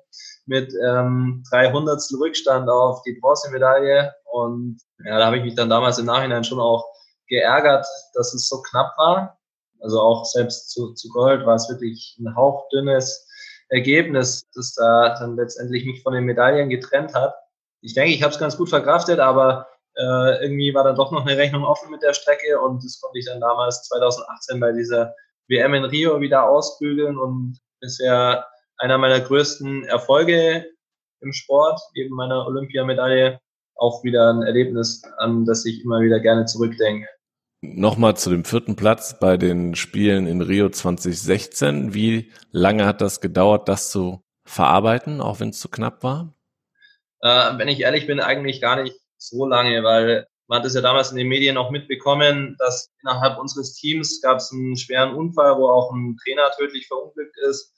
mit 0.46 0.74
ähm, 0.86 1.44
300 1.52 2.02
Rückstand 2.20 2.70
auf 2.70 3.02
die 3.04 3.18
Bronzemedaille 3.22 4.14
und 4.32 4.80
ja, 5.06 5.20
da 5.20 5.26
habe 5.28 5.38
ich 5.38 5.44
mich 5.44 5.56
dann 5.56 5.70
damals 5.70 6.00
im 6.00 6.06
Nachhinein 6.06 6.44
schon 6.44 6.60
auch 6.60 6.86
geärgert, 7.28 7.86
dass 8.14 8.34
es 8.34 8.48
so 8.48 8.62
knapp 8.62 8.94
war. 8.98 9.40
Also 9.82 10.00
auch 10.00 10.26
selbst 10.26 10.72
zu, 10.72 10.94
zu 10.94 11.10
Gold 11.10 11.46
war 11.46 11.56
es 11.56 11.70
wirklich 11.70 12.18
ein 12.20 12.36
hauchdünnes 12.36 13.28
Ergebnis, 13.70 14.48
das 14.54 14.74
da 14.76 15.16
dann 15.20 15.36
letztendlich 15.36 15.86
mich 15.86 16.02
von 16.04 16.14
den 16.14 16.24
Medaillen 16.24 16.70
getrennt 16.70 17.14
hat. 17.14 17.36
Ich 17.82 17.94
denke, 17.94 18.14
ich 18.14 18.24
habe 18.24 18.34
es 18.34 18.40
ganz 18.40 18.56
gut 18.58 18.70
verkraftet, 18.70 19.20
aber 19.20 19.68
äh, 19.96 20.44
irgendwie 20.44 20.74
war 20.74 20.84
dann 20.84 20.96
doch 20.96 21.12
noch 21.12 21.26
eine 21.26 21.38
Rechnung 21.38 21.64
offen 21.64 21.92
mit 21.92 22.02
der 22.02 22.14
Strecke 22.14 22.60
und 22.60 22.84
das 22.84 23.00
konnte 23.00 23.20
ich 23.20 23.26
dann 23.26 23.40
damals 23.40 23.84
2018 23.84 24.60
bei 24.60 24.72
dieser 24.72 25.14
WM 25.48 25.74
in 25.74 25.84
Rio 25.84 26.20
wieder 26.22 26.50
ausbügeln 26.50 27.18
und 27.18 27.60
bisher 27.80 28.48
einer 28.78 28.98
meiner 28.98 29.20
größten 29.20 29.86
Erfolge 29.86 30.66
im 31.22 31.34
Sport, 31.34 31.80
eben 31.96 32.16
meiner 32.16 32.46
Olympiamedaille, 32.48 33.40
auch 33.76 34.04
wieder 34.04 34.32
ein 34.32 34.44
Erlebnis, 34.44 35.04
an 35.18 35.46
das 35.46 35.66
ich 35.66 35.84
immer 35.84 36.02
wieder 36.02 36.20
gerne 36.20 36.46
zurückdenke. 36.46 37.08
Nochmal 37.62 38.18
zu 38.18 38.30
dem 38.30 38.44
vierten 38.44 38.76
Platz 38.76 39.20
bei 39.20 39.38
den 39.38 39.76
Spielen 39.76 40.28
in 40.28 40.42
Rio 40.42 40.70
2016. 40.70 41.94
Wie 41.94 42.32
lange 42.52 42.86
hat 42.86 43.00
das 43.00 43.22
gedauert, 43.22 43.70
das 43.70 43.90
zu 43.90 44.22
verarbeiten, 44.46 45.22
auch 45.22 45.40
wenn 45.40 45.50
es 45.50 45.60
zu 45.60 45.70
knapp 45.70 46.04
war? 46.04 46.36
Äh, 47.22 47.58
wenn 47.58 47.70
ich 47.70 47.80
ehrlich 47.80 48.06
bin, 48.06 48.20
eigentlich 48.20 48.60
gar 48.60 48.82
nicht 48.82 49.00
so 49.30 49.46
lange, 49.46 49.84
weil 49.84 50.28
man 50.48 50.60
hat 50.60 50.66
es 50.66 50.76
ja 50.76 50.82
damals 50.82 51.12
in 51.12 51.18
den 51.18 51.28
Medien 51.28 51.58
auch 51.58 51.72
mitbekommen, 51.72 52.56
dass 52.60 52.92
innerhalb 53.02 53.40
unseres 53.40 53.74
Teams 53.76 54.22
gab 54.22 54.38
es 54.38 54.52
einen 54.52 54.76
schweren 54.76 55.16
Unfall, 55.16 55.58
wo 55.58 55.68
auch 55.68 55.92
ein 55.92 56.18
Trainer 56.24 56.52
tödlich 56.58 56.88
verunglückt 56.88 57.38
ist. 57.50 57.74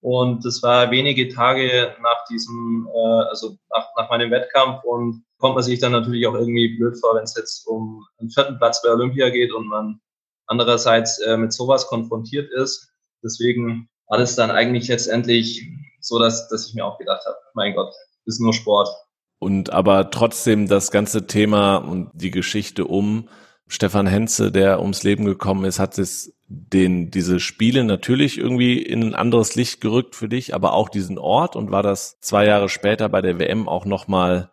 Und 0.00 0.44
das 0.44 0.62
war 0.62 0.90
wenige 0.90 1.28
Tage 1.28 1.96
nach 2.02 2.24
diesem, 2.30 2.88
äh, 2.94 3.28
also 3.28 3.56
nach, 3.70 3.88
nach 3.96 4.10
meinem 4.10 4.30
Wettkampf 4.30 4.84
und 4.84 5.24
kommt 5.38 5.54
man 5.54 5.64
sich 5.64 5.80
dann 5.80 5.92
natürlich 5.92 6.26
auch 6.26 6.34
irgendwie 6.34 6.76
blöd 6.76 6.98
vor, 7.00 7.16
wenn 7.16 7.24
es 7.24 7.36
jetzt 7.36 7.66
um 7.66 8.04
einen 8.18 8.30
vierten 8.30 8.58
Platz 8.58 8.82
bei 8.82 8.90
Olympia 8.90 9.30
geht 9.30 9.52
und 9.52 9.66
man 9.66 10.00
andererseits 10.46 11.18
äh, 11.20 11.36
mit 11.36 11.52
sowas 11.52 11.86
konfrontiert 11.86 12.50
ist. 12.52 12.92
Deswegen 13.24 13.88
war 14.06 14.18
das 14.18 14.36
dann 14.36 14.50
eigentlich 14.50 14.88
letztendlich 14.88 15.68
so, 16.00 16.18
dass, 16.18 16.48
dass 16.48 16.68
ich 16.68 16.74
mir 16.74 16.84
auch 16.84 16.98
gedacht 16.98 17.24
habe, 17.26 17.36
mein 17.54 17.74
Gott, 17.74 17.92
ist 18.24 18.40
nur 18.40 18.52
Sport. 18.52 18.88
Und 19.38 19.70
aber 19.72 20.10
trotzdem 20.10 20.66
das 20.68 20.90
ganze 20.90 21.26
Thema 21.26 21.76
und 21.76 22.10
die 22.14 22.30
Geschichte 22.30 22.84
um 22.84 23.28
Stefan 23.68 24.06
Henze, 24.06 24.50
der 24.50 24.80
ums 24.80 25.02
Leben 25.02 25.24
gekommen 25.24 25.64
ist, 25.64 25.78
hat 25.78 25.98
es 25.98 26.34
den, 26.46 27.10
diese 27.10 27.38
Spiele 27.38 27.84
natürlich 27.84 28.38
irgendwie 28.38 28.82
in 28.82 29.02
ein 29.02 29.14
anderes 29.14 29.54
Licht 29.54 29.80
gerückt 29.80 30.16
für 30.16 30.28
dich, 30.28 30.54
aber 30.54 30.72
auch 30.72 30.88
diesen 30.88 31.18
Ort 31.18 31.54
und 31.54 31.70
war 31.70 31.82
das 31.82 32.18
zwei 32.20 32.46
Jahre 32.46 32.70
später 32.70 33.08
bei 33.10 33.20
der 33.20 33.38
WM 33.38 33.68
auch 33.68 33.84
nochmal 33.84 34.50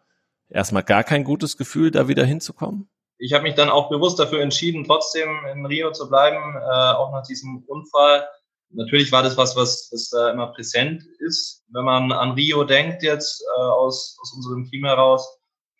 erstmal 0.49 0.83
gar 0.83 1.05
kein 1.05 1.23
gutes 1.23 1.55
Gefühl, 1.55 1.91
da 1.91 2.09
wieder 2.09 2.25
hinzukommen? 2.25 2.89
Ich 3.17 3.31
habe 3.31 3.43
mich 3.43 3.55
dann 3.55 3.69
auch 3.69 3.89
bewusst 3.89 4.19
dafür 4.19 4.41
entschieden, 4.41 4.83
trotzdem 4.83 5.29
in 5.53 5.65
Rio 5.65 5.93
zu 5.93 6.09
bleiben, 6.09 6.57
äh, 6.57 6.93
auch 6.93 7.13
nach 7.13 7.25
diesem 7.25 7.63
Unfall 7.65 8.27
natürlich 8.75 9.11
war 9.11 9.23
das 9.23 9.37
was, 9.37 9.55
was, 9.55 9.89
was 9.91 10.09
da 10.09 10.31
immer 10.31 10.47
präsent 10.47 11.03
ist, 11.19 11.63
wenn 11.69 11.85
man 11.85 12.11
an 12.11 12.31
Rio 12.31 12.63
denkt 12.63 13.03
jetzt 13.03 13.43
äh, 13.43 13.61
aus, 13.61 14.17
aus 14.21 14.33
unserem 14.33 14.65
Team 14.69 14.85
heraus. 14.85 15.27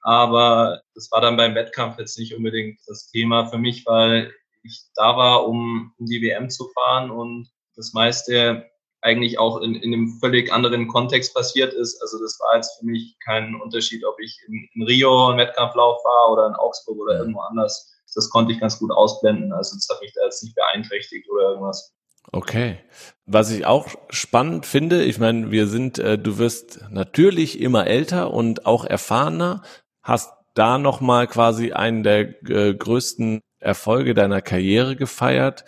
Aber 0.02 0.82
das 0.94 1.10
war 1.12 1.22
dann 1.22 1.38
beim 1.38 1.56
Wettkampf 1.56 1.98
jetzt 1.98 2.20
nicht 2.20 2.36
unbedingt 2.36 2.80
das 2.88 3.10
Thema 3.10 3.48
für 3.48 3.58
mich, 3.58 3.86
weil 3.86 4.32
ich 4.64 4.84
da 4.96 5.18
war, 5.18 5.48
um, 5.48 5.94
um 5.98 6.06
die 6.06 6.22
WM 6.22 6.50
zu 6.50 6.70
fahren 6.70 7.12
und 7.12 7.50
das 7.76 7.94
meiste 7.94 8.70
eigentlich 9.02 9.38
auch 9.38 9.62
in, 9.62 9.76
in 9.76 9.94
einem 9.94 10.20
völlig 10.20 10.52
anderen 10.52 10.88
Kontext 10.88 11.34
passiert 11.34 11.74
ist. 11.74 12.02
Also 12.02 12.20
das 12.20 12.40
war 12.40 12.56
jetzt 12.56 12.80
für 12.80 12.86
mich 12.86 13.16
kein 13.24 13.56
Unterschied, 13.56 14.04
ob 14.04 14.20
ich 14.20 14.40
in, 14.48 14.68
in 14.74 14.84
Rio 14.84 15.28
einen 15.28 15.38
Wettkampflauf 15.38 16.04
war 16.04 16.32
oder 16.32 16.48
in 16.48 16.56
Augsburg 16.56 16.98
oder 16.98 17.20
irgendwo 17.20 17.42
anders. 17.42 17.92
Das 18.16 18.30
konnte 18.30 18.54
ich 18.54 18.60
ganz 18.60 18.80
gut 18.80 18.92
ausblenden. 18.92 19.52
Also 19.54 19.76
das 19.76 19.88
hat 19.90 20.02
mich 20.02 20.14
da 20.14 20.24
jetzt 20.24 20.42
nicht 20.44 20.56
beeinträchtigt 20.56 21.30
oder 21.30 21.50
irgendwas. 21.50 21.95
Okay. 22.32 22.80
Was 23.26 23.52
ich 23.52 23.66
auch 23.66 23.88
spannend 24.10 24.66
finde, 24.66 25.04
ich 25.04 25.20
meine, 25.20 25.52
wir 25.52 25.68
sind, 25.68 26.00
äh, 26.00 26.18
du 26.18 26.38
wirst 26.38 26.82
natürlich 26.92 27.60
immer 27.60 27.88
älter 27.88 28.32
und 28.32 28.66
auch 28.66 28.86
erfahrener, 28.86 29.62
hast 30.02 30.32
da 30.54 30.78
nochmal 30.78 31.28
quasi 31.28 31.72
einen 31.72 32.04
der 32.04 32.44
äh, 32.50 32.74
größten 32.74 33.42
Erfolge 33.60 34.14
deiner 34.14 34.42
Karriere 34.42 34.96
gefeiert. 34.96 35.66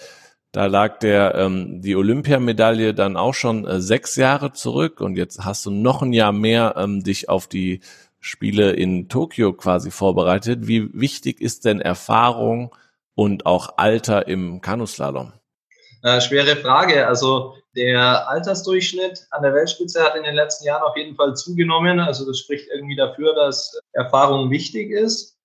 Da 0.52 0.68
lag 0.68 1.00
der 1.00 1.36
ähm, 1.36 1.82
die 1.82 1.96
Olympiamedaille 1.96 2.94
dann 2.94 3.18
auch 3.18 3.34
schon 3.34 3.66
äh, 3.66 3.82
sechs 3.82 4.16
Jahre 4.16 4.54
zurück 4.54 5.02
und 5.02 5.18
jetzt 5.18 5.44
hast 5.44 5.66
du 5.66 5.72
noch 5.72 6.02
ein 6.02 6.14
Jahr 6.14 6.32
mehr 6.32 6.76
ähm, 6.78 7.04
dich 7.04 7.30
auf 7.30 7.48
die 7.48 7.82
Spiele 8.20 8.72
in 8.72 9.10
Tokio 9.10 9.54
quasi 9.54 9.92
vorbereitet. 9.92 10.68
Wie 10.68 10.90
wichtig 10.94 11.42
ist 11.42 11.66
denn 11.66 11.82
Erfahrung 11.82 12.76
und 13.14 13.46
auch 13.46 13.78
Alter 13.78 14.28
im 14.28 14.62
Kanuslalom? 14.62 15.34
Äh, 16.04 16.22
schwere 16.22 16.56
Frage. 16.58 17.08
Also 17.08 17.56
der 17.76 18.28
Altersdurchschnitt 18.30 19.28
an 19.32 19.44
der 19.44 19.54
Weltspitze 19.54 20.04
hat 20.04 20.16
in 20.16 20.24
den 20.24 20.36
letzten 20.36 20.66
Jahren 20.66 20.84
auf 20.84 20.98
jeden 20.98 21.16
Fall 21.16 21.36
zugenommen. 21.36 22.00
Also 22.00 22.26
das 22.26 22.40
spricht 22.40 22.68
irgendwie 22.70 22.96
dafür, 22.96 23.34
dass 23.36 23.80
Erfahrung 23.94 24.50
wichtig 24.50 24.92
ist. 24.92 25.38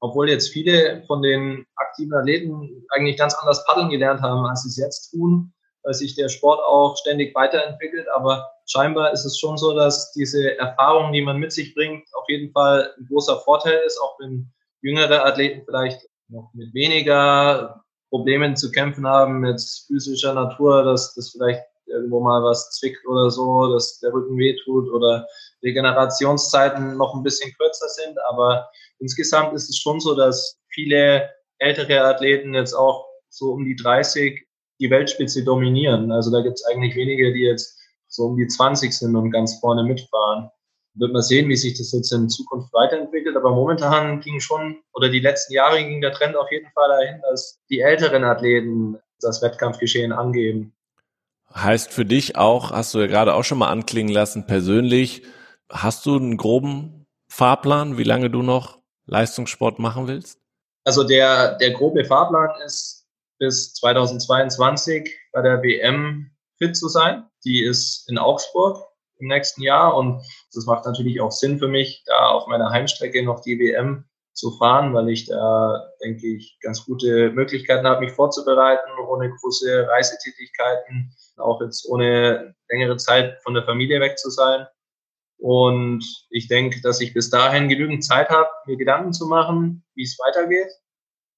Obwohl 0.00 0.28
jetzt 0.28 0.48
viele 0.48 1.02
von 1.06 1.22
den 1.22 1.64
aktiven 1.76 2.14
Athleten 2.14 2.84
eigentlich 2.90 3.16
ganz 3.16 3.34
anders 3.34 3.64
paddeln 3.64 3.88
gelernt 3.88 4.20
haben, 4.20 4.44
als 4.44 4.62
sie 4.62 4.68
es 4.68 4.76
jetzt 4.76 5.10
tun, 5.10 5.52
weil 5.82 5.94
sich 5.94 6.14
der 6.14 6.28
Sport 6.28 6.60
auch 6.60 6.96
ständig 6.96 7.34
weiterentwickelt. 7.34 8.06
Aber 8.14 8.50
scheinbar 8.66 9.12
ist 9.12 9.24
es 9.24 9.38
schon 9.38 9.56
so, 9.56 9.74
dass 9.74 10.12
diese 10.12 10.58
Erfahrung, 10.58 11.12
die 11.12 11.22
man 11.22 11.38
mit 11.38 11.52
sich 11.52 11.74
bringt, 11.74 12.06
auf 12.14 12.28
jeden 12.28 12.52
Fall 12.52 12.92
ein 12.98 13.06
großer 13.06 13.40
Vorteil 13.40 13.80
ist, 13.86 13.98
auch 14.00 14.18
wenn 14.20 14.52
jüngere 14.82 15.24
Athleten 15.24 15.62
vielleicht 15.64 16.06
noch 16.28 16.50
mit 16.52 16.74
weniger 16.74 17.85
Problemen 18.10 18.56
zu 18.56 18.70
kämpfen 18.70 19.06
haben 19.06 19.40
mit 19.40 19.60
physischer 19.86 20.34
Natur, 20.34 20.84
dass 20.84 21.14
das 21.14 21.30
vielleicht 21.30 21.62
irgendwo 21.86 22.20
mal 22.20 22.42
was 22.42 22.70
zwickt 22.70 23.06
oder 23.06 23.30
so, 23.30 23.72
dass 23.72 24.00
der 24.00 24.12
Rücken 24.12 24.38
wehtut 24.38 24.90
oder 24.90 25.26
Regenerationszeiten 25.62 26.96
noch 26.96 27.14
ein 27.14 27.22
bisschen 27.22 27.52
kürzer 27.56 27.88
sind. 27.88 28.16
Aber 28.28 28.68
insgesamt 28.98 29.54
ist 29.54 29.68
es 29.68 29.78
schon 29.78 30.00
so, 30.00 30.14
dass 30.14 30.58
viele 30.68 31.30
ältere 31.58 32.02
Athleten 32.04 32.54
jetzt 32.54 32.74
auch 32.74 33.06
so 33.28 33.52
um 33.52 33.64
die 33.64 33.76
30 33.76 34.46
die 34.80 34.90
Weltspitze 34.90 35.44
dominieren. 35.44 36.12
Also 36.12 36.30
da 36.30 36.42
gibt 36.42 36.54
es 36.54 36.64
eigentlich 36.66 36.94
wenige, 36.96 37.32
die 37.32 37.44
jetzt 37.44 37.78
so 38.08 38.24
um 38.24 38.36
die 38.36 38.46
20 38.46 38.92
sind 38.92 39.16
und 39.16 39.30
ganz 39.30 39.58
vorne 39.60 39.82
mitfahren 39.84 40.50
wird 40.98 41.12
man 41.12 41.22
sehen, 41.22 41.48
wie 41.48 41.56
sich 41.56 41.78
das 41.78 41.92
jetzt 41.92 42.12
in 42.12 42.28
Zukunft 42.28 42.72
weiterentwickelt. 42.72 43.36
Aber 43.36 43.50
momentan 43.50 44.20
ging 44.20 44.40
schon, 44.40 44.78
oder 44.92 45.08
die 45.08 45.20
letzten 45.20 45.52
Jahre 45.52 45.78
ging 45.78 46.00
der 46.00 46.12
Trend 46.12 46.36
auf 46.36 46.50
jeden 46.50 46.70
Fall 46.72 46.88
dahin, 46.88 47.20
dass 47.30 47.60
die 47.70 47.80
älteren 47.80 48.24
Athleten 48.24 48.98
das 49.20 49.42
Wettkampfgeschehen 49.42 50.12
angeben. 50.12 50.74
Heißt 51.54 51.92
für 51.92 52.04
dich 52.04 52.36
auch, 52.36 52.72
hast 52.72 52.94
du 52.94 52.98
ja 52.98 53.06
gerade 53.06 53.34
auch 53.34 53.44
schon 53.44 53.58
mal 53.58 53.70
anklingen 53.70 54.12
lassen, 54.12 54.46
persönlich, 54.46 55.22
hast 55.70 56.04
du 56.06 56.16
einen 56.16 56.36
groben 56.36 57.06
Fahrplan, 57.28 57.98
wie 57.98 58.04
lange 58.04 58.30
du 58.30 58.42
noch 58.42 58.78
Leistungssport 59.06 59.78
machen 59.78 60.06
willst? 60.06 60.38
Also 60.84 61.02
der, 61.02 61.56
der 61.56 61.72
grobe 61.72 62.04
Fahrplan 62.04 62.50
ist 62.64 63.06
bis 63.38 63.74
2022 63.74 65.14
bei 65.32 65.42
der 65.42 65.62
WM 65.62 66.30
fit 66.58 66.76
zu 66.76 66.88
sein. 66.88 67.24
Die 67.44 67.62
ist 67.62 68.08
in 68.08 68.18
Augsburg 68.18 68.85
im 69.18 69.28
nächsten 69.28 69.62
Jahr 69.62 69.96
und 69.96 70.22
das 70.54 70.66
macht 70.66 70.84
natürlich 70.84 71.20
auch 71.20 71.32
Sinn 71.32 71.58
für 71.58 71.68
mich, 71.68 72.02
da 72.06 72.30
auf 72.30 72.46
meiner 72.46 72.70
Heimstrecke 72.70 73.24
noch 73.24 73.40
die 73.40 73.58
WM 73.58 74.04
zu 74.36 74.50
fahren, 74.58 74.92
weil 74.92 75.08
ich 75.08 75.26
da, 75.26 75.90
denke 76.02 76.26
ich, 76.26 76.58
ganz 76.60 76.84
gute 76.84 77.30
Möglichkeiten 77.30 77.86
habe, 77.86 78.04
mich 78.04 78.12
vorzubereiten, 78.12 78.90
ohne 79.08 79.30
große 79.30 79.88
Reisetätigkeiten, 79.88 81.14
auch 81.38 81.60
jetzt 81.62 81.88
ohne 81.88 82.54
längere 82.68 82.98
Zeit 82.98 83.40
von 83.42 83.54
der 83.54 83.64
Familie 83.64 84.00
weg 84.00 84.18
zu 84.18 84.30
sein. 84.30 84.66
Und 85.38 86.04
ich 86.30 86.48
denke, 86.48 86.80
dass 86.82 87.00
ich 87.00 87.14
bis 87.14 87.30
dahin 87.30 87.68
genügend 87.68 88.04
Zeit 88.04 88.28
habe, 88.28 88.48
mir 88.66 88.76
Gedanken 88.76 89.12
zu 89.12 89.26
machen, 89.26 89.84
wie 89.94 90.02
es 90.02 90.18
weitergeht 90.18 90.70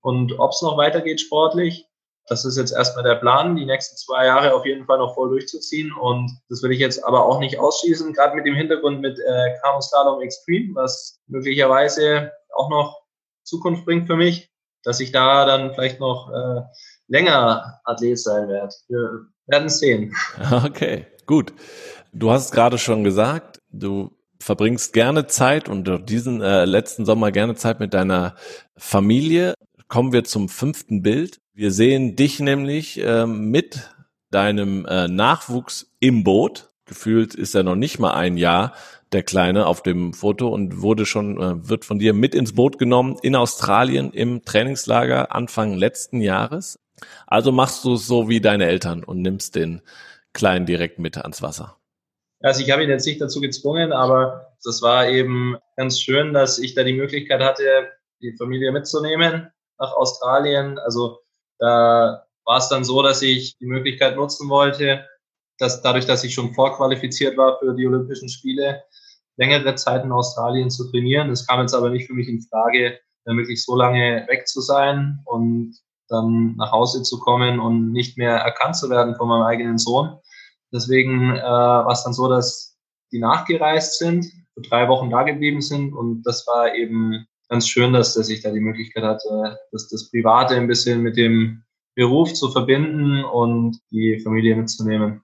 und 0.00 0.38
ob 0.38 0.50
es 0.50 0.62
noch 0.62 0.76
weitergeht 0.76 1.20
sportlich. 1.20 1.87
Das 2.28 2.44
ist 2.44 2.56
jetzt 2.56 2.72
erstmal 2.72 3.04
der 3.04 3.16
Plan, 3.16 3.56
die 3.56 3.64
nächsten 3.64 3.96
zwei 3.96 4.26
Jahre 4.26 4.54
auf 4.54 4.66
jeden 4.66 4.84
Fall 4.86 4.98
noch 4.98 5.14
voll 5.14 5.30
durchzuziehen. 5.30 5.92
Und 5.92 6.30
das 6.48 6.62
will 6.62 6.72
ich 6.72 6.78
jetzt 6.78 7.04
aber 7.04 7.24
auch 7.24 7.40
nicht 7.40 7.58
ausschließen, 7.58 8.12
gerade 8.12 8.36
mit 8.36 8.46
dem 8.46 8.54
Hintergrund 8.54 9.00
mit 9.00 9.18
äh, 9.18 9.54
Camo 9.62 9.80
Slalom 9.80 10.20
Extreme, 10.20 10.74
was 10.74 11.20
möglicherweise 11.26 12.32
auch 12.54 12.68
noch 12.70 13.00
Zukunft 13.44 13.84
bringt 13.84 14.06
für 14.06 14.16
mich, 14.16 14.50
dass 14.82 15.00
ich 15.00 15.12
da 15.12 15.46
dann 15.46 15.74
vielleicht 15.74 16.00
noch 16.00 16.30
äh, 16.30 16.62
länger 17.06 17.80
Athlet 17.84 18.18
sein 18.18 18.48
werde. 18.48 18.74
Wir 18.88 19.26
werden 19.46 19.68
sehen. 19.68 20.14
Okay, 20.64 21.06
gut. 21.26 21.52
Du 22.12 22.30
hast 22.30 22.46
es 22.46 22.50
gerade 22.50 22.78
schon 22.78 23.04
gesagt, 23.04 23.60
du 23.70 24.10
verbringst 24.40 24.92
gerne 24.92 25.26
Zeit 25.26 25.68
und 25.68 26.08
diesen 26.08 26.40
äh, 26.40 26.64
letzten 26.64 27.04
Sommer 27.04 27.32
gerne 27.32 27.54
Zeit 27.54 27.80
mit 27.80 27.92
deiner 27.94 28.34
Familie. 28.76 29.54
Kommen 29.88 30.12
wir 30.12 30.24
zum 30.24 30.50
fünften 30.50 31.00
Bild. 31.00 31.40
Wir 31.54 31.70
sehen 31.70 32.14
dich 32.14 32.40
nämlich 32.40 33.02
äh, 33.02 33.26
mit 33.26 33.90
deinem 34.30 34.84
äh, 34.84 35.08
Nachwuchs 35.08 35.94
im 35.98 36.24
Boot. 36.24 36.70
Gefühlt 36.84 37.34
ist 37.34 37.54
er 37.54 37.62
noch 37.62 37.74
nicht 37.74 37.98
mal 37.98 38.12
ein 38.12 38.36
Jahr 38.36 38.74
der 39.12 39.22
Kleine 39.22 39.66
auf 39.66 39.82
dem 39.82 40.12
Foto 40.12 40.48
und 40.48 40.82
wurde 40.82 41.06
schon, 41.06 41.40
äh, 41.40 41.68
wird 41.68 41.86
von 41.86 41.98
dir 41.98 42.12
mit 42.12 42.34
ins 42.34 42.54
Boot 42.54 42.78
genommen 42.78 43.16
in 43.22 43.34
Australien 43.34 44.12
im 44.12 44.44
Trainingslager 44.44 45.34
Anfang 45.34 45.72
letzten 45.72 46.20
Jahres. 46.20 46.78
Also 47.26 47.50
machst 47.50 47.82
du 47.84 47.94
es 47.94 48.06
so 48.06 48.28
wie 48.28 48.42
deine 48.42 48.66
Eltern 48.66 49.02
und 49.02 49.22
nimmst 49.22 49.56
den 49.56 49.80
Kleinen 50.34 50.66
direkt 50.66 50.98
mit 50.98 51.16
ans 51.16 51.40
Wasser. 51.40 51.78
Also 52.40 52.62
ich 52.62 52.70
habe 52.70 52.84
ihn 52.84 52.90
jetzt 52.90 53.06
nicht 53.06 53.22
dazu 53.22 53.40
gezwungen, 53.40 53.92
aber 53.92 54.52
das 54.62 54.82
war 54.82 55.08
eben 55.08 55.56
ganz 55.76 55.98
schön, 55.98 56.34
dass 56.34 56.58
ich 56.58 56.74
da 56.74 56.84
die 56.84 56.92
Möglichkeit 56.92 57.40
hatte, 57.40 57.64
die 58.20 58.36
Familie 58.36 58.70
mitzunehmen 58.70 59.50
nach 59.78 59.92
Australien. 59.92 60.78
Also 60.78 61.20
da 61.58 62.24
war 62.44 62.58
es 62.58 62.68
dann 62.68 62.84
so, 62.84 63.02
dass 63.02 63.22
ich 63.22 63.56
die 63.58 63.66
Möglichkeit 63.66 64.16
nutzen 64.16 64.48
wollte, 64.48 65.04
dass 65.58 65.82
dadurch, 65.82 66.06
dass 66.06 66.24
ich 66.24 66.34
schon 66.34 66.54
vorqualifiziert 66.54 67.36
war 67.36 67.58
für 67.58 67.74
die 67.74 67.86
Olympischen 67.86 68.28
Spiele, 68.28 68.82
längere 69.36 69.74
Zeit 69.74 70.04
in 70.04 70.12
Australien 70.12 70.70
zu 70.70 70.90
trainieren. 70.90 71.30
Es 71.30 71.46
kam 71.46 71.60
jetzt 71.60 71.74
aber 71.74 71.90
nicht 71.90 72.06
für 72.06 72.14
mich 72.14 72.28
in 72.28 72.42
Frage, 72.42 72.98
dann 73.24 73.36
wirklich 73.36 73.62
so 73.64 73.76
lange 73.76 74.24
weg 74.28 74.48
zu 74.48 74.60
sein 74.60 75.20
und 75.26 75.76
dann 76.08 76.56
nach 76.56 76.72
Hause 76.72 77.02
zu 77.02 77.18
kommen 77.18 77.60
und 77.60 77.92
nicht 77.92 78.16
mehr 78.16 78.36
erkannt 78.36 78.76
zu 78.76 78.88
werden 78.88 79.14
von 79.16 79.28
meinem 79.28 79.42
eigenen 79.42 79.78
Sohn. 79.78 80.18
Deswegen 80.72 81.36
äh, 81.36 81.42
war 81.42 81.90
es 81.90 82.04
dann 82.04 82.14
so, 82.14 82.28
dass 82.28 82.76
die 83.12 83.18
nachgereist 83.18 83.98
sind, 83.98 84.24
für 84.54 84.62
drei 84.62 84.88
Wochen 84.88 85.10
da 85.10 85.22
geblieben 85.22 85.60
sind 85.60 85.92
und 85.92 86.22
das 86.22 86.46
war 86.46 86.74
eben 86.74 87.26
ganz 87.48 87.68
schön, 87.68 87.92
dass, 87.92 88.14
dass 88.14 88.28
ich 88.28 88.42
da 88.42 88.50
die 88.50 88.60
Möglichkeit 88.60 89.04
hatte, 89.04 89.58
dass 89.72 89.88
das 89.88 90.10
Private 90.10 90.54
ein 90.54 90.66
bisschen 90.66 91.02
mit 91.02 91.16
dem 91.16 91.64
Beruf 91.94 92.32
zu 92.34 92.50
verbinden 92.50 93.24
und 93.24 93.80
die 93.90 94.20
Familie 94.20 94.54
mitzunehmen. 94.54 95.22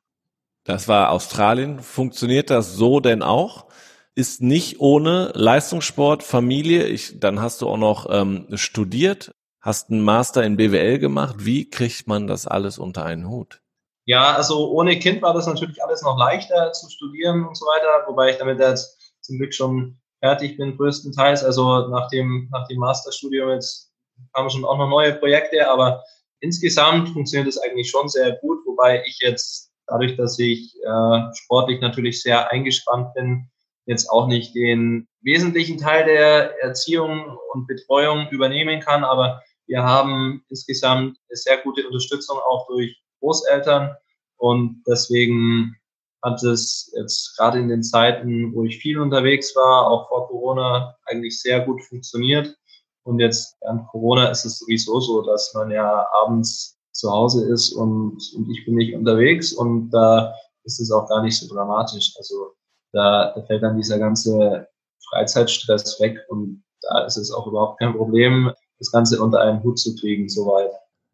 Das 0.64 0.88
war 0.88 1.10
Australien. 1.10 1.80
Funktioniert 1.80 2.50
das 2.50 2.74
so 2.74 3.00
denn 3.00 3.22
auch? 3.22 3.66
Ist 4.14 4.42
nicht 4.42 4.80
ohne 4.80 5.30
Leistungssport, 5.34 6.22
Familie. 6.22 6.86
Ich, 6.86 7.20
dann 7.20 7.40
hast 7.40 7.62
du 7.62 7.68
auch 7.68 7.76
noch 7.76 8.06
ähm, 8.10 8.46
studiert, 8.54 9.34
hast 9.60 9.90
einen 9.90 10.02
Master 10.02 10.42
in 10.42 10.56
BWL 10.56 10.98
gemacht. 10.98 11.36
Wie 11.40 11.68
kriegt 11.68 12.06
man 12.06 12.26
das 12.26 12.46
alles 12.46 12.78
unter 12.78 13.04
einen 13.04 13.28
Hut? 13.28 13.60
Ja, 14.06 14.34
also 14.34 14.70
ohne 14.70 14.98
Kind 14.98 15.22
war 15.22 15.32
das 15.32 15.46
natürlich 15.46 15.82
alles 15.82 16.02
noch 16.02 16.18
leichter 16.18 16.72
zu 16.72 16.90
studieren 16.90 17.46
und 17.46 17.56
so 17.56 17.64
weiter, 17.66 18.06
wobei 18.06 18.30
ich 18.30 18.38
damit 18.38 18.58
jetzt 18.58 19.14
zum 19.20 19.38
Glück 19.38 19.54
schon 19.54 19.98
fertig 20.24 20.56
bin, 20.56 20.78
größtenteils. 20.78 21.44
Also 21.44 21.88
nach 21.88 22.08
dem, 22.08 22.48
nach 22.50 22.66
dem 22.68 22.78
Masterstudium 22.78 23.50
jetzt 23.50 23.92
kamen 24.32 24.48
schon 24.48 24.64
auch 24.64 24.78
noch 24.78 24.88
neue 24.88 25.12
Projekte, 25.12 25.68
aber 25.68 26.02
insgesamt 26.40 27.10
funktioniert 27.10 27.48
es 27.48 27.58
eigentlich 27.58 27.90
schon 27.90 28.08
sehr 28.08 28.32
gut, 28.36 28.64
wobei 28.64 29.02
ich 29.04 29.18
jetzt 29.20 29.70
dadurch, 29.86 30.16
dass 30.16 30.38
ich 30.38 30.74
äh, 30.82 31.20
sportlich 31.34 31.82
natürlich 31.82 32.22
sehr 32.22 32.50
eingespannt 32.50 33.12
bin, 33.12 33.50
jetzt 33.84 34.08
auch 34.08 34.26
nicht 34.26 34.54
den 34.54 35.06
wesentlichen 35.20 35.76
Teil 35.76 36.06
der 36.06 36.58
Erziehung 36.62 37.36
und 37.52 37.66
Betreuung 37.66 38.26
übernehmen 38.30 38.80
kann, 38.80 39.04
aber 39.04 39.42
wir 39.66 39.82
haben 39.82 40.42
insgesamt 40.48 41.18
eine 41.28 41.36
sehr 41.36 41.58
gute 41.58 41.86
Unterstützung 41.86 42.38
auch 42.38 42.66
durch 42.66 42.96
Großeltern. 43.20 43.94
Und 44.36 44.82
deswegen 44.86 45.76
hat 46.24 46.42
es 46.42 46.90
jetzt 46.96 47.36
gerade 47.36 47.58
in 47.58 47.68
den 47.68 47.82
Zeiten, 47.82 48.54
wo 48.54 48.64
ich 48.64 48.78
viel 48.78 48.98
unterwegs 48.98 49.54
war, 49.54 49.86
auch 49.86 50.08
vor 50.08 50.26
Corona, 50.28 50.96
eigentlich 51.04 51.40
sehr 51.40 51.60
gut 51.60 51.82
funktioniert. 51.84 52.56
Und 53.02 53.20
jetzt 53.20 53.56
während 53.60 53.86
Corona 53.88 54.28
ist 54.30 54.46
es 54.46 54.58
sowieso 54.58 54.98
so, 55.00 55.22
dass 55.22 55.52
man 55.54 55.70
ja 55.70 56.06
abends 56.22 56.78
zu 56.92 57.10
Hause 57.10 57.46
ist 57.52 57.72
und, 57.72 58.18
und 58.34 58.50
ich 58.50 58.64
bin 58.64 58.76
nicht 58.76 58.94
unterwegs 58.94 59.52
und 59.52 59.90
da 59.90 60.34
ist 60.62 60.80
es 60.80 60.90
auch 60.90 61.08
gar 61.08 61.22
nicht 61.22 61.38
so 61.38 61.52
dramatisch. 61.52 62.14
Also 62.16 62.54
da, 62.92 63.32
da 63.34 63.42
fällt 63.42 63.62
dann 63.62 63.76
dieser 63.76 63.98
ganze 63.98 64.66
Freizeitstress 65.10 66.00
weg 66.00 66.18
und 66.28 66.64
da 66.80 67.04
ist 67.04 67.18
es 67.18 67.30
auch 67.30 67.46
überhaupt 67.46 67.80
kein 67.80 67.94
Problem, 67.94 68.50
das 68.78 68.90
Ganze 68.90 69.22
unter 69.22 69.40
einen 69.40 69.62
Hut 69.62 69.78
zu 69.78 69.94
kriegen, 69.96 70.28
soweit. 70.28 70.70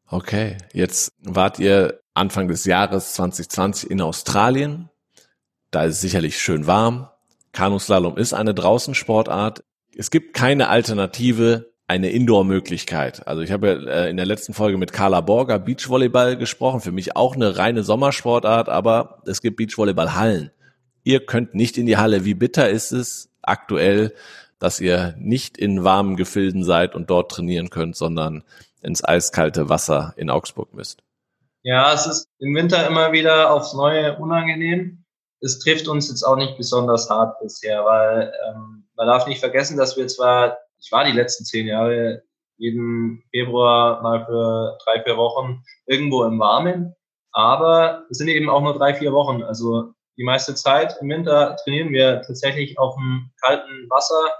Okay, 0.08 0.58
jetzt 0.72 1.12
wart 1.22 1.58
ihr 1.58 2.00
Anfang 2.14 2.48
des 2.48 2.64
Jahres 2.64 3.14
2020 3.14 3.90
in 3.90 4.00
Australien. 4.00 4.90
Da 5.70 5.84
ist 5.84 5.94
es 5.94 6.00
sicherlich 6.00 6.38
schön 6.38 6.66
warm. 6.66 7.08
Kanuslalom 7.52 8.16
ist 8.16 8.32
eine 8.32 8.54
Draußensportart. 8.54 9.64
Es 9.96 10.10
gibt 10.10 10.34
keine 10.34 10.68
Alternative, 10.68 11.70
eine 11.86 12.10
Indoor-Möglichkeit. 12.10 13.26
Also 13.26 13.42
ich 13.42 13.50
habe 13.50 13.86
äh, 13.88 14.10
in 14.10 14.16
der 14.16 14.26
letzten 14.26 14.54
Folge 14.54 14.78
mit 14.78 14.92
Carla 14.92 15.20
Borger 15.20 15.58
Beachvolleyball 15.58 16.36
gesprochen. 16.36 16.80
Für 16.80 16.92
mich 16.92 17.16
auch 17.16 17.34
eine 17.34 17.56
reine 17.56 17.82
Sommersportart, 17.82 18.68
aber 18.68 19.22
es 19.26 19.42
gibt 19.42 19.56
Beachvolleyball-Hallen. 19.56 20.50
Ihr 21.02 21.26
könnt 21.26 21.54
nicht 21.54 21.78
in 21.78 21.86
die 21.86 21.96
Halle. 21.96 22.24
Wie 22.24 22.34
bitter 22.34 22.68
ist 22.68 22.92
es 22.92 23.30
aktuell, 23.42 24.14
dass 24.60 24.80
ihr 24.80 25.14
nicht 25.18 25.58
in 25.58 25.82
warmen 25.82 26.16
Gefilden 26.16 26.62
seid 26.62 26.94
und 26.94 27.10
dort 27.10 27.32
trainieren 27.32 27.70
könnt, 27.70 27.96
sondern 27.96 28.44
ins 28.82 29.02
eiskalte 29.02 29.68
Wasser 29.68 30.14
in 30.16 30.30
Augsburg 30.30 30.74
müsst? 30.74 31.02
Ja, 31.62 31.92
es 31.92 32.06
ist 32.06 32.28
im 32.38 32.54
Winter 32.54 32.86
immer 32.86 33.12
wieder 33.12 33.52
aufs 33.52 33.74
Neue 33.74 34.16
unangenehm. 34.16 35.04
Es 35.40 35.58
trifft 35.58 35.88
uns 35.88 36.08
jetzt 36.08 36.22
auch 36.22 36.36
nicht 36.36 36.56
besonders 36.56 37.08
hart 37.08 37.38
bisher, 37.40 37.84
weil 37.84 38.32
ähm, 38.46 38.84
man 38.96 39.06
darf 39.06 39.26
nicht 39.26 39.40
vergessen, 39.40 39.76
dass 39.76 39.96
wir 39.96 40.06
zwar, 40.06 40.58
ich 40.78 40.92
war 40.92 41.04
die 41.04 41.12
letzten 41.12 41.44
zehn 41.44 41.66
Jahre 41.66 42.22
jeden 42.58 43.22
Februar 43.30 44.02
mal 44.02 44.26
für 44.26 44.78
drei, 44.84 45.02
vier 45.02 45.16
Wochen 45.16 45.62
irgendwo 45.86 46.24
im 46.24 46.38
Warmen, 46.38 46.94
aber 47.32 48.04
es 48.10 48.18
sind 48.18 48.28
eben 48.28 48.50
auch 48.50 48.60
nur 48.60 48.74
drei, 48.74 48.94
vier 48.94 49.12
Wochen. 49.12 49.42
Also 49.42 49.94
die 50.18 50.24
meiste 50.24 50.54
Zeit 50.54 50.96
im 51.00 51.08
Winter 51.08 51.56
trainieren 51.64 51.92
wir 51.92 52.20
tatsächlich 52.22 52.78
auf 52.78 52.94
dem 52.96 53.30
kalten 53.40 53.88
Wasser, 53.88 54.30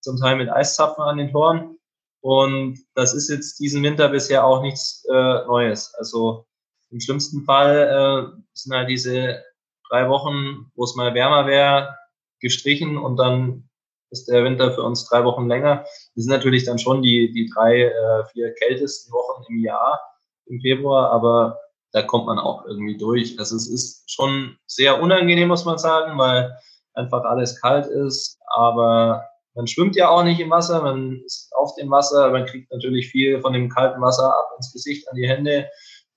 zum 0.00 0.16
Teil 0.16 0.36
mit 0.36 0.50
Eiszapfen 0.50 1.04
an 1.04 1.18
den 1.18 1.30
Toren. 1.30 1.78
Und 2.20 2.78
das 2.94 3.14
ist 3.14 3.30
jetzt 3.30 3.60
diesen 3.60 3.82
Winter 3.82 4.08
bisher 4.08 4.44
auch 4.44 4.62
nichts 4.62 5.04
äh, 5.10 5.44
Neues. 5.46 5.94
Also 5.94 6.46
im 6.90 7.00
schlimmsten 7.00 7.44
Fall 7.44 8.34
äh, 8.36 8.40
sind 8.52 8.74
halt 8.74 8.88
diese 8.88 9.42
drei 9.88 10.08
Wochen, 10.08 10.70
wo 10.74 10.84
es 10.84 10.96
mal 10.96 11.14
wärmer 11.14 11.46
wäre, 11.46 11.96
gestrichen 12.40 12.96
und 12.96 13.16
dann 13.16 13.68
ist 14.10 14.28
der 14.28 14.44
Winter 14.44 14.72
für 14.72 14.82
uns 14.82 15.08
drei 15.08 15.24
Wochen 15.24 15.48
länger. 15.48 15.84
Das 16.14 16.24
sind 16.24 16.30
natürlich 16.30 16.64
dann 16.64 16.78
schon 16.78 17.02
die, 17.02 17.32
die 17.32 17.50
drei, 17.54 17.82
äh, 17.82 18.24
vier 18.32 18.54
kältesten 18.54 19.12
Wochen 19.12 19.44
im 19.48 19.58
Jahr 19.58 20.00
im 20.46 20.60
Februar, 20.60 21.12
aber 21.12 21.58
da 21.92 22.02
kommt 22.02 22.26
man 22.26 22.38
auch 22.38 22.64
irgendwie 22.66 22.96
durch. 22.96 23.38
Also 23.38 23.56
es 23.56 23.68
ist 23.68 24.10
schon 24.10 24.56
sehr 24.66 25.00
unangenehm, 25.00 25.48
muss 25.48 25.64
man 25.64 25.78
sagen, 25.78 26.18
weil 26.18 26.56
einfach 26.94 27.24
alles 27.24 27.60
kalt 27.60 27.86
ist, 27.86 28.38
aber 28.54 29.24
man 29.54 29.66
schwimmt 29.66 29.96
ja 29.96 30.08
auch 30.08 30.22
nicht 30.22 30.40
im 30.40 30.50
Wasser, 30.50 30.82
man 30.82 31.20
ist 31.24 31.52
auf 31.56 31.74
dem 31.76 31.90
Wasser, 31.90 32.30
man 32.30 32.46
kriegt 32.46 32.70
natürlich 32.72 33.08
viel 33.08 33.40
von 33.40 33.52
dem 33.52 33.68
kalten 33.68 34.00
Wasser 34.00 34.26
ab 34.26 34.50
ins 34.56 34.72
Gesicht, 34.72 35.08
an 35.08 35.16
die 35.16 35.28
Hände, 35.28 35.68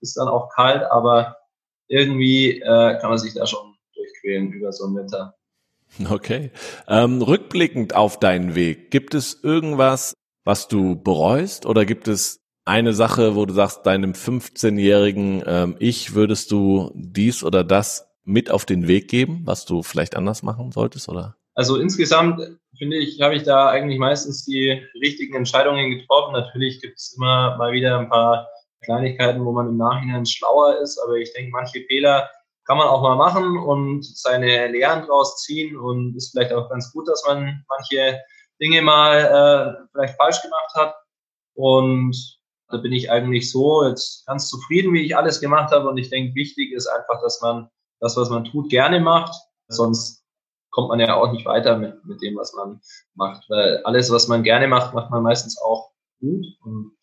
ist 0.02 0.18
dann 0.18 0.28
auch 0.28 0.50
kalt, 0.50 0.84
aber 0.84 1.38
irgendwie 1.92 2.62
äh, 2.62 2.98
kann 3.00 3.10
man 3.10 3.18
sich 3.18 3.34
da 3.34 3.46
schon 3.46 3.76
durchquälen 3.94 4.52
über 4.54 4.72
so 4.72 4.86
einen 4.86 4.96
Winter. 4.96 5.36
Okay. 6.10 6.52
Ähm, 6.88 7.22
rückblickend 7.22 7.96
auf 7.96 8.18
deinen 8.18 8.56
Weg, 8.56 8.92
gibt 8.92 9.14
es 9.14 9.44
irgendwas, 9.44 10.14
was 10.46 10.70
du 10.70 10.96
bereust? 10.96 11.66
Oder 11.66 11.86
gibt 11.86 12.08
es 12.08 12.40
eine 12.64 12.94
Sache, 12.94 13.36
wo 13.36 13.46
du 13.46 13.54
sagst, 13.54 13.86
deinem 13.86 14.14
15-jährigen 14.14 15.44
ähm, 15.46 15.76
Ich 15.80 16.16
würdest 16.16 16.52
du 16.52 16.92
dies 16.96 17.44
oder 17.44 17.66
das 17.66 18.08
mit 18.24 18.50
auf 18.52 18.66
den 18.66 18.88
Weg 18.88 19.10
geben, 19.10 19.42
was 19.44 19.66
du 19.66 19.84
vielleicht 19.84 20.16
anders 20.16 20.44
machen 20.44 20.72
solltest, 20.72 21.10
oder? 21.10 21.36
Also 21.56 21.78
insgesamt 21.78 22.40
finde 22.78 22.98
ich, 22.98 23.20
habe 23.20 23.36
ich 23.36 23.44
da 23.44 23.68
eigentlich 23.68 24.00
meistens 24.00 24.46
die 24.46 24.82
richtigen 25.02 25.36
Entscheidungen 25.36 25.92
getroffen. 25.92 26.34
Natürlich 26.34 26.82
gibt 26.82 26.98
es 26.98 27.16
immer 27.18 27.58
mal 27.58 27.74
wieder 27.74 28.00
ein 28.00 28.10
paar 28.10 28.48
Kleinigkeiten, 28.84 29.46
wo 29.46 29.52
man 29.52 29.70
im 29.70 29.78
Nachhinein 29.78 30.26
schlauer 30.26 30.78
ist, 30.78 31.00
aber 31.00 31.16
ich 31.16 31.32
denke, 31.34 31.52
manche 31.52 31.82
Fehler 31.88 32.30
kann 32.66 32.78
man 32.78 32.88
auch 32.88 33.02
mal 33.02 33.16
machen 33.16 33.58
und 33.58 34.06
seine 34.06 34.68
Lehren 34.68 35.06
draus 35.06 35.44
ziehen 35.44 35.78
und 35.78 36.16
ist 36.16 36.32
vielleicht 36.32 36.54
auch 36.54 36.70
ganz 36.70 36.92
gut, 36.92 37.08
dass 37.08 37.24
man 37.28 37.64
manche 37.68 38.20
Dinge 38.62 38.82
mal 38.82 39.18
äh, 39.18 39.88
vielleicht 39.92 40.16
falsch 40.16 40.42
gemacht 40.42 40.74
hat. 40.76 40.96
Und 41.56 42.16
da 42.70 42.78
bin 42.78 42.94
ich 42.94 43.12
eigentlich 43.12 43.52
so 43.52 43.86
jetzt 43.86 44.26
ganz 44.28 44.48
zufrieden, 44.48 44.94
wie 44.94 45.02
ich 45.02 45.18
alles 45.18 45.42
gemacht 45.42 45.72
habe. 45.72 45.90
Und 45.90 45.98
ich 45.98 46.10
denke, 46.10 46.36
wichtig 46.36 46.72
ist 46.72 46.88
einfach, 46.88 47.22
dass 47.22 47.42
man 47.42 47.70
das, 48.00 48.16
was 48.16 48.30
man 48.30 48.46
tut, 48.46 48.70
gerne 48.70 49.00
macht. 49.00 49.36
Sonst 49.68 50.24
kommt 50.70 50.90
man 50.90 51.00
ja 51.00 51.16
auch 51.16 51.32
nicht 51.32 51.46
weiter 51.46 51.78
mit, 51.78 52.06
mit 52.06 52.22
dem, 52.22 52.38
was 52.38 52.54
man 52.54 52.80
macht. 53.16 53.44
Weil 53.50 53.82
alles, 53.84 54.12
was 54.12 54.28
man 54.28 54.44
gerne 54.44 54.68
macht, 54.68 54.94
macht 54.94 55.12
man 55.12 55.24
meistens 55.24 55.60
auch 55.60 55.92
gut. 56.20 56.46
Und 56.64 56.96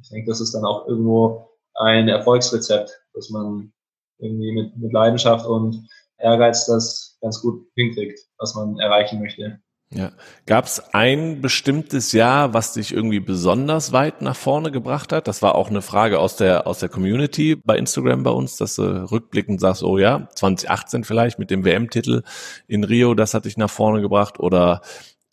ich 0.00 0.08
denke, 0.10 0.30
das 0.30 0.40
ist 0.40 0.54
dann 0.54 0.64
auch 0.64 0.86
irgendwo 0.86 1.50
ein 1.74 2.08
Erfolgsrezept, 2.08 2.90
dass 3.14 3.30
man 3.30 3.72
irgendwie 4.18 4.52
mit, 4.52 4.76
mit 4.76 4.92
Leidenschaft 4.92 5.46
und 5.46 5.88
Ehrgeiz 6.18 6.66
das 6.66 7.18
ganz 7.20 7.40
gut 7.42 7.66
hinkriegt, 7.74 8.20
was 8.38 8.54
man 8.54 8.78
erreichen 8.78 9.20
möchte. 9.20 9.60
Ja. 9.90 10.12
Gab 10.46 10.64
es 10.64 10.82
ein 10.94 11.40
bestimmtes 11.40 12.10
Jahr, 12.10 12.52
was 12.52 12.72
dich 12.72 12.92
irgendwie 12.92 13.20
besonders 13.20 13.92
weit 13.92 14.20
nach 14.20 14.34
vorne 14.34 14.72
gebracht 14.72 15.12
hat? 15.12 15.28
Das 15.28 15.42
war 15.42 15.54
auch 15.54 15.70
eine 15.70 15.80
Frage 15.80 16.18
aus 16.18 16.36
der 16.36 16.66
aus 16.66 16.80
der 16.80 16.88
Community 16.88 17.54
bei 17.54 17.78
Instagram 17.78 18.24
bei 18.24 18.30
uns, 18.30 18.56
dass 18.56 18.76
du 18.76 18.82
rückblickend 18.82 19.60
sagst, 19.60 19.84
oh 19.84 19.96
ja, 19.96 20.28
2018 20.34 21.04
vielleicht 21.04 21.38
mit 21.38 21.50
dem 21.50 21.64
WM-Titel 21.64 22.22
in 22.66 22.82
Rio, 22.82 23.14
das 23.14 23.32
hat 23.32 23.44
dich 23.44 23.56
nach 23.56 23.70
vorne 23.70 24.00
gebracht 24.00 24.40
oder 24.40 24.80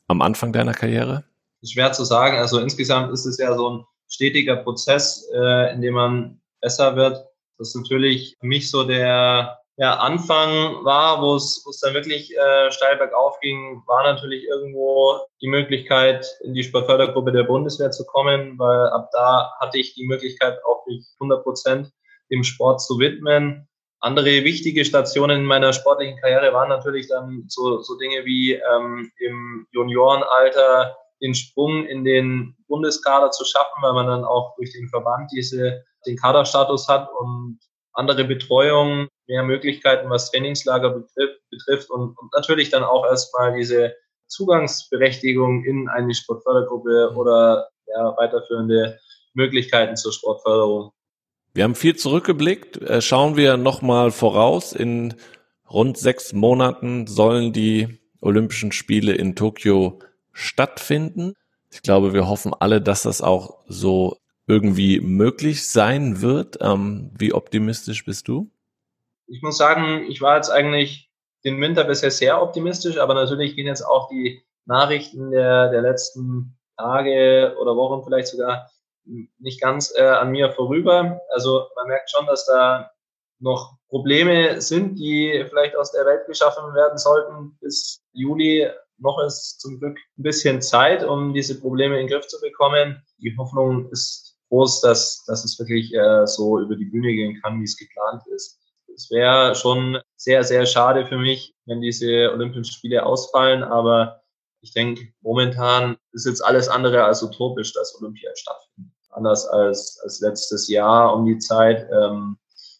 am 0.08 0.22
Anfang 0.22 0.54
deiner 0.54 0.74
Karriere? 0.74 1.24
Schwer 1.64 1.92
zu 1.94 2.04
sagen. 2.04 2.38
Also 2.38 2.60
insgesamt 2.60 3.12
ist 3.12 3.26
es 3.26 3.40
ja 3.40 3.56
so 3.56 3.70
ein 3.70 3.86
stetiger 4.14 4.58
Prozess, 4.58 5.30
äh, 5.34 5.74
in 5.74 5.82
dem 5.82 5.96
man 5.96 6.42
besser 6.62 6.96
wird. 6.96 7.26
Das 7.58 7.70
ist 7.70 7.76
natürlich 7.76 8.38
für 8.40 8.48
mich 8.48 8.70
so 8.70 8.84
der 8.84 9.60
ja, 9.78 9.96
Anfang 9.96 10.86
war, 10.86 11.22
wo 11.22 11.36
es, 11.36 11.64
dann 11.82 11.96
wirklich 11.96 12.36
äh, 12.38 12.72
steil 12.72 12.98
bergauf 12.98 13.40
ging, 13.40 13.82
war 13.88 14.04
natürlich 14.04 14.44
irgendwo 14.44 15.20
die 15.42 15.48
Möglichkeit, 15.48 16.28
in 16.44 16.54
die 16.54 16.64
Sportfördergruppe 16.64 17.32
der 17.32 17.44
Bundeswehr 17.44 17.90
zu 17.90 18.06
kommen, 18.06 18.60
weil 18.60 18.90
ab 18.90 19.10
da 19.14 19.52
hatte 19.60 19.80
ich 19.80 19.96
die 19.96 20.06
Möglichkeit, 20.06 20.60
auch 20.66 20.86
mich 20.86 21.06
100 21.20 21.44
Prozent 21.44 21.92
dem 22.30 22.44
Sport 22.44 22.82
zu 22.82 23.00
widmen. 23.00 23.68
Andere 24.00 24.44
wichtige 24.44 24.86
Stationen 24.86 25.40
in 25.40 25.46
meiner 25.46 25.74
sportlichen 25.74 26.20
Karriere 26.20 26.54
waren 26.54 26.70
natürlich 26.70 27.08
dann 27.08 27.46
so, 27.48 27.82
so 27.82 27.98
Dinge 27.98 28.26
wie 28.26 28.54
ähm, 28.54 29.12
im 29.18 29.66
Juniorenalter 29.72 30.96
den 31.24 31.34
Sprung 31.34 31.86
in 31.86 32.04
den 32.04 32.56
Bundeskader 32.68 33.32
zu 33.32 33.46
schaffen, 33.46 33.82
weil 33.82 33.94
man 33.94 34.08
dann 34.08 34.26
auch 34.26 34.56
durch 34.58 34.74
den 34.74 34.90
Verband 34.90 35.32
diese, 35.34 35.84
den 36.06 36.18
Kaderstatus 36.18 36.88
hat 36.90 37.10
und 37.18 37.60
andere 37.94 38.26
Betreuung, 38.26 39.08
mehr 39.28 39.44
Möglichkeiten, 39.44 40.10
was 40.10 40.32
Trainingslager 40.32 40.90
betrifft, 40.90 41.40
betrifft 41.50 41.90
und, 41.90 42.18
und 42.18 42.34
natürlich 42.36 42.70
dann 42.70 42.84
auch 42.84 43.06
erstmal 43.06 43.56
diese 43.56 43.96
Zugangsberechtigung 44.28 45.64
in 45.64 45.88
eine 45.90 46.14
Sportfördergruppe 46.14 47.14
oder 47.16 47.70
ja, 47.88 48.18
weiterführende 48.18 49.00
Möglichkeiten 49.34 49.96
zur 49.96 50.12
Sportförderung. 50.12 50.92
Wir 51.54 51.64
haben 51.64 51.76
viel 51.76 51.96
zurückgeblickt. 51.96 52.82
Äh, 52.82 53.02
schauen 53.02 53.38
wir 53.38 53.58
nochmal 53.58 54.12
voraus. 54.12 54.74
In 54.74 55.14
rund 55.70 55.98
sechs 55.98 56.34
Monaten 56.34 57.08
sollen 57.08 57.54
die 57.54 58.00
Olympischen 58.22 58.72
Spiele 58.72 59.14
in 59.14 59.36
Tokio 59.36 60.00
stattfinden. 60.34 61.34
Ich 61.72 61.82
glaube, 61.82 62.14
wir 62.14 62.28
hoffen 62.28 62.54
alle, 62.54 62.82
dass 62.82 63.04
das 63.04 63.22
auch 63.22 63.60
so 63.68 64.18
irgendwie 64.48 65.00
möglich 65.00 65.68
sein 65.68 66.22
wird. 66.22 66.58
Ähm, 66.62 67.12
wie 67.18 67.34
optimistisch 67.34 68.06
bist 68.06 68.28
du? 68.28 68.52
Ich 69.28 69.42
muss 69.42 69.58
sagen, 69.58 70.06
ich 70.10 70.22
war 70.22 70.36
jetzt 70.36 70.50
eigentlich 70.50 71.10
den 71.46 71.60
Winter 71.62 71.84
bisher 71.86 72.12
sehr 72.12 72.42
optimistisch, 72.42 72.98
aber 72.98 73.14
natürlich 73.14 73.56
gehen 73.56 73.68
jetzt 73.68 73.82
auch 73.82 74.10
die 74.10 74.44
Nachrichten 74.66 75.32
der, 75.32 75.70
der 75.70 75.82
letzten 75.82 76.58
Tage 76.78 77.56
oder 77.60 77.76
Wochen 77.76 78.04
vielleicht 78.04 78.28
sogar 78.28 78.70
nicht 79.06 79.62
ganz 79.62 79.94
äh, 79.96 80.04
an 80.04 80.32
mir 80.32 80.52
vorüber. 80.52 81.22
Also 81.34 81.68
man 81.76 81.88
merkt 81.88 82.10
schon, 82.10 82.26
dass 82.26 82.46
da 82.46 82.92
noch 83.40 83.76
Probleme 83.90 84.62
sind, 84.62 84.96
die 84.96 85.46
vielleicht 85.50 85.76
aus 85.76 85.92
der 85.92 86.06
Welt 86.06 86.26
geschaffen 86.28 86.74
werden 86.74 86.98
sollten 86.98 87.58
bis 87.60 88.02
Juli. 88.14 88.70
Noch 89.04 89.22
ist 89.24 89.60
zum 89.60 89.80
Glück 89.80 89.98
ein 90.18 90.24
bisschen 90.24 90.62
Zeit, 90.62 91.04
um 91.04 91.34
diese 91.34 91.60
Probleme 91.60 92.00
in 92.00 92.08
den 92.08 92.14
Griff 92.14 92.28
zu 92.28 92.40
bekommen. 92.40 93.04
Die 93.18 93.36
Hoffnung 93.38 93.90
ist 93.92 94.38
groß, 94.50 94.82
dass, 94.82 95.24
dass 95.26 95.44
es 95.44 95.60
wirklich 95.60 95.94
äh, 95.94 96.26
so 96.26 96.60
über 96.60 96.76
die 96.76 96.86
Bühne 96.86 97.12
gehen 97.12 97.40
kann, 97.42 97.60
wie 97.60 97.66
es 97.66 97.78
geplant 97.78 98.24
ist. 98.34 98.60
Es 98.96 99.12
wäre 99.12 99.56
schon 99.56 100.00
sehr, 100.16 100.44
sehr 100.44 100.66
schade 100.66 101.06
für 101.06 101.18
mich, 101.18 101.54
wenn 101.66 101.82
diese 101.82 102.32
Olympischen 102.32 102.66
Spiele 102.66 103.06
ausfallen, 103.06 103.64
aber 103.64 104.22
ich 104.62 104.72
denke, 104.72 105.08
momentan 105.22 105.98
ist 106.14 106.26
jetzt 106.26 106.44
alles 106.44 106.70
andere 106.70 107.04
als 107.04 107.22
utopisch, 107.22 107.74
dass 107.74 108.00
Olympia 108.00 108.32
stattfindet. 108.36 108.94
Anders 109.10 109.46
als, 109.48 110.00
als 110.04 110.22
letztes 110.22 110.70
Jahr 110.70 111.14
um 111.14 111.26
die 111.26 111.38
Zeit, 111.40 111.90
ähm, 111.92 112.38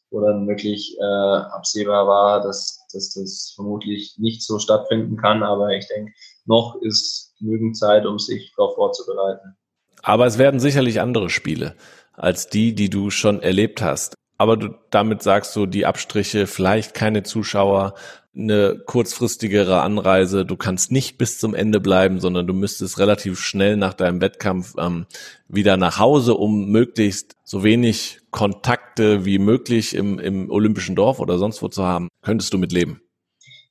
wo 0.10 0.22
dann 0.22 0.48
wirklich 0.48 0.96
äh, 1.00 1.04
absehbar 1.04 2.08
war, 2.08 2.42
dass, 2.42 2.83
dass 2.94 3.14
das 3.14 3.54
vermutlich 3.56 4.16
nicht 4.18 4.42
so 4.44 4.60
stattfinden 4.60 5.18
kann. 5.18 5.44
Aber 5.44 5.70
ich 5.72 5.88
denke, 5.88 6.14
noch 6.46 6.76
ist 6.82 7.34
genügend 7.40 7.78
Zeit, 7.78 8.06
um 8.06 8.20
sich 8.20 8.54
darauf 8.56 8.76
vorzubereiten. 8.76 9.56
Aber 10.02 10.26
es 10.26 10.38
werden 10.38 10.60
sicherlich 10.60 11.02
andere 11.02 11.30
Spiele 11.30 11.76
als 12.14 12.48
die, 12.48 12.76
die 12.76 12.90
du 12.90 13.10
schon 13.10 13.42
erlebt 13.42 13.82
hast. 13.82 14.14
Aber 14.38 14.58
du, 14.58 14.70
damit 14.90 15.22
sagst 15.22 15.56
du, 15.56 15.66
die 15.66 15.86
Abstriche, 15.86 16.48
vielleicht 16.48 16.94
keine 16.94 17.24
Zuschauer, 17.24 17.94
eine 18.36 18.82
kurzfristigere 18.86 19.82
Anreise, 19.82 20.44
du 20.44 20.58
kannst 20.58 20.92
nicht 20.92 21.20
bis 21.20 21.40
zum 21.40 21.54
Ende 21.54 21.80
bleiben, 21.80 22.20
sondern 22.20 22.48
du 22.48 22.54
müsstest 22.54 22.98
relativ 22.98 23.40
schnell 23.40 23.78
nach 23.78 23.94
deinem 23.94 24.22
Wettkampf 24.22 24.74
ähm, 24.80 25.06
wieder 25.48 25.78
nach 25.78 26.00
Hause, 26.00 26.34
um 26.34 26.70
möglichst 26.70 27.36
so 27.44 27.64
wenig 27.64 28.22
Kontakte 28.32 29.26
wie 29.26 29.38
möglich 29.38 29.94
im, 29.94 30.18
im 30.18 30.50
olympischen 30.50 30.96
Dorf 30.96 31.20
oder 31.20 31.38
sonst 31.38 31.62
wo 31.62 31.68
zu 31.68 31.84
haben. 31.84 32.10
Könntest 32.24 32.52
du 32.54 32.58
mitleben? 32.58 33.02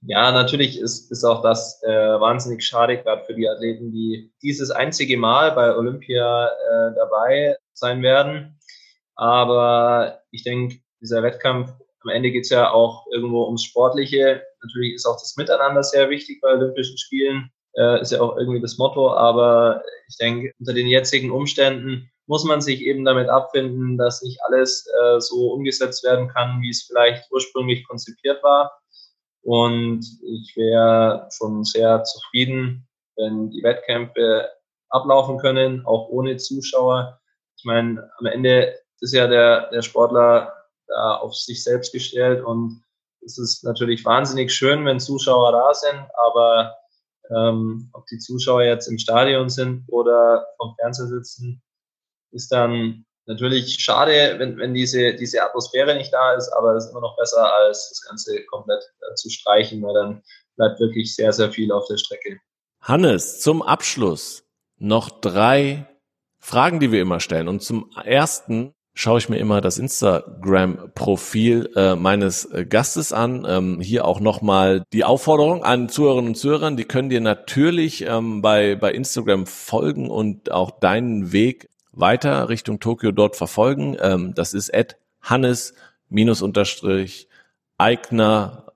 Ja, 0.04 0.32
natürlich 0.32 0.80
ist, 0.80 1.10
ist 1.12 1.24
auch 1.24 1.42
das 1.42 1.80
äh, 1.84 1.90
wahnsinnig 1.90 2.64
schade, 2.64 2.98
gerade 2.98 3.24
für 3.24 3.34
die 3.34 3.48
Athleten, 3.48 3.92
die 3.92 4.32
dieses 4.42 4.70
einzige 4.70 5.16
Mal 5.16 5.52
bei 5.52 5.76
Olympia 5.76 6.46
äh, 6.46 6.94
dabei 6.96 7.56
sein 7.72 8.02
werden. 8.02 8.58
Aber 9.22 10.18
ich 10.32 10.42
denke, 10.42 10.80
dieser 11.00 11.22
Wettkampf, 11.22 11.70
am 12.00 12.10
Ende 12.10 12.32
geht's 12.32 12.50
ja 12.50 12.72
auch 12.72 13.06
irgendwo 13.12 13.44
ums 13.44 13.62
Sportliche. 13.62 14.42
Natürlich 14.64 14.94
ist 14.94 15.06
auch 15.06 15.14
das 15.14 15.36
Miteinander 15.36 15.84
sehr 15.84 16.10
wichtig 16.10 16.40
bei 16.40 16.48
Olympischen 16.48 16.98
Spielen, 16.98 17.48
äh, 17.76 18.00
ist 18.00 18.10
ja 18.10 18.20
auch 18.20 18.36
irgendwie 18.36 18.60
das 18.60 18.78
Motto. 18.78 19.14
Aber 19.14 19.80
ich 20.08 20.16
denke, 20.16 20.52
unter 20.58 20.72
den 20.72 20.88
jetzigen 20.88 21.30
Umständen 21.30 22.10
muss 22.26 22.42
man 22.42 22.60
sich 22.60 22.80
eben 22.80 23.04
damit 23.04 23.28
abfinden, 23.28 23.96
dass 23.96 24.24
nicht 24.24 24.40
alles 24.42 24.88
äh, 25.00 25.20
so 25.20 25.52
umgesetzt 25.52 26.02
werden 26.02 26.26
kann, 26.26 26.60
wie 26.60 26.70
es 26.70 26.82
vielleicht 26.82 27.30
ursprünglich 27.30 27.86
konzipiert 27.86 28.42
war. 28.42 28.72
Und 29.42 30.04
ich 30.24 30.56
wäre 30.56 31.28
schon 31.30 31.62
sehr 31.62 32.02
zufrieden, 32.02 32.88
wenn 33.14 33.50
die 33.50 33.62
Wettkämpfe 33.62 34.48
ablaufen 34.88 35.38
können, 35.38 35.86
auch 35.86 36.08
ohne 36.08 36.38
Zuschauer. 36.38 37.20
Ich 37.56 37.64
meine, 37.64 38.10
am 38.18 38.26
Ende 38.26 38.81
ist 39.02 39.12
ja 39.12 39.26
der, 39.26 39.70
der 39.70 39.82
Sportler 39.82 40.54
da 40.86 41.16
auf 41.16 41.34
sich 41.34 41.62
selbst 41.62 41.92
gestellt 41.92 42.44
und 42.44 42.82
es 43.24 43.38
ist 43.38 43.64
natürlich 43.64 44.04
wahnsinnig 44.04 44.52
schön, 44.52 44.84
wenn 44.84 44.98
Zuschauer 44.98 45.52
da 45.52 45.74
sind, 45.74 46.08
aber 46.26 46.74
ähm, 47.30 47.90
ob 47.92 48.06
die 48.06 48.18
Zuschauer 48.18 48.62
jetzt 48.62 48.88
im 48.88 48.98
Stadion 48.98 49.48
sind 49.48 49.84
oder 49.88 50.46
vom 50.56 50.74
Fernseher 50.78 51.06
sitzen, 51.06 51.62
ist 52.32 52.50
dann 52.50 53.04
natürlich 53.26 53.76
schade, 53.78 54.38
wenn, 54.38 54.56
wenn 54.58 54.74
diese, 54.74 55.14
diese 55.14 55.42
Atmosphäre 55.42 55.96
nicht 55.96 56.12
da 56.12 56.34
ist, 56.34 56.48
aber 56.50 56.74
es 56.74 56.86
ist 56.86 56.90
immer 56.90 57.00
noch 57.00 57.16
besser, 57.16 57.52
als 57.54 57.88
das 57.90 58.02
Ganze 58.02 58.44
komplett 58.46 58.82
äh, 58.82 59.14
zu 59.14 59.30
streichen, 59.30 59.82
weil 59.82 59.94
dann 59.94 60.22
bleibt 60.56 60.80
wirklich 60.80 61.14
sehr, 61.14 61.32
sehr 61.32 61.50
viel 61.52 61.70
auf 61.72 61.86
der 61.86 61.96
Strecke. 61.96 62.38
Hannes, 62.80 63.40
zum 63.40 63.62
Abschluss 63.62 64.44
noch 64.76 65.08
drei 65.08 65.86
Fragen, 66.40 66.80
die 66.80 66.90
wir 66.90 67.00
immer 67.00 67.20
stellen. 67.20 67.46
Und 67.46 67.62
zum 67.62 67.90
ersten 68.04 68.74
schaue 68.94 69.18
ich 69.18 69.28
mir 69.28 69.38
immer 69.38 69.60
das 69.60 69.78
Instagram-Profil 69.78 71.70
äh, 71.76 71.94
meines 71.94 72.44
äh, 72.44 72.64
Gastes 72.64 73.12
an. 73.12 73.46
Ähm, 73.48 73.80
hier 73.80 74.04
auch 74.04 74.20
nochmal 74.20 74.84
die 74.92 75.04
Aufforderung 75.04 75.64
an 75.64 75.88
Zuhörerinnen 75.88 76.30
und 76.30 76.34
Zuhörer, 76.34 76.70
die 76.72 76.84
können 76.84 77.08
dir 77.08 77.20
natürlich 77.20 78.06
ähm, 78.06 78.42
bei, 78.42 78.76
bei 78.76 78.92
Instagram 78.92 79.46
folgen 79.46 80.10
und 80.10 80.50
auch 80.50 80.78
deinen 80.78 81.32
Weg 81.32 81.68
weiter 81.92 82.48
Richtung 82.48 82.80
Tokio 82.80 83.12
dort 83.12 83.36
verfolgen. 83.36 83.96
Ähm, 84.00 84.34
das 84.34 84.54
ist 84.54 84.74
at 84.74 84.96
Hannes 85.22 85.74
minus 86.08 86.42
unterstrich 86.42 87.28
Eigner 87.78 88.66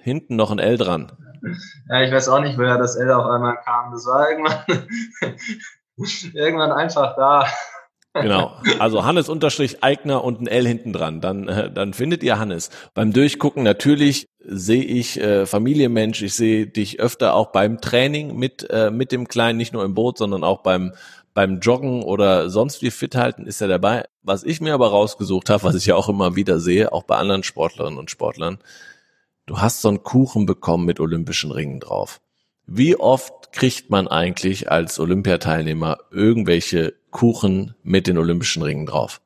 hinten 0.00 0.36
noch 0.36 0.50
ein 0.50 0.58
L 0.58 0.78
dran. 0.78 1.12
Ja, 1.90 2.00
ich 2.02 2.10
weiß 2.10 2.28
auch 2.30 2.40
nicht, 2.40 2.56
woher 2.56 2.78
das 2.78 2.96
L 2.96 3.10
auf 3.10 3.26
einmal 3.26 3.58
kam. 3.62 3.92
Das 3.92 4.06
war 4.06 4.30
irgendwann, 4.30 4.64
irgendwann 6.32 6.72
einfach 6.72 7.14
da. 7.16 7.46
Genau. 8.14 8.56
Also 8.78 9.04
Hannes 9.04 9.28
unterstrich 9.28 9.82
Eigner 9.82 10.22
und 10.22 10.40
ein 10.40 10.46
L 10.46 10.66
hinten 10.66 10.92
dran. 10.92 11.20
Dann, 11.20 11.48
äh, 11.48 11.70
dann 11.70 11.94
findet 11.94 12.22
ihr 12.22 12.38
Hannes. 12.38 12.70
Beim 12.94 13.12
Durchgucken 13.12 13.64
natürlich 13.64 14.28
sehe 14.38 14.84
ich 14.84 15.20
äh, 15.20 15.46
Familienmensch. 15.46 16.22
Ich 16.22 16.34
sehe 16.34 16.68
dich 16.68 17.00
öfter 17.00 17.34
auch 17.34 17.50
beim 17.50 17.80
Training 17.80 18.36
mit, 18.36 18.70
äh, 18.70 18.92
mit 18.92 19.10
dem 19.10 19.26
Kleinen, 19.26 19.58
nicht 19.58 19.72
nur 19.72 19.84
im 19.84 19.94
Boot, 19.94 20.16
sondern 20.16 20.44
auch 20.44 20.62
beim, 20.62 20.92
beim 21.34 21.58
Joggen 21.58 22.04
oder 22.04 22.48
sonst 22.50 22.82
wie 22.82 22.92
fit 22.92 23.16
halten 23.16 23.46
ist 23.46 23.60
er 23.60 23.66
dabei. 23.66 24.04
Was 24.22 24.44
ich 24.44 24.60
mir 24.60 24.74
aber 24.74 24.90
rausgesucht 24.90 25.50
habe, 25.50 25.64
was 25.64 25.74
ich 25.74 25.86
ja 25.86 25.96
auch 25.96 26.08
immer 26.08 26.36
wieder 26.36 26.60
sehe, 26.60 26.92
auch 26.92 27.02
bei 27.02 27.16
anderen 27.16 27.42
Sportlerinnen 27.42 27.98
und 27.98 28.12
Sportlern, 28.12 28.58
du 29.46 29.58
hast 29.58 29.82
so 29.82 29.88
einen 29.88 30.04
Kuchen 30.04 30.46
bekommen 30.46 30.86
mit 30.86 31.00
olympischen 31.00 31.50
Ringen 31.50 31.80
drauf. 31.80 32.20
Wie 32.66 32.96
oft 32.96 33.52
kriegt 33.52 33.90
man 33.90 34.08
eigentlich 34.08 34.70
als 34.70 34.98
Olympiateilnehmer 34.98 35.98
irgendwelche 36.10 36.94
Kuchen 37.14 37.76
mit 37.84 38.08
den 38.08 38.18
Olympischen 38.18 38.64
Ringen 38.64 38.86
drauf? 38.86 39.20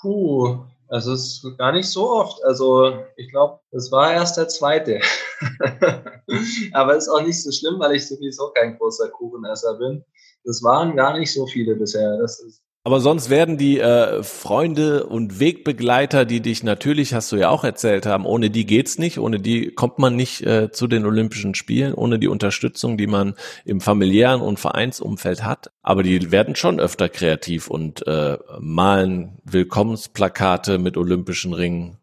Puh, 0.00 0.60
also 0.88 1.12
es 1.12 1.42
ist 1.42 1.58
gar 1.58 1.72
nicht 1.72 1.88
so 1.88 2.08
oft. 2.08 2.42
Also 2.44 2.94
ich 3.16 3.30
glaube, 3.30 3.58
das 3.72 3.90
war 3.90 4.12
erst 4.12 4.36
der 4.36 4.46
zweite. 4.46 5.00
Aber 6.72 6.96
ist 6.96 7.08
auch 7.08 7.20
nicht 7.20 7.42
so 7.42 7.50
schlimm, 7.50 7.80
weil 7.80 7.96
ich 7.96 8.06
sowieso 8.06 8.52
kein 8.54 8.78
großer 8.78 9.08
Kuchenesser 9.08 9.74
bin. 9.74 10.04
Das 10.44 10.62
waren 10.62 10.94
gar 10.94 11.18
nicht 11.18 11.32
so 11.32 11.46
viele 11.48 11.74
bisher. 11.74 12.16
Das 12.18 12.38
ist 12.38 12.61
aber 12.84 12.98
sonst 12.98 13.30
werden 13.30 13.58
die 13.58 13.78
äh, 13.78 14.24
Freunde 14.24 15.06
und 15.06 15.38
Wegbegleiter, 15.38 16.24
die 16.24 16.40
dich 16.40 16.64
natürlich, 16.64 17.14
hast 17.14 17.30
du 17.30 17.36
ja 17.36 17.48
auch 17.48 17.62
erzählt 17.62 18.06
haben, 18.06 18.26
ohne 18.26 18.50
die 18.50 18.66
geht's 18.66 18.98
nicht, 18.98 19.18
ohne 19.18 19.38
die 19.38 19.70
kommt 19.70 20.00
man 20.00 20.16
nicht 20.16 20.44
äh, 20.44 20.72
zu 20.72 20.88
den 20.88 21.06
Olympischen 21.06 21.54
Spielen, 21.54 21.94
ohne 21.94 22.18
die 22.18 22.26
Unterstützung, 22.26 22.98
die 22.98 23.06
man 23.06 23.34
im 23.64 23.80
familiären 23.80 24.40
und 24.40 24.58
Vereinsumfeld 24.58 25.44
hat. 25.44 25.70
Aber 25.82 26.02
die 26.02 26.32
werden 26.32 26.56
schon 26.56 26.80
öfter 26.80 27.08
kreativ 27.08 27.68
und 27.68 28.04
äh, 28.08 28.38
malen 28.58 29.38
Willkommensplakate 29.44 30.78
mit 30.78 30.96
Olympischen 30.96 31.52
Ringen. 31.52 31.98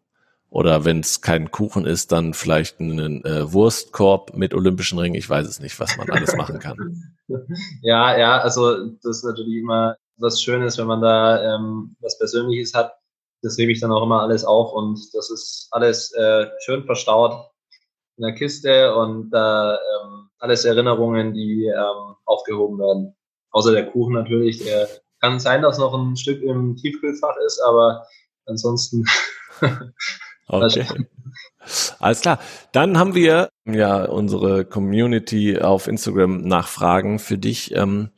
Oder 0.48 0.86
wenn 0.86 1.00
es 1.00 1.20
kein 1.20 1.50
Kuchen 1.50 1.84
ist, 1.84 2.10
dann 2.10 2.32
vielleicht 2.32 2.80
einen 2.80 3.24
äh, 3.24 3.52
Wurstkorb 3.52 4.34
mit 4.34 4.54
Olympischen 4.54 4.98
Ringen. 4.98 5.14
Ich 5.14 5.28
weiß 5.28 5.46
es 5.46 5.60
nicht, 5.60 5.78
was 5.78 5.96
man 5.98 6.08
alles 6.08 6.34
machen 6.36 6.58
kann. 6.58 6.76
Ja, 7.80 8.18
ja, 8.18 8.38
also 8.38 8.86
das 9.04 9.18
ist 9.18 9.24
natürlich 9.24 9.62
immer 9.62 9.94
was 10.20 10.42
Schönes, 10.42 10.78
wenn 10.78 10.86
man 10.86 11.00
da 11.00 11.54
ähm, 11.54 11.96
was 12.00 12.18
Persönliches 12.18 12.74
hat. 12.74 12.94
Das 13.42 13.56
hebe 13.56 13.72
ich 13.72 13.80
dann 13.80 13.92
auch 13.92 14.02
immer 14.02 14.22
alles 14.22 14.44
auf 14.44 14.72
und 14.72 14.98
das 15.14 15.30
ist 15.30 15.68
alles 15.70 16.12
äh, 16.12 16.46
schön 16.60 16.84
verstaut 16.84 17.50
in 18.16 18.24
der 18.24 18.34
Kiste 18.34 18.94
und 18.94 19.32
äh, 19.32 19.72
ähm, 19.72 20.28
alles 20.38 20.64
Erinnerungen, 20.64 21.32
die 21.32 21.66
ähm, 21.66 22.16
aufgehoben 22.26 22.78
werden. 22.78 23.16
Außer 23.52 23.72
der 23.72 23.90
Kuchen 23.90 24.14
natürlich. 24.14 24.62
Der 24.62 24.88
kann 25.20 25.40
sein, 25.40 25.62
dass 25.62 25.78
noch 25.78 25.94
ein 25.94 26.16
Stück 26.16 26.42
im 26.42 26.76
Tiefkühlfach 26.76 27.36
ist, 27.46 27.60
aber 27.60 28.06
ansonsten. 28.46 29.04
okay. 30.48 30.86
Alles 32.00 32.22
klar. 32.22 32.40
Dann 32.72 32.98
haben 32.98 33.14
wir 33.14 33.50
ja 33.66 34.04
unsere 34.06 34.64
Community 34.64 35.58
auf 35.58 35.86
Instagram 35.86 36.40
Nachfragen 36.40 37.18
für 37.18 37.36
dich 37.36 37.74
ähm, 37.76 38.08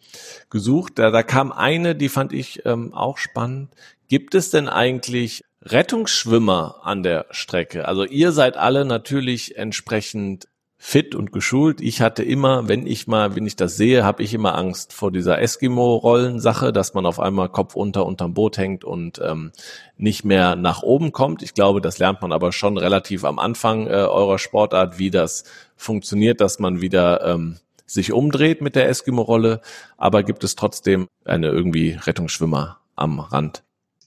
gesucht. 0.50 0.98
Da, 1.00 1.10
da 1.10 1.22
kam 1.24 1.50
eine, 1.50 1.96
die 1.96 2.08
fand 2.08 2.32
ich 2.32 2.64
ähm, 2.64 2.94
auch 2.94 3.18
spannend. 3.18 3.70
Gibt 4.08 4.34
es 4.36 4.50
denn 4.50 4.68
eigentlich 4.68 5.42
Rettungsschwimmer 5.62 6.80
an 6.84 7.02
der 7.02 7.26
Strecke? 7.30 7.88
Also 7.88 8.04
ihr 8.04 8.30
seid 8.30 8.56
alle 8.56 8.84
natürlich 8.84 9.56
entsprechend 9.56 10.46
fit 10.84 11.14
und 11.14 11.30
geschult. 11.30 11.80
Ich 11.80 12.00
hatte 12.00 12.24
immer, 12.24 12.68
wenn 12.68 12.88
ich 12.88 13.06
mal, 13.06 13.36
wenn 13.36 13.46
ich 13.46 13.54
das 13.54 13.76
sehe, 13.76 14.02
habe 14.04 14.24
ich 14.24 14.34
immer 14.34 14.56
Angst 14.56 14.92
vor 14.92 15.12
dieser 15.12 15.40
Eskimo-Rollensache, 15.40 16.72
dass 16.72 16.92
man 16.92 17.06
auf 17.06 17.20
einmal 17.20 17.50
Kopf 17.50 17.76
unter 17.76 18.04
unterm 18.04 18.34
Boot 18.34 18.58
hängt 18.58 18.82
und 18.82 19.20
ähm, 19.24 19.52
nicht 19.96 20.24
mehr 20.24 20.56
nach 20.56 20.82
oben 20.82 21.12
kommt. 21.12 21.40
Ich 21.42 21.54
glaube, 21.54 21.80
das 21.80 21.98
lernt 21.98 22.20
man 22.20 22.32
aber 22.32 22.50
schon 22.50 22.78
relativ 22.78 23.24
am 23.24 23.38
Anfang 23.38 23.86
äh, 23.86 23.90
eurer 23.90 24.40
Sportart, 24.40 24.98
wie 24.98 25.12
das 25.12 25.44
funktioniert, 25.76 26.40
dass 26.40 26.58
man 26.58 26.80
wieder 26.80 27.24
ähm, 27.24 27.58
sich 27.86 28.12
umdreht 28.12 28.60
mit 28.60 28.74
der 28.74 28.88
Eskimo-Rolle. 28.88 29.60
Aber 29.96 30.24
gibt 30.24 30.42
es 30.42 30.56
trotzdem 30.56 31.06
eine 31.24 31.46
irgendwie 31.46 31.92
Rettungsschwimmer 31.92 32.80
am 32.96 33.20
Rand? 33.20 33.62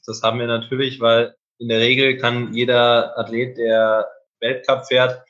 Das 0.06 0.22
haben 0.24 0.40
wir 0.40 0.48
natürlich, 0.48 1.00
weil 1.00 1.36
in 1.58 1.70
der 1.70 1.80
Regel 1.80 2.18
kann 2.18 2.54
jeder 2.54 3.18
Athlet, 3.18 3.58
der 3.58 4.08
Weltcup 4.42 4.88
fährt, 4.88 5.25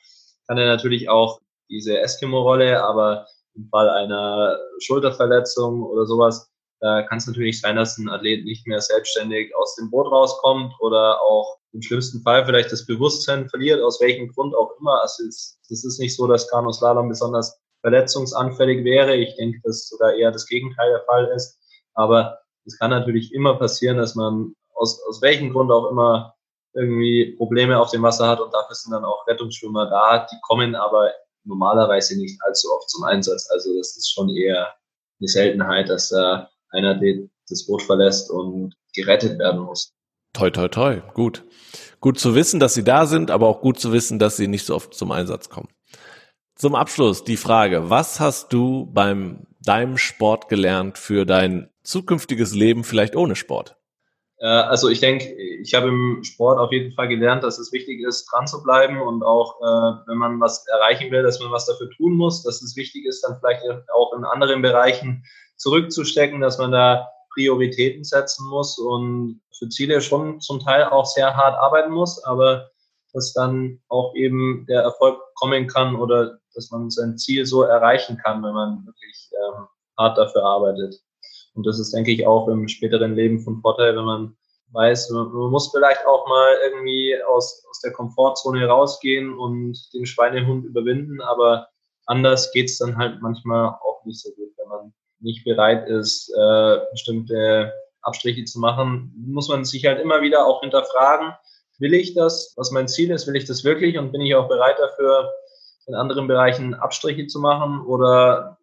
kann 0.46 0.58
er 0.58 0.66
natürlich 0.66 1.08
auch 1.08 1.40
diese 1.68 1.98
Eskimo-Rolle, 2.00 2.82
aber 2.82 3.26
im 3.54 3.68
Fall 3.68 3.88
einer 3.88 4.58
Schulterverletzung 4.80 5.82
oder 5.82 6.06
sowas, 6.06 6.50
da 6.80 7.02
kann 7.02 7.18
es 7.18 7.26
natürlich 7.26 7.60
sein, 7.60 7.76
dass 7.76 7.96
ein 7.96 8.08
Athlet 8.08 8.44
nicht 8.44 8.66
mehr 8.66 8.80
selbstständig 8.80 9.54
aus 9.56 9.76
dem 9.76 9.90
Boot 9.90 10.10
rauskommt 10.12 10.74
oder 10.80 11.20
auch 11.22 11.56
im 11.72 11.80
schlimmsten 11.82 12.22
Fall 12.22 12.44
vielleicht 12.44 12.70
das 12.70 12.86
Bewusstsein 12.86 13.48
verliert, 13.48 13.82
aus 13.82 14.00
welchem 14.00 14.28
Grund 14.32 14.54
auch 14.54 14.72
immer. 14.78 15.00
Also 15.00 15.24
es, 15.26 15.58
es 15.70 15.84
ist 15.84 15.98
nicht 15.98 16.14
so, 16.14 16.26
dass 16.26 16.50
Kanuslalom 16.50 17.08
besonders 17.08 17.58
verletzungsanfällig 17.80 18.84
wäre. 18.84 19.16
Ich 19.16 19.36
denke, 19.36 19.60
dass 19.64 19.88
sogar 19.88 20.14
eher 20.14 20.32
das 20.32 20.46
Gegenteil 20.46 20.90
der 20.90 21.04
Fall 21.04 21.26
ist. 21.34 21.58
Aber 21.94 22.38
es 22.66 22.78
kann 22.78 22.90
natürlich 22.90 23.32
immer 23.32 23.58
passieren, 23.58 23.96
dass 23.96 24.14
man 24.14 24.54
aus, 24.74 25.00
aus 25.08 25.22
welchem 25.22 25.52
Grund 25.52 25.70
auch 25.70 25.90
immer 25.90 26.34
irgendwie 26.76 27.34
Probleme 27.36 27.78
auf 27.80 27.90
dem 27.90 28.02
Wasser 28.02 28.28
hat 28.28 28.40
und 28.40 28.52
dafür 28.52 28.74
sind 28.74 28.92
dann 28.92 29.04
auch 29.04 29.26
Rettungsschwimmer 29.26 29.88
da. 29.88 30.26
Die 30.30 30.36
kommen 30.42 30.74
aber 30.74 31.10
normalerweise 31.44 32.18
nicht 32.18 32.40
allzu 32.42 32.68
oft 32.72 32.90
zum 32.90 33.04
Einsatz. 33.04 33.48
Also 33.50 33.76
das 33.76 33.96
ist 33.96 34.12
schon 34.12 34.28
eher 34.36 34.74
eine 35.18 35.28
Seltenheit, 35.28 35.88
dass 35.88 36.10
da 36.10 36.50
einer 36.70 37.00
das 37.48 37.66
Boot 37.66 37.82
verlässt 37.82 38.30
und 38.30 38.74
gerettet 38.94 39.38
werden 39.38 39.60
muss. 39.60 39.92
Toi, 40.34 40.50
toi, 40.50 40.68
toi. 40.68 41.00
Gut. 41.14 41.44
Gut 42.00 42.18
zu 42.18 42.34
wissen, 42.34 42.60
dass 42.60 42.74
sie 42.74 42.84
da 42.84 43.06
sind, 43.06 43.30
aber 43.30 43.46
auch 43.46 43.62
gut 43.62 43.80
zu 43.80 43.92
wissen, 43.92 44.18
dass 44.18 44.36
sie 44.36 44.48
nicht 44.48 44.66
so 44.66 44.74
oft 44.74 44.92
zum 44.92 45.12
Einsatz 45.12 45.48
kommen. 45.48 45.68
Zum 46.56 46.74
Abschluss 46.74 47.24
die 47.24 47.38
Frage, 47.38 47.88
was 47.88 48.20
hast 48.20 48.52
du 48.52 48.86
beim 48.92 49.46
deinem 49.60 49.96
Sport 49.96 50.48
gelernt 50.48 50.98
für 50.98 51.24
dein 51.24 51.70
zukünftiges 51.82 52.54
Leben 52.54 52.84
vielleicht 52.84 53.16
ohne 53.16 53.34
Sport? 53.34 53.76
Äh, 54.38 54.46
also 54.46 54.88
ich 54.88 55.00
denke, 55.00 55.32
ich 55.34 55.74
habe 55.74 55.88
im 55.88 56.22
Sport 56.22 56.58
auf 56.58 56.72
jeden 56.72 56.94
Fall 56.94 57.08
gelernt, 57.08 57.44
dass 57.44 57.58
es 57.58 57.72
wichtig 57.72 58.00
ist, 58.00 58.26
dran 58.30 58.46
zu 58.46 58.62
bleiben 58.62 59.00
und 59.00 59.22
auch, 59.22 59.60
äh, 59.60 60.08
wenn 60.08 60.18
man 60.18 60.40
was 60.40 60.66
erreichen 60.68 61.10
will, 61.10 61.22
dass 61.22 61.40
man 61.40 61.52
was 61.52 61.66
dafür 61.66 61.90
tun 61.90 62.14
muss, 62.14 62.42
dass 62.42 62.62
es 62.62 62.76
wichtig 62.76 63.06
ist, 63.06 63.22
dann 63.22 63.38
vielleicht 63.40 63.62
auch 63.94 64.12
in 64.16 64.24
anderen 64.24 64.62
Bereichen 64.62 65.24
zurückzustecken, 65.56 66.40
dass 66.40 66.58
man 66.58 66.72
da 66.72 67.08
Prioritäten 67.34 68.04
setzen 68.04 68.48
muss 68.48 68.78
und 68.78 69.42
für 69.58 69.68
Ziele 69.68 70.00
schon 70.00 70.40
zum 70.40 70.60
Teil 70.60 70.84
auch 70.84 71.04
sehr 71.04 71.36
hart 71.36 71.56
arbeiten 71.58 71.92
muss, 71.92 72.22
aber 72.24 72.70
dass 73.12 73.32
dann 73.32 73.80
auch 73.88 74.14
eben 74.14 74.66
der 74.68 74.82
Erfolg 74.82 75.18
kommen 75.34 75.66
kann 75.66 75.96
oder 75.96 76.38
dass 76.54 76.70
man 76.70 76.90
sein 76.90 77.18
Ziel 77.18 77.46
so 77.46 77.62
erreichen 77.62 78.18
kann, 78.22 78.42
wenn 78.42 78.52
man 78.54 78.86
wirklich 78.86 79.30
ähm, 79.32 79.66
hart 79.98 80.18
dafür 80.18 80.44
arbeitet. 80.44 81.02
Und 81.56 81.66
das 81.66 81.78
ist, 81.78 81.92
denke 81.92 82.12
ich, 82.12 82.26
auch 82.26 82.48
im 82.48 82.68
späteren 82.68 83.14
Leben 83.14 83.40
von 83.40 83.60
Vorteil, 83.60 83.96
wenn 83.96 84.04
man 84.04 84.36
weiß, 84.72 85.10
man, 85.10 85.32
muss 85.32 85.70
vielleicht 85.70 86.06
auch 86.06 86.28
mal 86.28 86.54
irgendwie 86.64 87.16
aus, 87.24 87.64
aus 87.70 87.80
der 87.80 87.92
Komfortzone 87.92 88.66
rausgehen 88.66 89.36
und 89.36 89.78
den 89.94 90.06
Schweinehund 90.06 90.64
überwinden, 90.64 91.20
aber 91.22 91.68
anders 92.06 92.52
geht's 92.52 92.78
dann 92.78 92.96
halt 92.96 93.22
manchmal 93.22 93.68
auch 93.68 94.04
nicht 94.04 94.20
so 94.20 94.30
gut. 94.32 94.52
Wenn 94.58 94.68
man 94.68 94.92
nicht 95.20 95.44
bereit 95.44 95.88
ist, 95.88 96.30
äh, 96.36 96.78
bestimmte 96.92 97.72
Abstriche 98.02 98.44
zu 98.44 98.60
machen, 98.60 99.12
muss 99.16 99.48
man 99.48 99.64
sich 99.64 99.84
halt 99.86 100.00
immer 100.00 100.22
wieder 100.22 100.46
auch 100.46 100.60
hinterfragen, 100.60 101.32
will 101.78 101.94
ich 101.94 102.14
das, 102.14 102.54
was 102.56 102.70
mein 102.70 102.88
Ziel 102.88 103.10
ist, 103.10 103.26
will 103.26 103.36
ich 103.36 103.44
das 103.44 103.64
wirklich 103.64 103.98
und 103.98 104.12
bin 104.12 104.20
ich 104.20 104.34
auch 104.34 104.48
bereit 104.48 104.78
dafür, 104.78 105.30
in 105.86 105.94
anderen 105.94 106.26
Bereichen 106.26 106.74
Abstriche 106.74 107.26
zu 107.26 107.40
machen 107.40 107.80
oder 107.84 108.58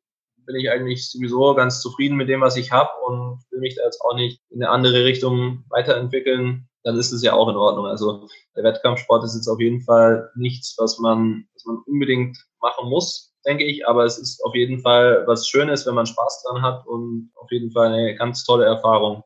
bin 0.46 0.56
ich 0.56 0.70
eigentlich 0.70 1.10
sowieso 1.10 1.56
ganz 1.56 1.82
zufrieden 1.82 2.16
mit 2.16 2.30
dem, 2.30 2.42
was 2.42 2.58
ich 2.58 2.72
habe 2.72 2.90
und 3.06 3.44
will 3.52 3.60
mich 3.60 3.76
da 3.76 3.84
jetzt 3.84 4.02
auch 4.02 4.16
nicht 4.16 4.42
in 4.50 4.64
eine 4.64 4.72
andere 4.72 5.06
Richtung 5.06 5.64
weiterentwickeln, 5.70 6.68
dann 6.84 6.98
ist 6.98 7.12
es 7.12 7.24
ja 7.24 7.34
auch 7.34 7.50
in 7.50 7.56
Ordnung. 7.56 7.86
Also 7.86 8.28
der 8.56 8.64
Wettkampfsport 8.64 9.24
ist 9.24 9.36
jetzt 9.36 9.48
auf 9.48 9.60
jeden 9.60 9.82
Fall 9.82 10.30
nichts, 10.36 10.76
was 10.78 11.00
man, 11.00 11.46
was 11.54 11.66
man 11.66 11.78
unbedingt 11.86 12.38
machen 12.62 12.90
muss, 12.90 13.34
denke 13.46 13.64
ich, 13.66 13.88
aber 13.88 14.06
es 14.06 14.18
ist 14.18 14.44
auf 14.44 14.56
jeden 14.56 14.80
Fall 14.80 15.24
was 15.28 15.48
Schönes, 15.48 15.86
wenn 15.86 15.96
man 15.96 16.06
Spaß 16.06 16.44
dran 16.44 16.62
hat 16.62 16.86
und 16.88 17.32
auf 17.36 17.52
jeden 17.52 17.72
Fall 17.72 17.88
eine 17.88 18.16
ganz 18.16 18.44
tolle 18.44 18.66
Erfahrung. 18.66 19.24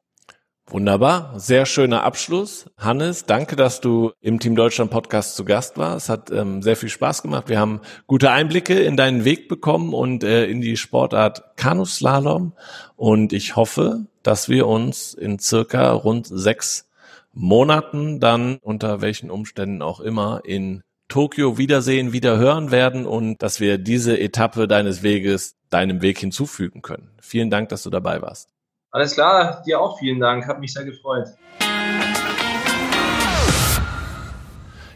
Wunderbar, 0.70 1.40
sehr 1.40 1.66
schöner 1.66 2.04
Abschluss. 2.04 2.66
Hannes, 2.78 3.26
danke, 3.26 3.56
dass 3.56 3.80
du 3.80 4.12
im 4.20 4.38
Team 4.42 4.54
Deutschland 4.54 4.92
Podcast 4.92 5.38
zu 5.38 5.46
Gast 5.46 5.78
warst. 5.78 6.10
Hat 6.10 6.30
ähm, 6.30 6.62
sehr 6.62 6.76
viel 6.76 6.90
Spaß 6.90 7.22
gemacht. 7.22 7.48
Wir 7.48 7.58
haben 7.58 7.80
gute 8.06 8.32
Einblicke 8.32 8.78
in 8.78 8.98
deinen 8.98 9.24
Weg 9.24 9.48
bekommen 9.48 9.94
und 9.94 10.26
äh, 10.26 10.46
in 10.48 10.60
die 10.60 10.76
Sportart 10.76 11.56
Kanuslalom. 11.56 12.52
Und 12.98 13.32
ich 13.32 13.56
hoffe, 13.56 14.08
dass 14.24 14.50
wir 14.50 14.68
uns 14.68 15.14
in 15.14 15.40
circa 15.40 15.90
rund 15.94 16.28
sechs 16.28 16.90
Monaten 17.32 18.20
dann 18.20 18.58
unter 18.58 19.00
welchen 19.00 19.32
Umständen 19.32 19.82
auch 19.82 20.02
immer 20.02 20.42
in 20.44 20.82
Tokio 21.08 21.58
wiedersehen, 21.58 22.12
wieder 22.12 22.38
hören 22.38 22.72
werden 22.72 23.06
und 23.06 23.42
dass 23.42 23.62
wir 23.62 23.78
diese 23.78 24.20
Etappe 24.20 24.68
deines 24.68 25.02
Weges 25.02 25.56
deinem 25.70 26.02
Weg 26.02 26.20
hinzufügen 26.20 26.82
können. 26.82 27.12
Vielen 27.22 27.50
Dank, 27.50 27.70
dass 27.70 27.84
du 27.84 27.90
dabei 27.90 28.22
warst. 28.22 28.57
Alles 28.98 29.14
klar, 29.14 29.62
dir 29.64 29.80
auch 29.80 30.00
vielen 30.00 30.20
Dank, 30.20 30.48
hat 30.48 30.60
mich 30.60 30.74
sehr 30.74 30.84
gefreut. 30.84 31.28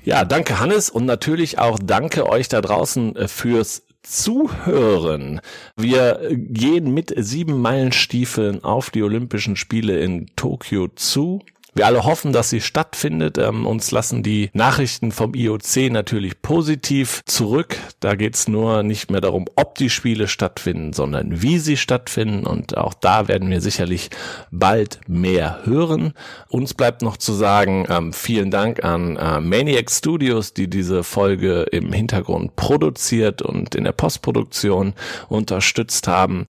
Ja, 0.04 0.26
danke 0.26 0.60
Hannes 0.60 0.90
und 0.90 1.06
natürlich 1.06 1.60
auch 1.60 1.78
danke 1.78 2.28
euch 2.28 2.48
da 2.48 2.62
draußen 2.62 3.16
äh, 3.16 3.28
fürs 3.28 3.84
Zuhören. 4.02 5.40
Wir 5.76 6.32
gehen 6.32 6.96
mit 6.96 7.14
sieben 7.16 7.62
Meilenstiefeln 7.62 8.64
auf 8.64 8.90
die 8.90 9.04
Olympischen 9.04 9.56
Spiele 9.56 10.00
in 10.00 10.26
Tokio 10.36 10.88
zu. 10.88 11.44
Wir 11.74 11.86
alle 11.86 12.04
hoffen, 12.04 12.34
dass 12.34 12.50
sie 12.50 12.60
stattfindet. 12.60 13.38
Ähm, 13.38 13.66
uns 13.66 13.92
lassen 13.92 14.24
die 14.24 14.50
Nachrichten 14.54 15.14
vom 15.14 15.34
IOC 15.34 15.90
natürlich 15.90 16.42
positiv 16.42 17.22
zurück. 17.26 17.78
Da 18.02 18.16
geht's 18.16 18.50
nur 18.50 18.84
nicht 18.84 19.10
mehr 19.10 19.22
darum, 19.22 19.46
ob 19.56 19.76
die 19.76 19.90
Spiele 19.90 20.28
stattfinden, 20.28 20.92
sondern 20.92 21.42
wie 21.42 21.60
sie 21.60 21.78
stattfinden. 21.78 22.46
Und 22.46 22.76
auch 22.76 22.94
da 22.94 23.30
werden 23.30 23.50
wir 23.50 23.62
sicherlich 23.62 24.10
bald 24.52 25.00
mehr 25.08 25.60
hören. 25.64 26.14
Uns 26.50 26.74
bleibt 26.74 27.04
noch 27.04 27.16
zu 27.16 27.32
sagen, 27.32 27.86
ähm, 27.90 28.12
vielen 28.12 28.52
Dank 28.52 28.84
an 28.84 29.16
äh, 29.16 29.40
Maniac 29.40 29.90
Studios, 29.90 30.54
die 30.54 30.70
diese 30.70 31.06
Folge 31.06 31.62
im 31.72 31.94
Hintergrund 31.94 32.58
produziert 32.58 33.42
und 33.42 33.76
in 33.76 33.86
der 33.86 33.94
Postproduktion 33.94 34.94
unterstützt 35.30 36.10
haben. 36.10 36.48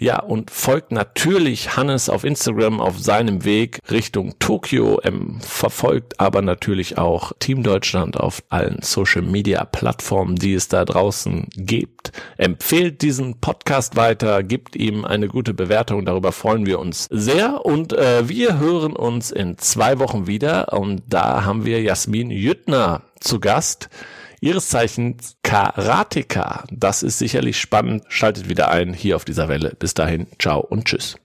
Ja, 0.00 0.18
und 0.20 0.50
folgt 0.50 0.92
natürlich 0.92 1.76
Hannes 1.76 2.08
auf 2.08 2.24
Instagram 2.24 2.80
auf 2.80 2.98
seinem 2.98 3.44
Weg 3.44 3.80
Richtung 3.90 4.38
Tokio, 4.38 4.98
ähm, 5.04 5.40
verfolgt 5.42 6.18
aber 6.18 6.40
natürlich 6.40 6.96
auch 6.96 7.32
Team 7.38 7.62
Deutschland 7.62 8.18
auf 8.18 8.42
allen 8.48 8.80
Social 8.80 9.20
Media 9.20 9.62
Plattformen, 9.66 10.36
die 10.36 10.54
es 10.54 10.68
da 10.68 10.86
draußen 10.86 11.48
gibt. 11.54 12.12
Empfehlt 12.38 13.02
diesen 13.02 13.42
Podcast 13.42 13.94
weiter, 13.94 14.42
gibt 14.42 14.74
ihm 14.74 15.04
eine 15.04 15.28
gute 15.28 15.52
Bewertung, 15.52 16.06
darüber 16.06 16.32
freuen 16.32 16.64
wir 16.64 16.78
uns 16.78 17.06
sehr. 17.10 17.66
Und 17.66 17.92
äh, 17.92 18.26
wir 18.26 18.58
hören 18.58 18.96
uns 18.96 19.30
in 19.30 19.58
zwei 19.58 19.98
Wochen 19.98 20.26
wieder. 20.26 20.72
Und 20.72 21.02
da 21.08 21.44
haben 21.44 21.66
wir 21.66 21.82
Jasmin 21.82 22.30
Jüttner 22.30 23.02
zu 23.20 23.38
Gast 23.38 23.90
ihres 24.40 24.68
Zeichens 24.68 25.36
Karateka. 25.42 26.64
Das 26.70 27.02
ist 27.02 27.18
sicherlich 27.18 27.60
spannend. 27.60 28.04
Schaltet 28.08 28.48
wieder 28.48 28.70
ein 28.70 28.94
hier 28.94 29.16
auf 29.16 29.24
dieser 29.24 29.48
Welle. 29.48 29.74
Bis 29.78 29.94
dahin, 29.94 30.26
ciao 30.38 30.60
und 30.60 30.86
tschüss. 30.86 31.19